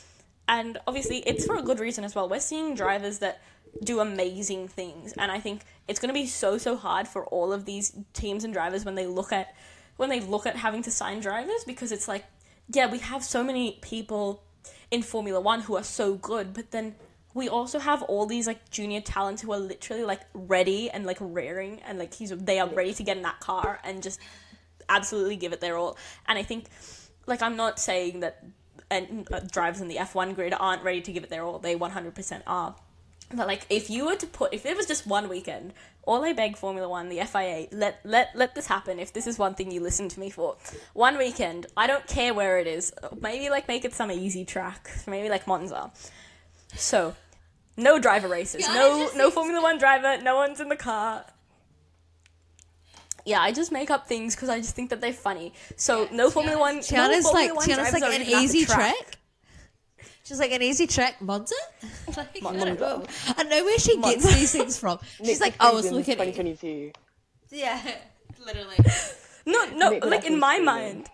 And 0.48 0.78
obviously, 0.86 1.18
it's 1.18 1.44
for 1.44 1.56
a 1.56 1.62
good 1.62 1.80
reason 1.80 2.04
as 2.04 2.14
well. 2.14 2.28
We're 2.28 2.40
seeing 2.40 2.74
drivers 2.74 3.18
that 3.18 3.40
do 3.82 4.00
amazing 4.00 4.68
things, 4.68 5.12
and 5.14 5.30
I 5.30 5.40
think 5.40 5.62
it's 5.88 5.98
going 5.98 6.08
to 6.08 6.14
be 6.14 6.26
so 6.26 6.58
so 6.58 6.76
hard 6.76 7.08
for 7.08 7.24
all 7.26 7.52
of 7.52 7.64
these 7.64 7.96
teams 8.12 8.44
and 8.44 8.52
drivers 8.52 8.84
when 8.84 8.94
they 8.94 9.06
look 9.06 9.32
at 9.32 9.54
when 9.96 10.08
they 10.08 10.20
look 10.20 10.46
at 10.46 10.56
having 10.56 10.82
to 10.82 10.90
sign 10.90 11.20
drivers 11.20 11.64
because 11.66 11.90
it's 11.90 12.06
like, 12.06 12.24
yeah, 12.72 12.90
we 12.90 12.98
have 12.98 13.24
so 13.24 13.42
many 13.42 13.78
people 13.82 14.42
in 14.90 15.02
Formula 15.02 15.40
One 15.40 15.62
who 15.62 15.76
are 15.76 15.82
so 15.82 16.14
good, 16.14 16.52
but 16.52 16.70
then 16.70 16.94
we 17.36 17.50
also 17.50 17.78
have 17.78 18.02
all 18.04 18.24
these 18.24 18.46
like 18.46 18.70
junior 18.70 19.02
talents 19.02 19.42
who 19.42 19.52
are 19.52 19.58
literally 19.58 20.04
like 20.04 20.22
ready 20.32 20.88
and 20.90 21.04
like 21.04 21.18
raring 21.20 21.80
and 21.80 21.98
like 21.98 22.14
he's 22.14 22.30
they 22.30 22.58
are 22.58 22.68
ready 22.68 22.94
to 22.94 23.02
get 23.02 23.18
in 23.18 23.22
that 23.24 23.40
car 23.40 23.78
and 23.84 24.02
just 24.02 24.18
absolutely 24.88 25.36
give 25.36 25.52
it 25.52 25.60
their 25.60 25.76
all. 25.76 25.96
And 26.26 26.38
I 26.38 26.42
think, 26.42 26.66
like, 27.26 27.42
I'm 27.42 27.56
not 27.56 27.78
saying 27.78 28.20
that 28.20 28.44
and 28.90 29.26
uh, 29.32 29.40
drivers 29.50 29.80
in 29.80 29.88
the 29.88 29.96
F1 29.96 30.34
grid 30.34 30.54
aren't 30.58 30.82
ready 30.82 31.00
to 31.00 31.12
give 31.12 31.24
it 31.24 31.30
their 31.30 31.42
all. 31.42 31.58
They 31.58 31.74
100% 31.74 32.42
are. 32.46 32.76
But 33.34 33.48
like, 33.48 33.66
if 33.68 33.90
you 33.90 34.06
were 34.06 34.16
to 34.16 34.26
put, 34.26 34.54
if 34.54 34.64
it 34.64 34.76
was 34.76 34.86
just 34.86 35.06
one 35.06 35.28
weekend, 35.28 35.72
all 36.02 36.24
I 36.24 36.32
beg 36.32 36.56
Formula 36.56 36.88
One, 36.88 37.08
the 37.08 37.20
FIA, 37.22 37.66
let 37.72 37.98
let 38.04 38.30
let 38.36 38.54
this 38.54 38.68
happen. 38.68 39.00
If 39.00 39.12
this 39.12 39.26
is 39.26 39.36
one 39.36 39.56
thing 39.56 39.72
you 39.72 39.80
listen 39.80 40.08
to 40.10 40.20
me 40.20 40.30
for, 40.30 40.56
one 40.94 41.18
weekend, 41.18 41.66
I 41.76 41.88
don't 41.88 42.06
care 42.06 42.32
where 42.32 42.60
it 42.60 42.68
is. 42.68 42.92
Maybe 43.20 43.50
like 43.50 43.66
make 43.66 43.84
it 43.84 43.94
some 43.94 44.12
easy 44.12 44.44
track, 44.44 44.88
maybe 45.08 45.28
like 45.28 45.48
Monza. 45.48 45.90
So, 46.76 47.16
no 47.76 47.98
driver 47.98 48.28
races, 48.28 48.64
Yeah, 48.64 48.74
no 48.74 49.10
no 49.16 49.30
Formula 49.32 49.60
One 49.60 49.78
driver, 49.78 50.22
no 50.22 50.36
one's 50.36 50.60
in 50.60 50.68
the 50.68 50.76
car. 50.76 51.24
Yeah, 53.26 53.40
I 53.40 53.50
just 53.52 53.72
make 53.72 53.90
up 53.90 54.06
things 54.06 54.34
because 54.36 54.48
I 54.48 54.58
just 54.60 54.74
think 54.76 54.88
that 54.90 55.00
they're 55.00 55.12
funny. 55.12 55.52
So 55.76 56.08
no 56.12 56.30
Formula 56.30 56.58
One. 56.58 56.76
no 56.76 56.80
Tiana's 56.80 57.24
Formula 57.24 57.48
like 57.48 57.54
One 57.56 57.66
Tiana's 57.66 57.76
drivers 57.90 57.92
like 57.92 58.02
are 58.04 58.06
an 58.14 58.22
even 58.22 58.26
at 58.34 58.38
the 58.38 58.44
easy 58.44 58.64
track. 58.64 59.18
She's 60.22 60.38
like 60.38 60.52
an 60.52 60.62
easy 60.62 60.86
track, 60.86 61.20
Monza. 61.20 61.54
like, 62.16 62.36
I, 62.44 62.56
don't 62.56 62.80
know. 62.80 63.04
I 63.36 63.42
know 63.44 63.64
where 63.64 63.78
she 63.78 63.96
gets 64.00 64.24
Monza. 64.24 64.38
these 64.38 64.52
things 64.52 64.78
from. 64.78 64.98
She's 65.24 65.40
like, 65.40 65.54
oh, 65.60 65.70
I 65.70 65.74
was 65.74 65.90
looking 65.92 66.14
at 66.18 66.34
2022. 66.34 66.92
yeah, 67.50 67.80
literally. 68.44 68.76
No, 69.44 69.66
no, 69.70 69.90
Nick 69.90 70.04
like 70.04 70.24
in 70.24 70.38
my 70.38 70.54
screaming. 70.56 70.64
mind. 70.64 71.06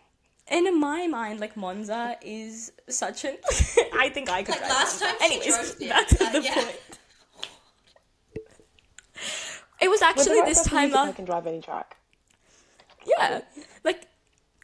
In 0.50 0.78
my 0.80 1.06
mind, 1.06 1.40
like 1.40 1.56
Monza 1.56 2.16
is 2.22 2.72
such 2.88 3.24
an. 3.24 3.36
I 3.94 4.08
think 4.10 4.28
I 4.30 4.42
could 4.42 4.52
Like, 4.52 4.60
drive. 4.60 4.70
last 4.70 5.00
Monza. 5.00 5.18
time 5.18 5.28
she 5.30 5.36
Anyways, 5.36 5.56
drove 5.56 5.78
there, 5.78 5.88
back 5.88 6.12
uh, 6.20 6.32
the 6.32 6.42
yeah. 6.42 6.54
point. 6.54 6.80
It 9.80 9.88
was 9.90 10.02
actually 10.02 10.40
this 10.42 10.62
time 10.64 10.82
means 10.82 10.92
that 10.94 11.08
I 11.08 11.12
can 11.12 11.24
drive 11.24 11.46
any 11.46 11.60
track. 11.60 11.96
Yeah, 13.06 13.40
like 13.84 14.06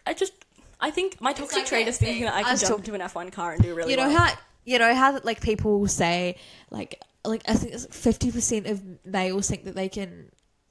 I 0.06 0.14
just 0.14 0.32
I 0.80 0.90
think 0.90 1.20
my 1.20 1.32
toxic 1.32 1.58
like 1.58 1.66
trait 1.66 1.88
is 1.88 1.98
thinking 1.98 2.24
that 2.24 2.34
I 2.34 2.38
I 2.40 2.42
can 2.42 2.52
was 2.52 2.60
jump 2.62 2.70
talk- 2.72 2.78
into 2.80 2.94
an 2.94 3.00
F 3.00 3.14
one 3.14 3.30
car 3.30 3.52
and 3.52 3.62
do 3.62 3.74
really 3.74 3.90
You 3.90 3.96
know 3.96 4.08
well. 4.08 4.18
how 4.28 4.34
you 4.64 4.78
know 4.78 4.94
how 4.94 5.18
like 5.24 5.40
people 5.40 5.86
say 5.88 6.36
like 6.70 7.00
like 7.24 7.42
I 7.48 7.54
think 7.54 7.72
it's 7.74 7.86
fifty 7.90 8.30
percent 8.30 8.66
of 8.66 8.82
males 9.04 9.48
think 9.48 9.64
that 9.64 9.74
they 9.74 9.88
can 9.88 10.30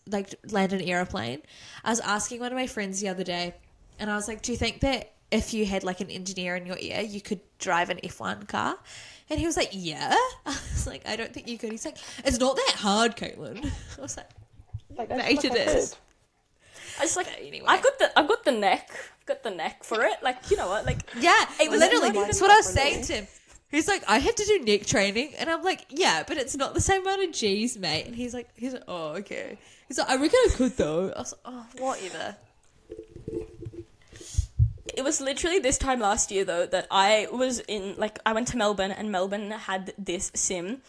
like 0.09 0.33
land 0.51 0.71
an 0.73 0.81
aeroplane. 0.81 1.41
I 1.83 1.89
was 1.89 1.99
asking 1.99 2.39
one 2.39 2.51
of 2.51 2.57
my 2.57 2.67
friends 2.67 3.01
the 3.01 3.09
other 3.09 3.23
day, 3.25 3.53
and 3.99 4.09
I 4.09 4.15
was 4.15 4.27
like, 4.27 4.41
"Do 4.41 4.51
you 4.53 4.57
think 4.57 4.79
that 4.81 5.11
if 5.31 5.53
you 5.53 5.65
had 5.65 5.83
like 5.83 5.99
an 5.99 6.09
engineer 6.09 6.55
in 6.55 6.65
your 6.65 6.77
ear, 6.79 7.01
you 7.01 7.19
could 7.19 7.41
drive 7.59 7.89
an 7.89 7.99
F 8.03 8.19
one 8.21 8.43
car?" 8.45 8.77
And 9.29 9.37
he 9.37 9.45
was 9.45 9.57
like, 9.57 9.69
"Yeah." 9.73 10.15
I 10.45 10.55
was 10.73 10.87
like, 10.87 11.05
"I 11.05 11.17
don't 11.17 11.33
think 11.33 11.49
you 11.49 11.57
could." 11.57 11.71
He's 11.71 11.83
like, 11.83 11.97
"It's 12.23 12.39
not 12.39 12.55
that 12.55 12.75
hard, 12.77 13.17
Caitlin." 13.17 13.69
I 13.97 14.01
was 14.01 14.15
like, 14.15 14.29
Like, 14.97 15.11
I 15.11 15.17
Mate, 15.17 15.41
feel 15.41 15.53
it 15.53 15.67
like 15.67 15.75
is. 15.75 15.95
Could. 16.97 17.01
I 17.01 17.05
just 17.05 17.17
like 17.17 17.27
Anyway. 17.39 17.65
I've 17.67 17.83
got 17.83 17.99
the 17.99 18.19
I've 18.19 18.27
got 18.27 18.43
the 18.43 18.51
neck, 18.51 18.89
I've 19.21 19.25
got 19.25 19.43
the 19.43 19.51
neck 19.51 19.83
for 19.83 20.03
it. 20.03 20.17
Like 20.23 20.49
you 20.49 20.57
know 20.57 20.67
what, 20.67 20.85
like 20.85 20.99
Yeah, 21.19 21.45
It 21.59 21.69
was 21.69 21.79
literally. 21.79 22.07
not 22.07 22.15
even 22.15 22.21
That's 22.23 22.41
what 22.41 22.51
I 22.51 22.57
was 22.57 22.69
saying 22.73 23.03
to 23.05 23.13
him. 23.13 23.27
He's 23.69 23.87
like, 23.87 24.03
I 24.07 24.19
have 24.19 24.33
to 24.35 24.45
do 24.45 24.59
neck 24.63 24.85
training, 24.85 25.33
and 25.37 25.49
I'm 25.49 25.61
like, 25.61 25.87
yeah, 25.89 26.23
but 26.25 26.37
it's 26.37 26.55
not 26.55 26.73
the 26.73 26.79
same 26.79 27.01
amount 27.01 27.21
of 27.23 27.33
G's, 27.33 27.77
mate. 27.77 28.05
And 28.05 28.15
he's 28.15 28.33
like, 28.33 28.47
he's 28.55 28.71
like, 28.71 28.83
oh, 28.87 29.09
okay. 29.17 29.57
He's 29.89 29.97
like, 29.97 30.09
I 30.09 30.15
reckon 30.15 30.39
I 30.45 30.49
could 30.55 30.77
though. 30.77 31.11
I 31.13 31.19
was 31.19 31.33
like, 31.33 31.41
oh, 31.53 31.65
whatever. 31.79 32.35
it 34.95 35.03
was 35.03 35.21
literally 35.21 35.59
this 35.59 35.77
time 35.77 35.99
last 35.99 36.31
year 36.31 36.43
though 36.43 36.65
that 36.65 36.87
I 36.89 37.27
was 37.31 37.59
in 37.59 37.95
like 37.97 38.19
I 38.25 38.33
went 38.33 38.47
to 38.49 38.57
Melbourne 38.57 38.91
and 38.91 39.11
Melbourne 39.11 39.51
had 39.51 39.93
this 39.97 40.31
sim. 40.33 40.81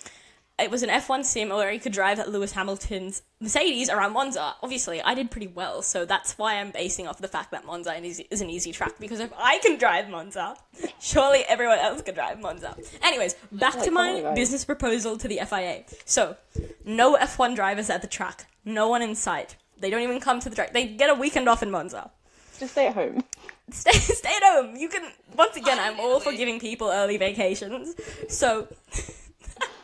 It 0.58 0.72
was 0.72 0.82
an 0.82 0.88
F1 0.88 1.24
sim 1.24 1.50
where 1.50 1.70
you 1.70 1.78
could 1.78 1.92
drive 1.92 2.26
Lewis 2.26 2.52
Hamilton's 2.52 3.22
Mercedes 3.40 3.88
around 3.88 4.12
Monza. 4.12 4.56
Obviously, 4.60 5.00
I 5.00 5.14
did 5.14 5.30
pretty 5.30 5.46
well, 5.46 5.82
so 5.82 6.04
that's 6.04 6.36
why 6.36 6.54
I'm 6.54 6.72
basing 6.72 7.06
off 7.06 7.18
the 7.18 7.28
fact 7.28 7.52
that 7.52 7.64
Monza 7.64 7.94
is, 7.94 8.40
an 8.40 8.50
easy 8.50 8.72
track. 8.72 8.98
Because 8.98 9.20
if 9.20 9.32
I 9.38 9.58
can 9.58 9.78
drive 9.78 10.08
Monza, 10.08 10.56
surely 11.00 11.44
everyone 11.48 11.78
else 11.78 12.02
can 12.02 12.16
drive 12.16 12.40
Monza. 12.40 12.76
Anyways, 13.02 13.34
back 13.52 13.80
to 13.82 13.92
my 13.92 14.34
business 14.34 14.64
proposal 14.64 15.16
to 15.18 15.28
the 15.28 15.40
FIA. 15.48 15.84
So, 16.04 16.36
no 16.84 17.16
F1 17.16 17.54
drivers 17.54 17.88
at 17.88 18.02
the 18.02 18.08
track. 18.08 18.46
No 18.64 18.88
one 18.88 19.00
in 19.00 19.14
sight. 19.14 19.54
They 19.78 19.90
don't 19.90 20.02
even 20.02 20.18
come 20.18 20.40
to 20.40 20.48
the 20.48 20.56
track. 20.56 20.72
They 20.72 20.88
get 20.88 21.08
a 21.08 21.14
weekend 21.14 21.48
off 21.48 21.62
in 21.62 21.70
Monza 21.70 22.10
Just 22.58 22.72
stay 22.72 22.88
at 22.88 22.94
home. 22.94 23.22
stay 23.70 23.92
stay 23.92 24.32
at 24.36 24.42
home. 24.42 24.74
You 24.74 24.88
can 24.88 25.12
once 25.36 25.56
again. 25.56 25.78
I'm 25.78 26.00
all 26.00 26.18
for 26.18 26.32
giving 26.32 26.58
people 26.58 26.88
early 26.88 27.16
vacations. 27.16 27.94
So 28.28 28.66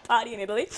party 0.05 0.35
in 0.35 0.41
Italy, 0.41 0.69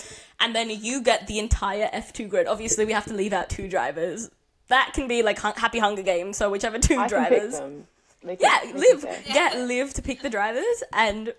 and 0.40 0.54
then 0.54 0.70
you 0.70 1.02
get 1.02 1.26
the 1.26 1.38
entire 1.38 1.88
F2 1.92 2.28
grid. 2.28 2.46
Obviously, 2.46 2.84
we 2.84 2.92
have 2.92 3.04
to 3.06 3.14
leave 3.14 3.32
out 3.32 3.48
two 3.50 3.68
drivers. 3.68 4.30
That 4.68 4.92
can 4.94 5.06
be 5.08 5.22
like 5.22 5.38
hun- 5.38 5.54
Happy 5.56 5.78
Hunger 5.78 6.02
Games. 6.02 6.36
So 6.36 6.50
whichever 6.50 6.78
two 6.78 6.94
I 6.98 7.08
can 7.08 7.24
pick 7.24 7.30
drivers. 7.38 7.58
them. 7.58 7.86
They 8.24 8.36
Yeah, 8.40 8.58
they 8.62 8.70
can 8.72 8.80
live. 8.80 9.02
pick. 9.04 9.24
Get 9.26 9.58
live 9.60 9.94
to 9.94 10.02
pick 10.02 10.22
the 10.22 10.30
drivers, 10.30 10.82
and 10.92 11.32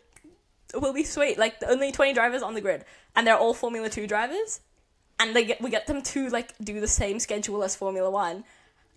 we'll 0.73 0.93
be 0.93 1.03
sweet. 1.03 1.37
Like 1.37 1.55
only 1.67 1.91
twenty 1.91 2.13
drivers 2.13 2.41
on 2.41 2.53
the 2.53 2.61
grid, 2.61 2.85
and 3.15 3.25
they're 3.27 3.37
all 3.37 3.53
Formula 3.53 3.89
Two 3.89 4.07
drivers, 4.07 4.61
and 5.19 5.35
they 5.35 5.43
get 5.43 5.59
we 5.61 5.69
get 5.69 5.87
them 5.87 6.01
to 6.03 6.29
like 6.29 6.53
do 6.63 6.79
the 6.79 6.87
same 6.87 7.19
schedule 7.19 7.63
as 7.63 7.75
Formula 7.75 8.09
One, 8.09 8.45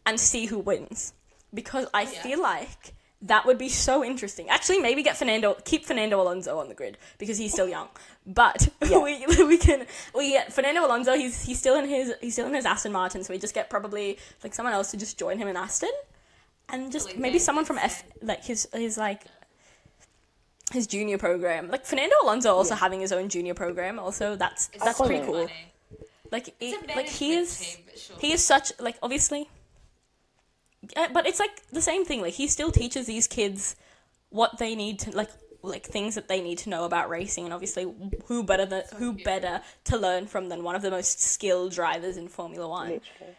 and 0.06 0.20
see 0.20 0.46
who 0.46 0.58
wins. 0.58 1.12
Because 1.52 1.88
I 1.92 2.06
feel 2.06 2.40
like 2.40 2.94
that 3.22 3.44
would 3.44 3.58
be 3.58 3.68
so 3.68 4.04
interesting. 4.04 4.48
Actually, 4.48 4.78
maybe 4.78 5.02
get 5.02 5.16
Fernando, 5.16 5.56
keep 5.64 5.84
Fernando 5.84 6.20
Alonso 6.20 6.58
on 6.58 6.68
the 6.68 6.74
grid 6.74 6.96
because 7.18 7.36
he's 7.36 7.52
still 7.52 7.68
young. 7.68 7.88
But 8.26 8.68
we, 8.80 9.26
we 9.44 9.58
can 9.58 9.86
we 10.14 10.30
get 10.30 10.52
Fernando 10.52 10.86
Alonso. 10.86 11.14
He's 11.14 11.42
he's 11.42 11.58
still 11.58 11.78
in 11.78 11.88
his 11.88 12.14
he's 12.20 12.32
still 12.32 12.46
in 12.46 12.54
his 12.54 12.64
Aston 12.66 12.92
Martin, 12.92 13.22
so 13.22 13.32
we 13.32 13.38
just 13.38 13.54
get 13.54 13.68
probably 13.68 14.18
like 14.42 14.54
someone 14.54 14.72
else 14.72 14.90
to 14.92 14.96
just 14.96 15.18
join 15.18 15.38
him 15.38 15.48
in 15.48 15.56
Aston 15.56 15.90
and 16.72 16.92
just 16.92 17.16
maybe 17.16 17.38
someone 17.38 17.64
from 17.64 17.78
F 17.78 18.02
like 18.22 18.44
his 18.44 18.68
his 18.72 18.96
like 18.96 19.22
his 20.72 20.86
junior 20.86 21.18
program. 21.18 21.68
Like 21.68 21.84
Fernando 21.84 22.14
Alonso 22.22 22.54
also 22.54 22.74
having 22.74 23.00
his 23.00 23.12
own 23.12 23.28
junior 23.28 23.54
program. 23.54 23.98
Also, 23.98 24.36
that's 24.36 24.68
that's 24.82 25.00
pretty 25.00 25.24
cool. 25.24 25.48
Like 26.30 26.54
it, 26.60 26.96
like 26.96 27.08
he 27.08 27.34
is 27.34 27.76
he 28.18 28.32
is 28.32 28.44
such 28.44 28.72
like 28.78 28.96
obviously. 29.02 29.48
Yeah, 30.96 31.08
but 31.12 31.26
it's 31.26 31.40
like 31.40 31.62
the 31.70 31.82
same 31.82 32.04
thing. 32.04 32.20
Like 32.20 32.34
he 32.34 32.48
still 32.48 32.70
teaches 32.70 33.06
these 33.06 33.26
kids 33.26 33.76
what 34.30 34.58
they 34.58 34.74
need 34.74 35.00
to 35.00 35.10
like 35.10 35.30
like 35.62 35.86
things 35.86 36.14
that 36.14 36.28
they 36.28 36.40
need 36.40 36.58
to 36.58 36.70
know 36.70 36.84
about 36.84 37.10
racing 37.10 37.44
and 37.44 37.52
obviously 37.52 37.92
who 38.26 38.42
better 38.42 38.64
than 38.64 38.82
who 38.96 39.12
better 39.12 39.60
to 39.84 39.96
learn 39.96 40.26
from 40.26 40.48
than 40.48 40.62
one 40.62 40.74
of 40.74 40.82
the 40.82 40.90
most 40.90 41.20
skilled 41.20 41.72
drivers 41.72 42.16
in 42.16 42.28
Formula 42.28 42.66
1. 42.68 42.82
Literally. 42.88 43.36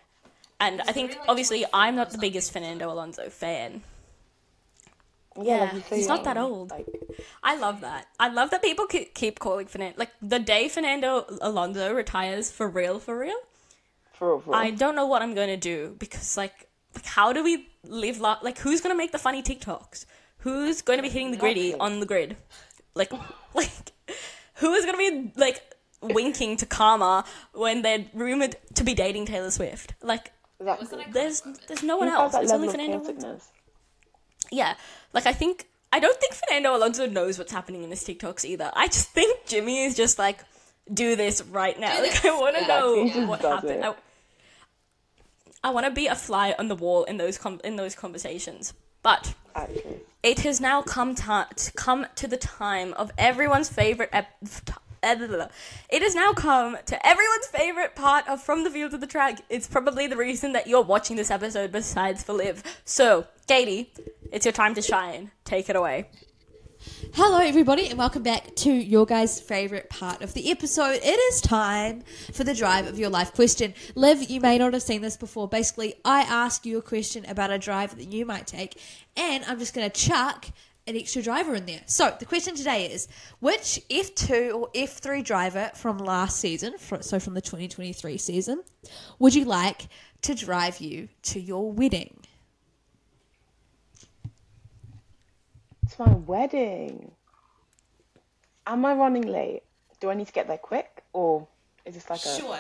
And 0.60 0.82
I 0.82 0.92
think 0.92 1.18
obviously 1.28 1.66
I'm 1.74 1.96
not 1.96 2.12
the 2.12 2.20
biggest 2.20 2.54
Fernando 2.54 2.92
Alonso 2.92 3.30
fan. 3.30 3.82
Yeah, 5.42 5.72
like, 5.74 5.88
he's 5.88 6.10
not 6.10 6.26
that 6.26 6.38
old. 6.38 6.72
Like, 6.72 6.86
I 7.42 7.56
love 7.56 7.82
that. 7.82 8.06
I 8.20 8.28
love 8.28 8.50
that 8.50 8.62
people 8.62 8.86
keep 8.86 9.40
calling 9.40 9.66
Fernando. 9.68 9.96
Like 9.98 10.12
the 10.22 10.40
day 10.40 10.68
Fernando 10.68 11.26
Alonso 11.42 11.94
retires 11.94 12.52
for 12.52 12.68
real, 12.68 13.00
for 13.00 13.18
real. 13.18 13.38
for 14.14 14.32
real, 14.32 14.40
for 14.42 14.52
real. 14.52 14.60
I 14.60 14.72
don't 14.72 14.94
know 14.96 15.06
what 15.08 15.22
I'm 15.22 15.34
going 15.34 15.48
to 15.48 15.58
do 15.58 15.96
because 15.98 16.36
like, 16.38 16.68
like 16.96 17.06
how 17.06 17.34
do 17.34 17.44
we 17.44 17.68
live? 17.84 18.20
Lo- 18.20 18.38
like 18.42 18.58
who's 18.60 18.82
going 18.82 18.94
to 18.94 18.98
make 18.98 19.12
the 19.12 19.20
funny 19.20 19.42
TikToks? 19.44 20.06
Who's 20.40 20.82
going 20.82 20.98
to 20.98 21.04
be 21.04 21.10
hitting 21.10 21.32
the 21.32 21.38
gritty 21.38 21.68
Exactly. 21.70 21.80
on 21.94 22.00
the 22.00 22.06
grid? 22.06 22.38
Like, 22.96 23.12
like 23.54 23.72
who 24.56 24.74
is 24.74 24.86
going 24.86 24.98
to 25.12 25.32
be 25.34 25.40
like 25.40 25.62
winking 26.02 26.58
to 26.58 26.66
Karma 26.66 27.24
when 27.54 27.82
they're 27.84 28.06
rumored 28.14 28.56
to 28.76 28.84
be 28.84 28.94
dating 28.94 29.26
Taylor 29.28 29.52
Swift? 29.52 29.94
Like, 30.02 30.32
exactly. 30.60 31.06
there's 31.12 31.42
there's 31.68 31.84
no 31.84 31.98
one 31.98 32.08
Who 32.08 32.16
has 32.16 32.34
else. 32.34 32.44
It's 32.44 32.52
only 32.52 32.70
Fernando. 32.70 33.00
Alonso. 33.02 33.40
Yeah, 34.52 34.76
like 35.14 35.26
I 35.28 35.34
think 35.34 35.68
I 35.94 36.00
don't 36.00 36.18
think 36.20 36.34
Fernando 36.34 36.76
Alonso 36.76 37.06
knows 37.06 37.38
what's 37.38 37.52
happening 37.52 37.84
in 37.84 37.90
his 37.90 38.04
TikToks 38.04 38.44
either. 38.46 38.72
I 38.76 38.88
just 38.88 39.10
think 39.10 39.46
Jimmy 39.46 39.84
is 39.84 39.96
just 39.96 40.18
like, 40.20 40.40
do 40.94 41.16
this 41.16 41.42
right 41.44 41.80
now. 41.80 42.02
Like 42.02 42.26
I 42.26 42.38
want 42.38 42.58
to 42.58 42.68
know 42.68 42.94
Exactly, 43.02 43.10
he 43.10 43.20
just 43.20 43.28
what 43.30 43.42
happened. 43.42 43.86
I, 43.86 43.94
I 45.64 45.70
want 45.70 45.86
to 45.86 45.92
be 45.92 46.08
a 46.08 46.16
fly 46.16 46.56
on 46.58 46.68
the 46.68 46.76
wall 46.76 47.04
in 47.04 47.18
those 47.18 47.38
com- 47.38 47.62
in 47.64 47.76
those 47.76 47.96
conversations. 47.96 48.74
But 49.04 49.34
it 50.24 50.40
has 50.40 50.62
now 50.62 50.82
come 50.82 51.16
to 51.16 51.48
come 51.76 52.08
to 52.16 52.28
the 52.28 52.38
time 52.38 52.94
of 52.94 53.12
everyone's 53.18 53.70
favorite. 53.70 54.10
Ep- 54.12 54.32
eh, 55.04 55.48
it 55.90 56.02
has 56.02 56.16
now 56.16 56.34
come 56.34 56.78
to 56.86 57.06
everyone's 57.06 57.48
favorite 57.48 57.96
part 57.96 58.28
of 58.28 58.42
From 58.42 58.64
the 58.64 58.70
Field 58.70 58.92
to 58.92 58.98
the 58.98 59.08
Track. 59.08 59.42
It's 59.50 59.68
probably 59.68 60.08
the 60.08 60.18
reason 60.18 60.54
that 60.54 60.68
you're 60.68 60.84
watching 60.84 61.16
this 61.16 61.32
episode, 61.32 61.72
besides 61.72 62.24
for 62.24 62.34
Liv. 62.34 62.64
So, 62.86 63.26
Caity, 63.48 63.88
it's 64.32 64.46
your 64.46 64.54
time 64.54 64.76
to 64.76 64.82
shine. 64.82 65.32
Take 65.44 65.70
it 65.70 65.76
away. 65.76 66.10
Hello, 67.14 67.38
everybody, 67.38 67.88
and 67.90 67.98
welcome 68.00 68.24
back 68.24 68.56
to 68.56 68.72
your 68.72 69.06
guys' 69.06 69.40
favorite 69.40 69.88
part 69.92 70.24
of 70.24 70.34
the 70.34 70.50
episode. 70.50 71.00
It 71.04 71.34
is 71.34 71.40
time 71.40 72.02
for 72.34 72.44
the 72.44 72.56
drive 72.56 72.88
of 72.88 72.98
your 72.98 73.10
life 73.10 73.34
question. 73.34 73.76
Liv, 73.94 74.32
you 74.32 74.42
may 74.42 74.58
not 74.58 74.74
have 74.74 74.82
seen 74.82 75.04
this 75.04 75.16
before. 75.16 75.48
Basically, 75.48 75.94
I 76.04 76.22
ask 76.22 76.66
you 76.66 76.80
a 76.80 76.82
question 76.82 77.24
about 77.28 77.52
a 77.52 77.60
drive 77.60 77.96
that 77.98 78.12
you 78.12 78.26
might 78.26 78.48
take, 78.48 78.82
and 79.16 79.44
I'm 79.46 79.60
just 79.60 79.76
going 79.76 79.88
to 79.90 79.96
chuck 79.96 80.48
an 80.88 80.96
extra 80.96 81.22
driver 81.22 81.54
in 81.54 81.68
there. 81.68 81.82
So, 81.86 82.16
the 82.18 82.26
question 82.26 82.56
today 82.56 82.88
is 82.88 83.08
which 83.40 83.80
F2 83.92 84.56
or 84.56 84.70
F3 84.74 85.24
driver 85.24 85.70
from 85.76 86.00
last 86.00 86.40
season, 86.40 86.74
so 87.02 87.20
from 87.20 87.36
the 87.36 87.42
2023 87.42 88.18
season, 88.18 88.64
would 89.20 89.36
you 89.36 89.46
like 89.46 89.88
to 90.24 90.34
drive 90.34 90.80
you 90.80 91.10
to 91.24 91.40
your 91.40 91.72
wedding? 91.72 92.21
It's 95.92 96.00
my 96.00 96.14
wedding. 96.14 97.12
Am 98.66 98.86
I 98.86 98.94
running 98.94 99.28
late? 99.28 99.64
Do 100.00 100.10
I 100.10 100.14
need 100.14 100.28
to 100.28 100.32
get 100.32 100.48
there 100.48 100.58
quick, 100.58 101.04
or 101.12 101.46
is 101.86 101.96
this 101.96 102.10
like 102.10 102.24
a 102.24 102.30
sure? 102.30 102.60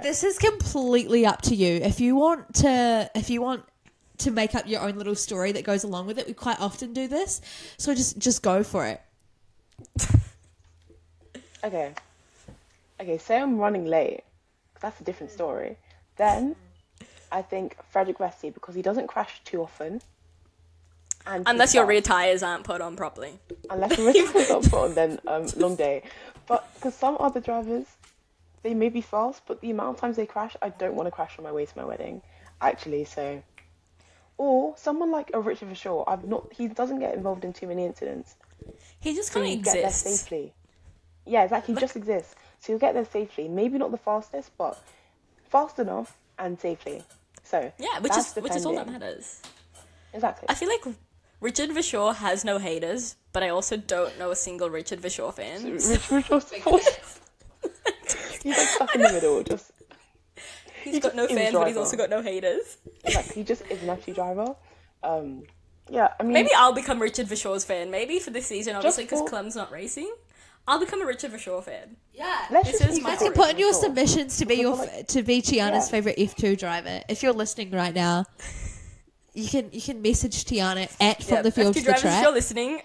This 0.00 0.22
is 0.22 0.38
completely 0.38 1.26
up 1.26 1.42
to 1.42 1.56
you. 1.56 1.80
If 1.82 1.98
you 1.98 2.14
want 2.14 2.54
to, 2.56 3.10
if 3.16 3.30
you 3.30 3.42
want 3.42 3.64
to 4.18 4.30
make 4.30 4.54
up 4.54 4.68
your 4.68 4.82
own 4.82 4.96
little 4.96 5.16
story 5.16 5.50
that 5.52 5.64
goes 5.64 5.82
along 5.82 6.06
with 6.06 6.18
it, 6.18 6.28
we 6.28 6.34
quite 6.34 6.60
often 6.60 6.92
do 6.92 7.08
this. 7.08 7.40
So 7.78 7.92
just 7.96 8.16
just 8.16 8.44
go 8.44 8.62
for 8.62 8.86
it. 8.86 9.02
Okay. 11.64 11.94
Okay, 13.00 13.18
say 13.18 13.40
I'm 13.40 13.58
running 13.58 13.86
late. 13.86 14.20
That's 14.80 15.00
a 15.00 15.04
different 15.04 15.32
story. 15.32 15.78
Then 16.16 16.54
I 17.32 17.42
think 17.42 17.76
Frederik 17.90 18.18
Vesti 18.18 18.54
because 18.54 18.76
he 18.76 18.82
doesn't 18.82 19.08
crash 19.08 19.40
too 19.44 19.62
often. 19.62 20.00
And 21.26 21.44
Unless 21.46 21.74
your 21.74 21.86
rear 21.86 22.02
tires 22.02 22.42
aren't 22.42 22.64
put 22.64 22.80
on 22.80 22.96
properly. 22.96 23.38
Unless 23.70 23.96
the 23.96 24.04
risk 24.04 24.34
was 24.34 24.50
not 24.50 24.62
put 24.64 24.74
on, 24.74 24.94
then 24.94 25.18
um, 25.26 25.46
long 25.56 25.74
day. 25.74 26.02
But 26.46 26.68
because 26.74 26.94
some 26.94 27.16
other 27.18 27.40
drivers, 27.40 27.86
they 28.62 28.74
may 28.74 28.90
be 28.90 29.00
fast, 29.00 29.42
but 29.46 29.60
the 29.60 29.70
amount 29.70 29.96
of 29.96 30.00
times 30.00 30.16
they 30.16 30.26
crash, 30.26 30.56
I 30.60 30.68
don't 30.68 30.94
want 30.94 31.06
to 31.06 31.10
crash 31.10 31.38
on 31.38 31.44
my 31.44 31.52
way 31.52 31.64
to 31.64 31.78
my 31.78 31.84
wedding. 31.84 32.20
Actually, 32.60 33.04
so. 33.04 33.42
Or 34.36 34.76
someone 34.76 35.10
like 35.10 35.30
a 35.32 35.40
Richard 35.40 35.70
Verschoor, 35.70 36.04
I've 36.06 36.24
not. 36.24 36.52
He 36.52 36.68
doesn't 36.68 36.98
get 36.98 37.14
involved 37.14 37.44
in 37.44 37.52
too 37.52 37.68
many 37.68 37.84
incidents. 37.84 38.34
He 39.00 39.14
just 39.14 39.28
So 39.28 39.40
kind 39.40 39.46
of 39.46 39.58
you 39.58 39.64
get 39.64 39.74
there 39.74 39.90
safely. 39.90 40.52
Yeah, 41.24 41.44
exactly. 41.44 41.74
He 41.74 41.80
just 41.80 41.96
exists. 41.96 42.34
So 42.58 42.72
you'll 42.72 42.80
get 42.80 42.94
there 42.94 43.04
safely. 43.04 43.48
Maybe 43.48 43.78
not 43.78 43.90
the 43.92 43.98
fastest, 43.98 44.50
but 44.58 44.82
fast 45.48 45.78
enough 45.78 46.16
and 46.38 46.58
safely. 46.58 47.02
So 47.44 47.72
Yeah, 47.78 48.00
which 48.00 48.16
is 48.16 48.34
which 48.34 48.56
is 48.56 48.66
all 48.66 48.74
that 48.74 48.88
matters. 48.88 49.40
Exactly. 50.12 50.46
I 50.48 50.54
feel 50.54 50.68
like 50.68 50.84
Richard 51.44 51.70
Verschoor 51.70 52.14
has 52.16 52.42
no 52.42 52.56
haters, 52.58 53.16
but 53.34 53.42
I 53.42 53.50
also 53.50 53.76
don't 53.76 54.18
know 54.18 54.30
a 54.30 54.36
single 54.36 54.70
Richard 54.70 55.02
Verschoor 55.02 55.32
fan. 55.34 55.62
Richard 55.72 56.00
Verschoor's. 56.00 57.20
He's 58.42 58.56
like 58.56 58.66
stuck 58.68 58.94
in 58.94 59.02
the 59.02 59.12
middle. 59.12 59.42
Just 59.42 59.70
He's 60.82 61.00
got 61.00 61.14
no 61.14 61.24
is 61.24 61.32
a 61.32 61.34
fans, 61.34 61.52
but 61.54 61.66
he's 61.68 61.76
also 61.76 61.96
got 61.98 62.08
no 62.10 62.20
haters. 62.22 62.78
like 63.14 63.32
he 63.32 63.42
just 63.42 63.62
is 63.70 63.82
an 63.82 63.88
FT 63.96 64.14
driver. 64.14 64.54
Um, 65.02 65.44
yeah, 65.90 66.12
I 66.18 66.22
mean, 66.22 66.32
Maybe 66.32 66.50
I'll 66.56 66.72
become 66.74 67.00
Richard 67.00 67.26
Verschoor's 67.26 67.64
fan. 67.64 67.90
Maybe 67.90 68.18
for 68.18 68.30
this 68.30 68.46
season, 68.46 68.74
obviously 68.76 69.04
because 69.04 69.20
for- 69.20 69.28
Clem's 69.28 69.54
not 69.56 69.70
racing. 69.70 70.12
I'll 70.66 70.80
become 70.80 71.02
a 71.02 71.06
Richard 71.06 71.30
Verschoor 71.32 71.62
fan. 71.62 71.96
Yeah. 72.14 72.46
let's 72.50 72.72
this 72.72 72.80
is 72.80 72.94
keep 72.94 73.02
my 73.02 73.12
it 73.12 73.18
story. 73.18 73.34
Put 73.34 73.50
in 73.50 73.58
your 73.58 73.74
submissions 73.74 74.38
to 74.38 74.46
be 74.46 74.54
your 74.56 74.72
Because 74.76 74.88
I 74.88 74.98
f- 75.00 75.06
to 75.08 75.22
be 75.22 75.42
Tiana's 75.42 75.86
Yeah. 75.86 75.90
favorite 75.90 76.14
F 76.18 76.34
two 76.36 76.56
driver. 76.56 77.02
If 77.08 77.22
you're 77.22 77.34
listening 77.34 77.70
right 77.70 77.94
now, 77.94 78.24
you 79.34 79.48
can 79.48 79.68
you 79.72 79.80
can 79.82 80.00
message 80.02 80.44
Tiana 80.44 80.90
at 81.00 81.22
from 81.22 81.36
Yeah, 81.36 81.42
the 81.42 81.50
field 81.50 81.74
FT 81.74 81.78
to 81.78 81.80
the 81.80 81.84
drivers, 81.84 82.04
if 82.04 82.10
track. 82.10 82.22
you're 82.22 82.32
listening, 82.32 82.82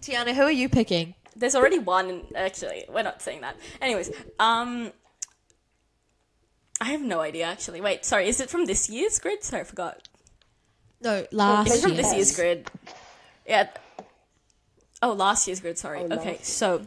Tiana, 0.00 0.34
who 0.34 0.42
are 0.42 0.50
you 0.50 0.68
picking? 0.68 1.14
there's 1.36 1.54
already 1.56 1.78
one. 1.80 2.22
Actually, 2.36 2.84
we're 2.88 3.02
not 3.02 3.20
saying 3.20 3.40
that. 3.40 3.56
Anyways, 3.80 4.10
um, 4.38 4.92
I 6.80 6.86
have 6.86 7.00
no 7.02 7.20
idea. 7.20 7.44
Actually, 7.46 7.80
wait, 7.80 8.04
sorry, 8.04 8.28
is 8.28 8.40
it 8.40 8.48
from 8.50 8.66
this 8.66 8.88
year's 8.88 9.18
grid? 9.18 9.42
Sorry, 9.42 9.62
I 9.62 9.64
forgot. 9.64 10.08
No, 11.00 11.26
last 11.32 11.70
It's 11.72 11.82
from 11.82 11.96
this 11.96 12.14
year's 12.14 12.34
grid. 12.36 12.70
Yeah. 13.46 13.68
Oh, 15.02 15.12
last 15.12 15.46
year's 15.46 15.60
grid. 15.60 15.76
Sorry. 15.76 16.00
Oh, 16.00 16.14
okay, 16.16 16.38
so, 16.42 16.86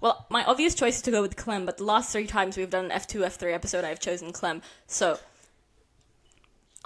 well, 0.00 0.26
my 0.30 0.44
obvious 0.44 0.74
choice 0.74 0.96
is 0.96 1.02
to 1.02 1.10
go 1.10 1.22
with 1.22 1.36
Clem, 1.36 1.64
but 1.64 1.78
the 1.78 1.84
last 1.84 2.10
three 2.12 2.26
times 2.26 2.56
we've 2.56 2.68
done 2.70 2.86
an 2.86 2.90
F 2.92 3.06
two, 3.06 3.24
F 3.24 3.36
three 3.36 3.52
episode, 3.52 3.84
I've 3.84 4.00
chosen 4.00 4.32
Clem. 4.32 4.62
So, 4.88 5.18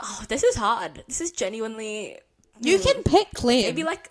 oh, 0.03 0.25
this 0.29 0.43
is 0.43 0.57
hard. 0.57 1.03
This 1.07 1.21
is 1.21 1.33
genuinely 1.33 2.19
You 2.61 2.79
can 2.79 3.03
pick 3.03 3.29
Clem. 3.35 3.63
maybe 3.63 3.85
like. 3.85 4.11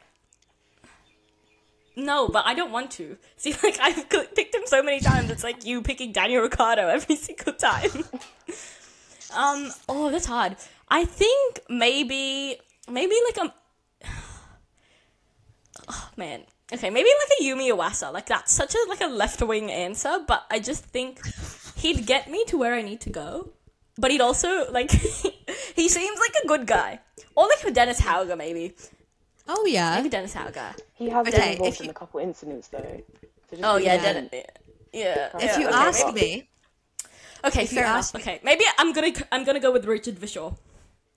No, 1.96 2.30
but 2.30 2.46
I 2.46 2.54
don't 2.54 2.72
want 2.72 2.92
to. 2.92 3.18
See, 3.38 3.54
like 3.64 3.78
I've 3.82 4.10
picked 4.10 4.56
him 4.56 4.62
so 4.66 4.82
many 4.82 5.00
times. 5.02 5.30
It's 5.30 5.44
like 5.44 5.66
you 5.66 5.82
picking 5.82 6.12
Daniel 6.12 6.42
Ricciardo 6.44 6.88
every 6.88 7.16
single 7.28 7.54
time. 7.54 7.92
um. 9.36 9.72
Oh, 9.88 10.10
that's 10.10 10.26
hard. 10.26 10.56
I 10.90 11.06
think 11.06 11.60
maybe, 11.70 12.58
maybe 12.90 13.16
like 13.28 13.38
a. 13.48 13.54
Oh 15.92 16.10
man. 16.18 16.44
Okay, 16.72 16.92
maybe 16.92 17.10
like 17.10 17.40
a 17.40 17.44
Ayumu 17.44 17.76
Iwasa. 17.76 18.14
Like 18.14 18.28
that's 18.28 18.54
such 18.54 18.76
a 18.76 18.78
like 18.90 19.02
a 19.02 19.08
left 19.08 19.42
wing 19.42 19.72
answer, 19.72 20.20
but 20.28 20.46
I 20.52 20.60
just 20.60 20.86
think 20.86 21.20
he'd 21.78 22.06
get 22.06 22.30
me 22.30 22.46
to 22.46 22.58
where 22.60 22.76
I 22.76 22.84
need 22.84 23.02
to 23.02 23.10
go. 23.10 23.50
But 24.02 24.12
he'd 24.12 24.22
also 24.22 24.72
like 24.72 24.92
he 25.80 25.90
seems 25.90 26.20
like 26.26 26.36
a 26.44 26.48
good 26.48 26.66
guy. 26.66 27.00
Or 27.36 27.48
like 27.48 27.64
a 27.66 27.72
Dennis 27.72 28.00
Hauger 28.02 28.38
maybe. 28.38 28.74
oh 29.48 29.66
yeah. 29.66 29.96
Maybe 29.98 30.10
Dennis 30.10 30.34
Hauger. 30.36 30.72
He 30.94 31.10
has 31.10 31.28
Okay, 31.28 31.38
been 31.38 31.52
involved 31.54 31.76
if 31.80 31.82
in 31.86 31.90
a 31.90 31.94
couple 32.02 32.20
incidents 32.20 32.68
though. 32.70 33.02
So 33.50 33.56
just 33.58 33.64
Oh 33.64 33.78
be 33.78 33.84
yeah, 33.86 33.98
patient. 33.98 34.32
Dennis. 34.32 34.46
Yeah. 34.94 35.30
If 35.36 35.42
yeah, 35.44 35.60
you 35.60 35.68
okay, 35.68 35.76
ask 35.88 36.06
maybe- 36.08 36.22
me, 36.22 36.50
Okay, 37.46 37.64
if 37.64 37.72
you 37.72 37.78
fair 37.78 37.86
enough. 37.86 37.98
ask 37.98 38.16
me- 38.16 38.22
Okay, 38.22 38.40
maybe 38.44 38.64
I'm 38.78 38.92
gonna 38.94 39.12
I'm 39.32 39.44
gonna 39.46 39.60
go 39.68 39.72
with 39.72 39.86
Richard 39.86 40.16
Verschoor. 40.16 40.56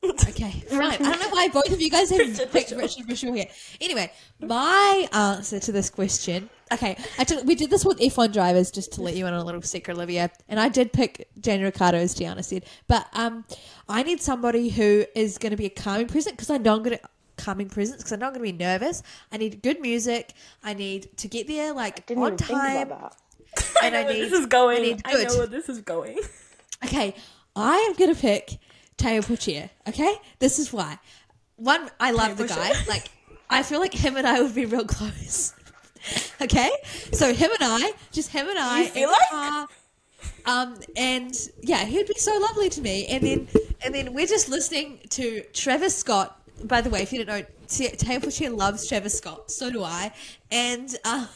Okay, 0.05 0.51
fine. 0.69 0.81
I 0.81 0.97
don't 0.97 1.21
know 1.21 1.29
why 1.29 1.49
both 1.49 1.71
of 1.71 1.81
you 1.81 1.89
guys 1.91 2.11
have 2.11 2.19
Richard 2.29 2.51
picked 2.51 2.71
Verschoor. 2.73 2.79
Richard 2.79 3.07
Verschoor 3.07 3.37
here. 3.37 3.47
Anyway, 3.81 4.11
my 4.41 5.09
answer 5.13 5.61
to 5.61 5.71
this 5.73 5.91
question. 5.91 6.51
Okay, 6.73 6.97
I 7.19 7.25
took, 7.25 7.45
we 7.45 7.55
did 7.55 7.71
this 7.71 7.85
with 7.85 7.99
F1 8.01 8.33
drivers 8.33 8.71
just 8.73 8.93
to 8.95 9.03
let 9.03 9.15
you 9.15 9.27
in 9.27 9.35
on 9.35 9.41
a 9.41 9.45
little 9.45 9.63
secret, 9.63 9.95
Olivia. 9.97 10.31
And 10.49 10.59
I 10.59 10.69
did 10.69 10.93
pick 10.93 11.29
Daniel 11.41 11.67
Ricciardo, 11.67 11.99
as 11.99 12.15
Tiana 12.17 12.43
said. 12.43 12.65
But 12.89 13.07
um, 13.13 13.45
I 13.89 14.03
need 14.03 14.21
somebody 14.21 14.71
who 14.71 15.05
is 15.15 15.39
going 15.39 15.51
to 15.53 15.57
be 15.57 15.67
a 15.67 15.71
calming 15.71 16.09
presence 16.09 16.33
because 16.33 16.51
I 16.51 16.57
know 16.59 16.75
I'm 16.77 16.83
going 16.83 16.99
to 16.99 17.05
calming 17.37 17.69
presence 17.69 17.99
because 17.99 18.13
I'm 18.13 18.21
not 18.21 18.35
going 18.35 18.45
to 18.47 18.53
be 18.53 18.59
nervous. 18.59 19.03
I 19.31 19.37
need 19.37 19.63
good 19.63 19.81
music. 19.81 20.33
I 20.65 20.75
need 20.75 21.17
to 21.19 21.29
get 21.29 21.47
there 21.47 21.73
like 21.73 22.07
Didn't 22.07 22.23
on 22.25 22.33
even 22.33 22.39
think 22.39 22.59
time. 22.59 22.87
about 22.89 23.17
I 23.83 23.87
And 23.87 23.95
know 23.95 24.01
I 24.01 24.05
where 24.05 24.13
need- 24.15 24.21
this 24.23 24.33
is 24.33 24.47
going. 24.47 25.01
I 25.05 25.13
I, 25.15 25.25
know 25.25 25.37
where 25.39 25.47
this 25.47 25.69
is 25.69 25.81
going. 25.83 26.19
Okay, 26.85 27.15
I 27.55 27.77
am 27.77 27.95
gonna 27.95 28.15
pick 28.17 28.59
Teo 29.03 29.21
Pourchaire. 29.23 29.71
Okay, 29.89 30.15
this 30.39 30.59
is 30.59 30.73
why. 30.73 30.99
One, 31.57 31.91
I 32.01 32.13
love 32.13 32.37
the 32.37 32.45
Puccia. 32.45 32.57
guy. 32.57 32.73
Like, 32.89 33.05
I 33.51 33.63
feel 33.63 33.81
like 33.81 33.93
him 33.95 34.17
and 34.17 34.27
I 34.27 34.41
would 34.41 34.55
be 34.55 34.65
real 34.67 34.85
close. 34.97 35.55
okay, 36.41 36.71
so 37.13 37.33
him 37.33 37.51
and 37.61 37.63
I, 37.85 37.93
just 38.11 38.31
him 38.31 38.49
and 38.49 38.59
I, 38.59 38.81
You 38.83 38.89
feel 38.89 39.09
like? 39.11 39.29
car, 39.31 39.69
um, 40.47 40.77
and 40.97 41.35
yeah, 41.63 41.85
he'd 41.85 42.07
be 42.07 42.15
so 42.15 42.37
lovely 42.39 42.69
to 42.71 42.81
me. 42.81 43.07
And 43.07 43.23
then, 43.25 43.49
and 43.85 43.95
then 43.95 44.13
we're 44.13 44.27
just 44.27 44.49
listening 44.49 45.01
to 45.11 45.43
Travis 45.53 45.97
Scott 45.97 46.39
by 46.65 46.81
the 46.81 46.91
way, 46.91 47.03
if 47.03 47.13
you 47.13 47.25
don't 47.25 47.41
know, 47.41 47.47
T- 47.67 47.89
Teo 47.89 48.21
Pourchaire 48.21 48.57
loves 48.57 48.87
Travis 48.87 49.19
Scott. 49.19 49.51
So 49.51 49.71
do 49.71 49.83
I. 49.83 50.13
And 50.51 50.95
uh, 51.05 51.27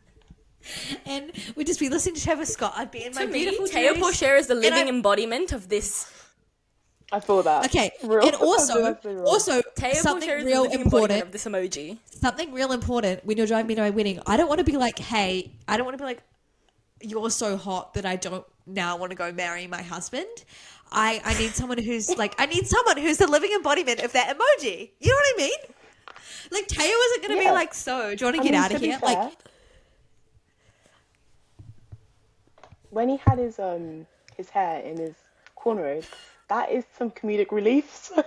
and 1.06 1.32
we'd 1.54 1.66
just 1.66 1.80
be 1.80 1.88
listening 1.88 2.14
to 2.14 2.22
Travis 2.22 2.52
Scott. 2.52 2.72
I'd 2.76 2.90
be 2.90 3.04
in 3.04 3.14
my 3.14 3.22
To 3.22 3.32
me, 3.32 3.40
beautiful 3.44 3.66
Teo 3.66 3.94
dress. 3.94 4.02
Pourchaire 4.02 4.38
is 4.38 4.46
the 4.46 4.54
living 4.54 4.88
embodiment 4.88 5.52
of 5.52 5.68
this. 5.68 6.10
I 7.12 7.20
feel 7.20 7.42
that. 7.42 7.66
Okay, 7.66 7.90
Real- 8.02 8.26
and 8.26 8.34
also, 8.40 8.94
also 9.26 9.60
Teo 9.76 9.92
something 9.92 10.28
Pourchaire 10.28 10.44
real 10.44 10.64
important. 10.64 11.22
of 11.22 11.32
this 11.32 11.44
emoji. 11.44 11.98
Something 12.06 12.52
real 12.52 12.72
important 12.72 13.24
when 13.26 13.36
you're 13.36 13.46
driving 13.46 13.66
me 13.66 13.74
to 13.74 13.82
my 13.82 13.90
wedding. 13.90 14.18
I 14.26 14.36
don't 14.36 14.48
want 14.48 14.58
to 14.58 14.64
be 14.64 14.76
like, 14.78 14.98
hey, 14.98 15.52
I 15.68 15.76
don't 15.76 15.84
want 15.84 15.98
to 15.98 16.02
be 16.02 16.06
like, 16.06 16.22
you're 17.02 17.30
so 17.30 17.56
hot 17.56 17.94
that 17.94 18.06
I 18.06 18.16
don't 18.16 18.44
now 18.66 18.96
want 18.96 19.10
to 19.10 19.16
go 19.16 19.30
marry 19.32 19.66
my 19.66 19.82
husband. 19.82 20.26
I, 20.90 21.20
I 21.24 21.34
need 21.38 21.50
someone 21.50 21.78
who's 21.78 22.16
like, 22.22 22.34
I 22.38 22.46
need 22.46 22.66
someone 22.66 22.96
who's 22.96 23.18
the 23.18 23.26
living 23.26 23.52
embodiment 23.52 24.00
of 24.00 24.12
that 24.12 24.28
emoji. 24.36 24.90
You 25.00 25.08
know 25.10 25.14
what 25.16 25.34
I 25.34 25.36
mean? 25.36 25.58
Like 26.50 26.66
Teo 26.68 26.82
wasn't 26.84 27.22
going 27.26 27.38
to 27.38 27.44
Yeah. 27.44 27.50
be 27.50 27.54
like, 27.54 27.74
so 27.74 28.14
do 28.14 28.24
you 28.24 28.26
want 28.26 28.36
to 28.36 28.40
I 28.40 28.44
get 28.44 28.52
mean, 28.52 28.54
out 28.54 28.72
of 28.72 28.80
here? 28.80 28.98
fair, 28.98 29.14
Like, 29.16 29.32
when 32.90 33.08
he 33.08 33.16
had 33.26 33.38
his 33.38 33.58
um 33.58 34.06
his 34.36 34.50
hair 34.50 34.80
in 34.80 34.96
his 34.98 35.14
cornrows, 35.58 36.06
that 36.52 36.70
is 36.70 36.84
some 36.98 37.10
comedic 37.10 37.50
relief. 37.52 38.10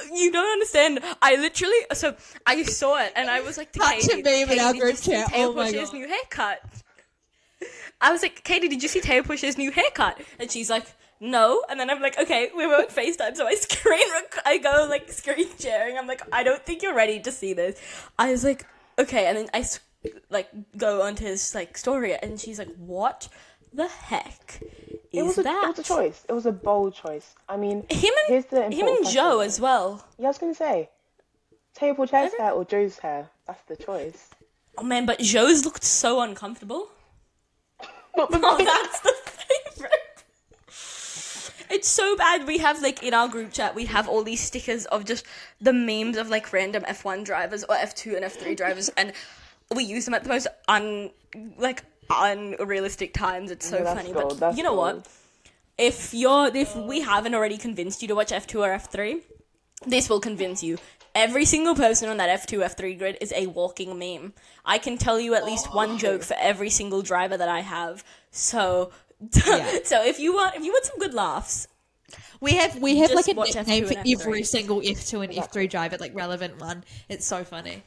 So 0.00 0.14
You 0.14 0.30
don't 0.30 0.52
understand. 0.52 1.00
I 1.20 1.36
literally 1.36 1.80
so 1.92 2.14
I 2.46 2.62
saw 2.62 2.92
it 3.04 3.12
and 3.16 3.28
I 3.28 3.40
was 3.40 3.56
like 3.56 3.72
to 3.72 3.80
Such 3.80 4.04
a 4.04 4.22
Caity, 4.22 4.24
meme 4.24 4.50
in 4.52 4.58
Caity, 4.58 4.72
did 4.72 4.88
you 4.88 4.96
see 4.96 5.10
chat. 5.12 5.28
Teo 5.32 5.48
Oh 5.48 5.52
my 5.54 5.70
new 5.70 6.08
haircut? 6.08 6.60
I 8.00 8.12
was 8.12 8.22
like, 8.22 8.44
Caity, 8.44 8.68
did 8.70 8.82
you 8.82 8.88
see 8.88 9.00
Teo 9.00 9.22
Pourchaire's 9.22 9.58
new 9.58 9.72
haircut? 9.72 10.20
And 10.38 10.50
she's 10.50 10.70
like, 10.70 10.86
no. 11.20 11.64
And 11.68 11.80
then 11.80 11.90
I'm 11.90 12.00
like, 12.00 12.16
okay, 12.18 12.50
we 12.56 12.64
were 12.66 12.76
on 12.76 12.86
FaceTime, 12.86 13.34
so 13.36 13.46
I 13.46 13.54
screen 13.66 14.08
rec- 14.12 14.42
I 14.44 14.58
go 14.58 14.86
like 14.88 15.10
screen 15.10 15.48
sharing. 15.58 15.98
I'm 15.98 16.06
like, 16.06 16.22
I 16.32 16.42
don't 16.44 16.64
think 16.64 16.82
you're 16.82 16.94
ready 16.94 17.18
to 17.20 17.32
see 17.32 17.52
this. 17.54 17.80
I 18.18 18.30
was 18.30 18.44
like, 18.44 18.66
okay, 18.98 19.26
and 19.26 19.36
then 19.38 19.48
I 19.52 19.64
like 20.30 20.48
go 20.76 21.02
onto 21.02 21.24
his 21.24 21.54
like 21.54 21.76
story, 21.76 22.14
and 22.14 22.38
she's 22.38 22.58
like, 22.58 22.72
what 22.76 23.28
the 23.72 23.88
heck 23.88 24.60
it 25.12 25.22
was 25.22 25.38
a, 25.38 25.42
that? 25.42 25.64
it 25.64 25.68
was 25.68 25.78
a 25.78 25.82
choice. 25.82 26.24
It 26.28 26.32
was 26.32 26.46
a 26.46 26.52
bold 26.52 26.94
choice. 26.94 27.34
I 27.48 27.56
mean, 27.56 27.84
Him 27.90 28.12
here's 28.26 28.44
the 28.46 28.64
and 28.64 28.74
him 28.74 28.86
and 28.86 29.08
Joe 29.08 29.40
as 29.40 29.60
well. 29.60 30.04
Yeah, 30.18 30.26
I 30.26 30.28
was 30.28 30.38
gonna 30.38 30.54
say, 30.54 30.90
Table 31.74 32.06
Chair's 32.06 32.32
hair 32.34 32.52
or 32.52 32.64
Joe's 32.64 32.98
hair. 32.98 33.28
That's 33.46 33.62
the 33.62 33.76
choice. 33.76 34.30
Oh 34.76 34.82
man, 34.82 35.06
but 35.06 35.20
Joe's 35.20 35.64
looked 35.64 35.84
so 35.84 36.20
uncomfortable. 36.20 36.88
Oh, 38.20 38.56
that's 38.58 39.00
the 39.00 39.14
favorite. 39.24 40.24
It's 41.70 41.88
so 41.88 42.16
bad. 42.16 42.46
We 42.46 42.58
have 42.58 42.82
like 42.82 43.02
in 43.02 43.14
our 43.14 43.28
group 43.28 43.52
chat, 43.52 43.74
we 43.74 43.84
have 43.86 44.08
all 44.08 44.22
these 44.22 44.40
stickers 44.40 44.86
of 44.86 45.04
just 45.04 45.24
the 45.60 45.72
memes 45.72 46.16
of 46.16 46.28
like 46.28 46.52
random 46.52 46.82
F1 46.84 47.24
drivers 47.24 47.62
or 47.64 47.76
F2 47.76 48.16
and 48.16 48.24
F3 48.24 48.56
drivers, 48.56 48.88
and 48.90 49.12
we 49.74 49.84
use 49.84 50.04
them 50.04 50.14
at 50.14 50.24
the 50.24 50.30
most 50.30 50.46
un 50.66 51.10
like 51.58 51.84
unrealistic 52.10 53.14
times. 53.14 53.50
It's 53.50 53.68
so 53.68 53.78
Yeah, 53.78 53.94
funny. 53.94 54.12
gold, 54.12 54.28
But 54.30 54.40
that's 54.40 54.56
you 54.56 54.62
know 54.62 54.74
gold. 54.74 54.96
what? 54.96 55.08
If 55.76 56.12
you're 56.12 56.48
if 56.54 56.74
we 56.76 57.00
haven't 57.02 57.34
already 57.34 57.56
convinced 57.58 58.02
you 58.02 58.08
to 58.08 58.14
watch 58.14 58.30
F2 58.32 58.60
or 58.60 58.70
F3, 58.70 59.22
this 59.86 60.08
will 60.08 60.20
convince 60.20 60.62
you. 60.62 60.78
Every 61.14 61.44
single 61.44 61.74
person 61.74 62.08
on 62.08 62.16
that 62.18 62.40
F2, 62.40 62.64
F3 62.64 62.98
grid 62.98 63.18
is 63.20 63.32
a 63.34 63.46
walking 63.46 63.98
meme. 63.98 64.34
I 64.64 64.78
can 64.78 64.98
tell 64.98 65.18
you 65.18 65.34
at 65.34 65.44
least 65.44 65.68
oh, 65.70 65.76
one 65.76 65.98
joke 65.98 66.22
for 66.22 66.36
every 66.38 66.70
single 66.70 67.02
driver 67.02 67.36
that 67.36 67.48
I 67.48 67.60
have. 67.60 68.04
So, 68.30 68.92
so 69.32 70.04
if 70.04 70.20
you 70.20 70.34
want, 70.34 70.56
if 70.56 70.64
you 70.64 70.72
want 70.72 70.84
some 70.84 70.98
good 70.98 71.14
laughs, 71.14 71.66
we 72.40 72.54
have 72.54 72.76
we 72.76 72.98
have 72.98 73.12
like 73.12 73.28
a 73.28 73.32
watch 73.34 73.54
nickname 73.54 73.84
F2 73.84 73.88
for 74.22 74.28
every 74.28 74.42
single 74.44 74.80
F2 74.80 75.24
and 75.24 75.32
F3 75.32 75.68
driver, 75.68 75.96
like 75.98 76.14
relevant 76.14 76.60
one. 76.60 76.84
It's 77.08 77.26
so 77.26 77.42
funny. 77.44 77.82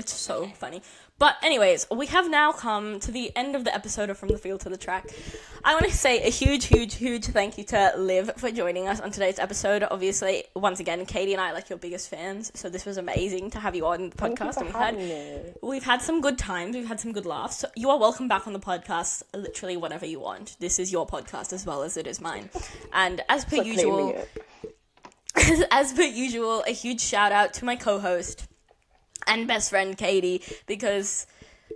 It's 0.00 0.14
so 0.14 0.46
funny. 0.54 0.80
But 1.18 1.36
anyways, 1.42 1.86
we 1.94 2.06
have 2.06 2.30
now 2.30 2.52
come 2.52 3.00
to 3.00 3.12
the 3.12 3.36
end 3.36 3.54
of 3.54 3.64
the 3.64 3.74
episode 3.74 4.08
of 4.08 4.16
From 4.16 4.30
the 4.30 4.38
Field 4.38 4.60
to 4.60 4.70
the 4.70 4.78
Track. 4.78 5.10
I 5.62 5.74
want 5.74 5.84
to 5.84 5.92
say 5.92 6.22
a 6.26 6.30
huge, 6.30 6.64
huge, 6.64 6.94
huge 6.94 7.26
thank 7.26 7.58
you 7.58 7.64
to 7.64 7.92
Liv 7.98 8.30
for 8.38 8.50
joining 8.50 8.88
us 8.88 8.98
on 8.98 9.10
today's 9.10 9.38
episode. 9.38 9.86
Obviously, 9.90 10.44
once 10.56 10.80
again, 10.80 11.04
Caity 11.04 11.32
and 11.32 11.40
I 11.42 11.50
are 11.50 11.52
like 11.52 11.68
your 11.68 11.78
biggest 11.78 12.08
fans, 12.08 12.50
so 12.54 12.70
this 12.70 12.86
was 12.86 12.96
amazing 12.96 13.50
to 13.50 13.60
have 13.60 13.76
you 13.76 13.84
on 13.84 14.08
the 14.08 14.16
podcast. 14.16 14.56
and 14.56 14.66
we've 14.68 14.74
had 14.74 14.96
me. 14.96 15.38
We've 15.62 15.84
had 15.84 16.00
some 16.00 16.22
good 16.22 16.38
times. 16.38 16.74
We've 16.74 16.88
had 16.88 16.98
some 16.98 17.12
good 17.12 17.26
laughs. 17.26 17.58
So 17.58 17.68
you 17.76 17.90
are 17.90 17.98
welcome 17.98 18.26
back 18.26 18.46
on 18.46 18.54
the 18.54 18.58
podcast 18.58 19.22
literally 19.34 19.76
whenever 19.76 20.06
you 20.06 20.18
want. 20.18 20.56
This 20.60 20.78
is 20.78 20.90
your 20.90 21.06
podcast 21.06 21.52
as 21.52 21.66
well 21.66 21.82
as 21.82 21.98
it 21.98 22.06
is 22.06 22.22
mine. 22.22 22.48
And 22.94 23.20
as 23.28 23.44
per 23.44 23.56
Stop 23.56 23.66
usual, 23.66 24.26
as 25.70 25.92
per 25.92 26.04
usual, 26.04 26.64
a 26.66 26.72
huge 26.72 27.02
shout 27.02 27.32
out 27.32 27.52
to 27.54 27.66
my 27.66 27.76
co-host 27.76 28.46
and 29.26 29.46
best 29.46 29.70
friend 29.70 29.96
Caity 29.96 30.42
because 30.66 31.26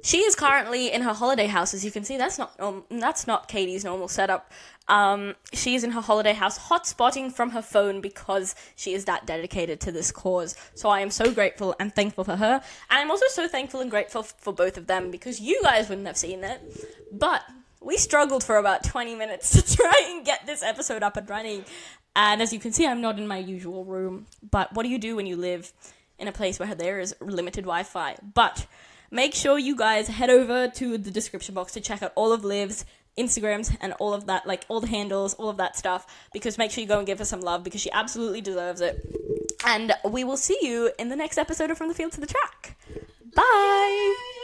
she 0.03 0.18
is 0.18 0.34
currently 0.34 0.92
in 0.92 1.03
her 1.03 1.12
holiday 1.12 1.47
house. 1.47 1.72
As 1.72 1.84
you 1.84 1.90
can 1.90 2.05
see, 2.05 2.16
that's 2.16 2.38
not 2.38 2.59
um, 2.61 2.84
that's 2.90 3.26
not 3.26 3.49
Caity's 3.49 3.84
normal 3.84 4.09
setup. 4.09 4.51
Um, 4.86 5.34
she 5.53 5.74
is 5.74 5.84
in 5.84 5.92
her 5.92 6.01
holiday 6.01 6.34
house, 6.34 6.59
hotspotting 6.59 7.32
from 7.32 7.51
her 7.51 7.62
phone 7.62 8.01
because 8.01 8.55
she 8.76 8.92
is 8.92 9.07
that 9.07 9.26
dedicated 9.26 9.80
to 9.80 9.92
this 9.92 10.11
cause. 10.11 10.57
So 10.74 10.88
I 10.90 11.01
am 11.01 11.11
so 11.11 11.32
grateful 11.32 11.74
and 11.80 11.95
thankful 11.95 12.24
for 12.24 12.36
her, 12.36 12.55
and 12.55 12.62
I'm 12.90 13.11
also 13.11 13.26
so 13.30 13.49
thankful 13.49 13.80
and 13.80 13.90
grateful 13.90 14.22
f- 14.22 14.34
for 14.38 14.53
both 14.53 14.76
of 14.76 14.86
them 14.86 15.11
because 15.11 15.40
you 15.40 15.62
guys 15.62 15.88
wouldn't 15.88 16.07
have 16.07 16.18
seen 16.18 16.45
it, 16.45 16.61
but 17.12 17.42
we 17.80 17.97
struggled 17.97 18.42
for 18.42 18.57
about 18.57 18.82
20 18.82 19.14
minutes 19.14 19.51
to 19.62 19.76
try 19.76 20.11
and 20.11 20.24
get 20.24 20.47
this 20.47 20.62
episode 20.62 21.03
up 21.03 21.16
and 21.16 21.28
running. 21.28 21.64
And 22.16 22.40
as 22.40 22.53
you 22.53 22.59
can 22.61 22.72
see, 22.72 22.86
I'm 22.86 23.01
not 23.01 23.18
in 23.18 23.26
my 23.26 23.38
usual 23.38 23.84
room. 23.84 24.26
But 24.51 24.72
what 24.72 24.84
do 24.84 24.88
you 24.88 24.99
do 24.99 25.16
when 25.16 25.26
you 25.26 25.36
live 25.36 25.72
in 26.25 26.29
a 26.29 26.33
place 26.33 26.59
where 26.59 26.75
there 26.75 26.99
is 26.99 27.14
limited 27.20 27.64
Wi 27.64 27.83
Fi? 27.83 28.16
But 28.35 28.66
make 29.11 29.35
sure 29.35 29.59
you 29.59 29.77
guys 29.77 30.09
head 30.09 30.31
over 30.31 30.68
to 30.68 30.99
the 30.99 31.11
description 31.11 31.55
box 31.55 31.72
to 31.75 31.81
check 31.81 32.03
out 32.03 32.12
all 32.14 32.33
of 32.33 32.45
Liv's 32.45 32.85
Instagrams 33.18 33.77
and 33.81 33.93
all 33.95 34.14
of 34.14 34.27
that, 34.27 34.47
like 34.47 34.64
all 34.68 34.81
the 34.81 34.89
handles, 34.89 35.35
all 35.35 35.49
of 35.49 35.59
that 35.59 35.77
stuff, 35.77 36.07
because 36.33 36.59
make 36.59 36.70
sure 36.70 36.83
you 36.83 36.89
go 36.89 36.99
and 36.99 37.07
give 37.07 37.18
her 37.18 37.25
some 37.25 37.41
love 37.41 37.62
because 37.62 37.81
she 37.81 37.91
absolutely 37.93 38.41
deserves 38.41 38.81
it. 38.81 39.05
And 39.66 39.93
we 40.09 40.25
will 40.25 40.37
see 40.37 40.59
you 40.62 40.91
in 40.99 41.09
the 41.09 41.16
next 41.16 41.39
episode 41.39 41.70
of 41.70 41.79
From 41.79 41.89
the 41.89 41.95
Field 41.95 42.12
to 42.12 42.20
the 42.20 42.27
Track. 42.27 42.77
Bye! 43.35 44.43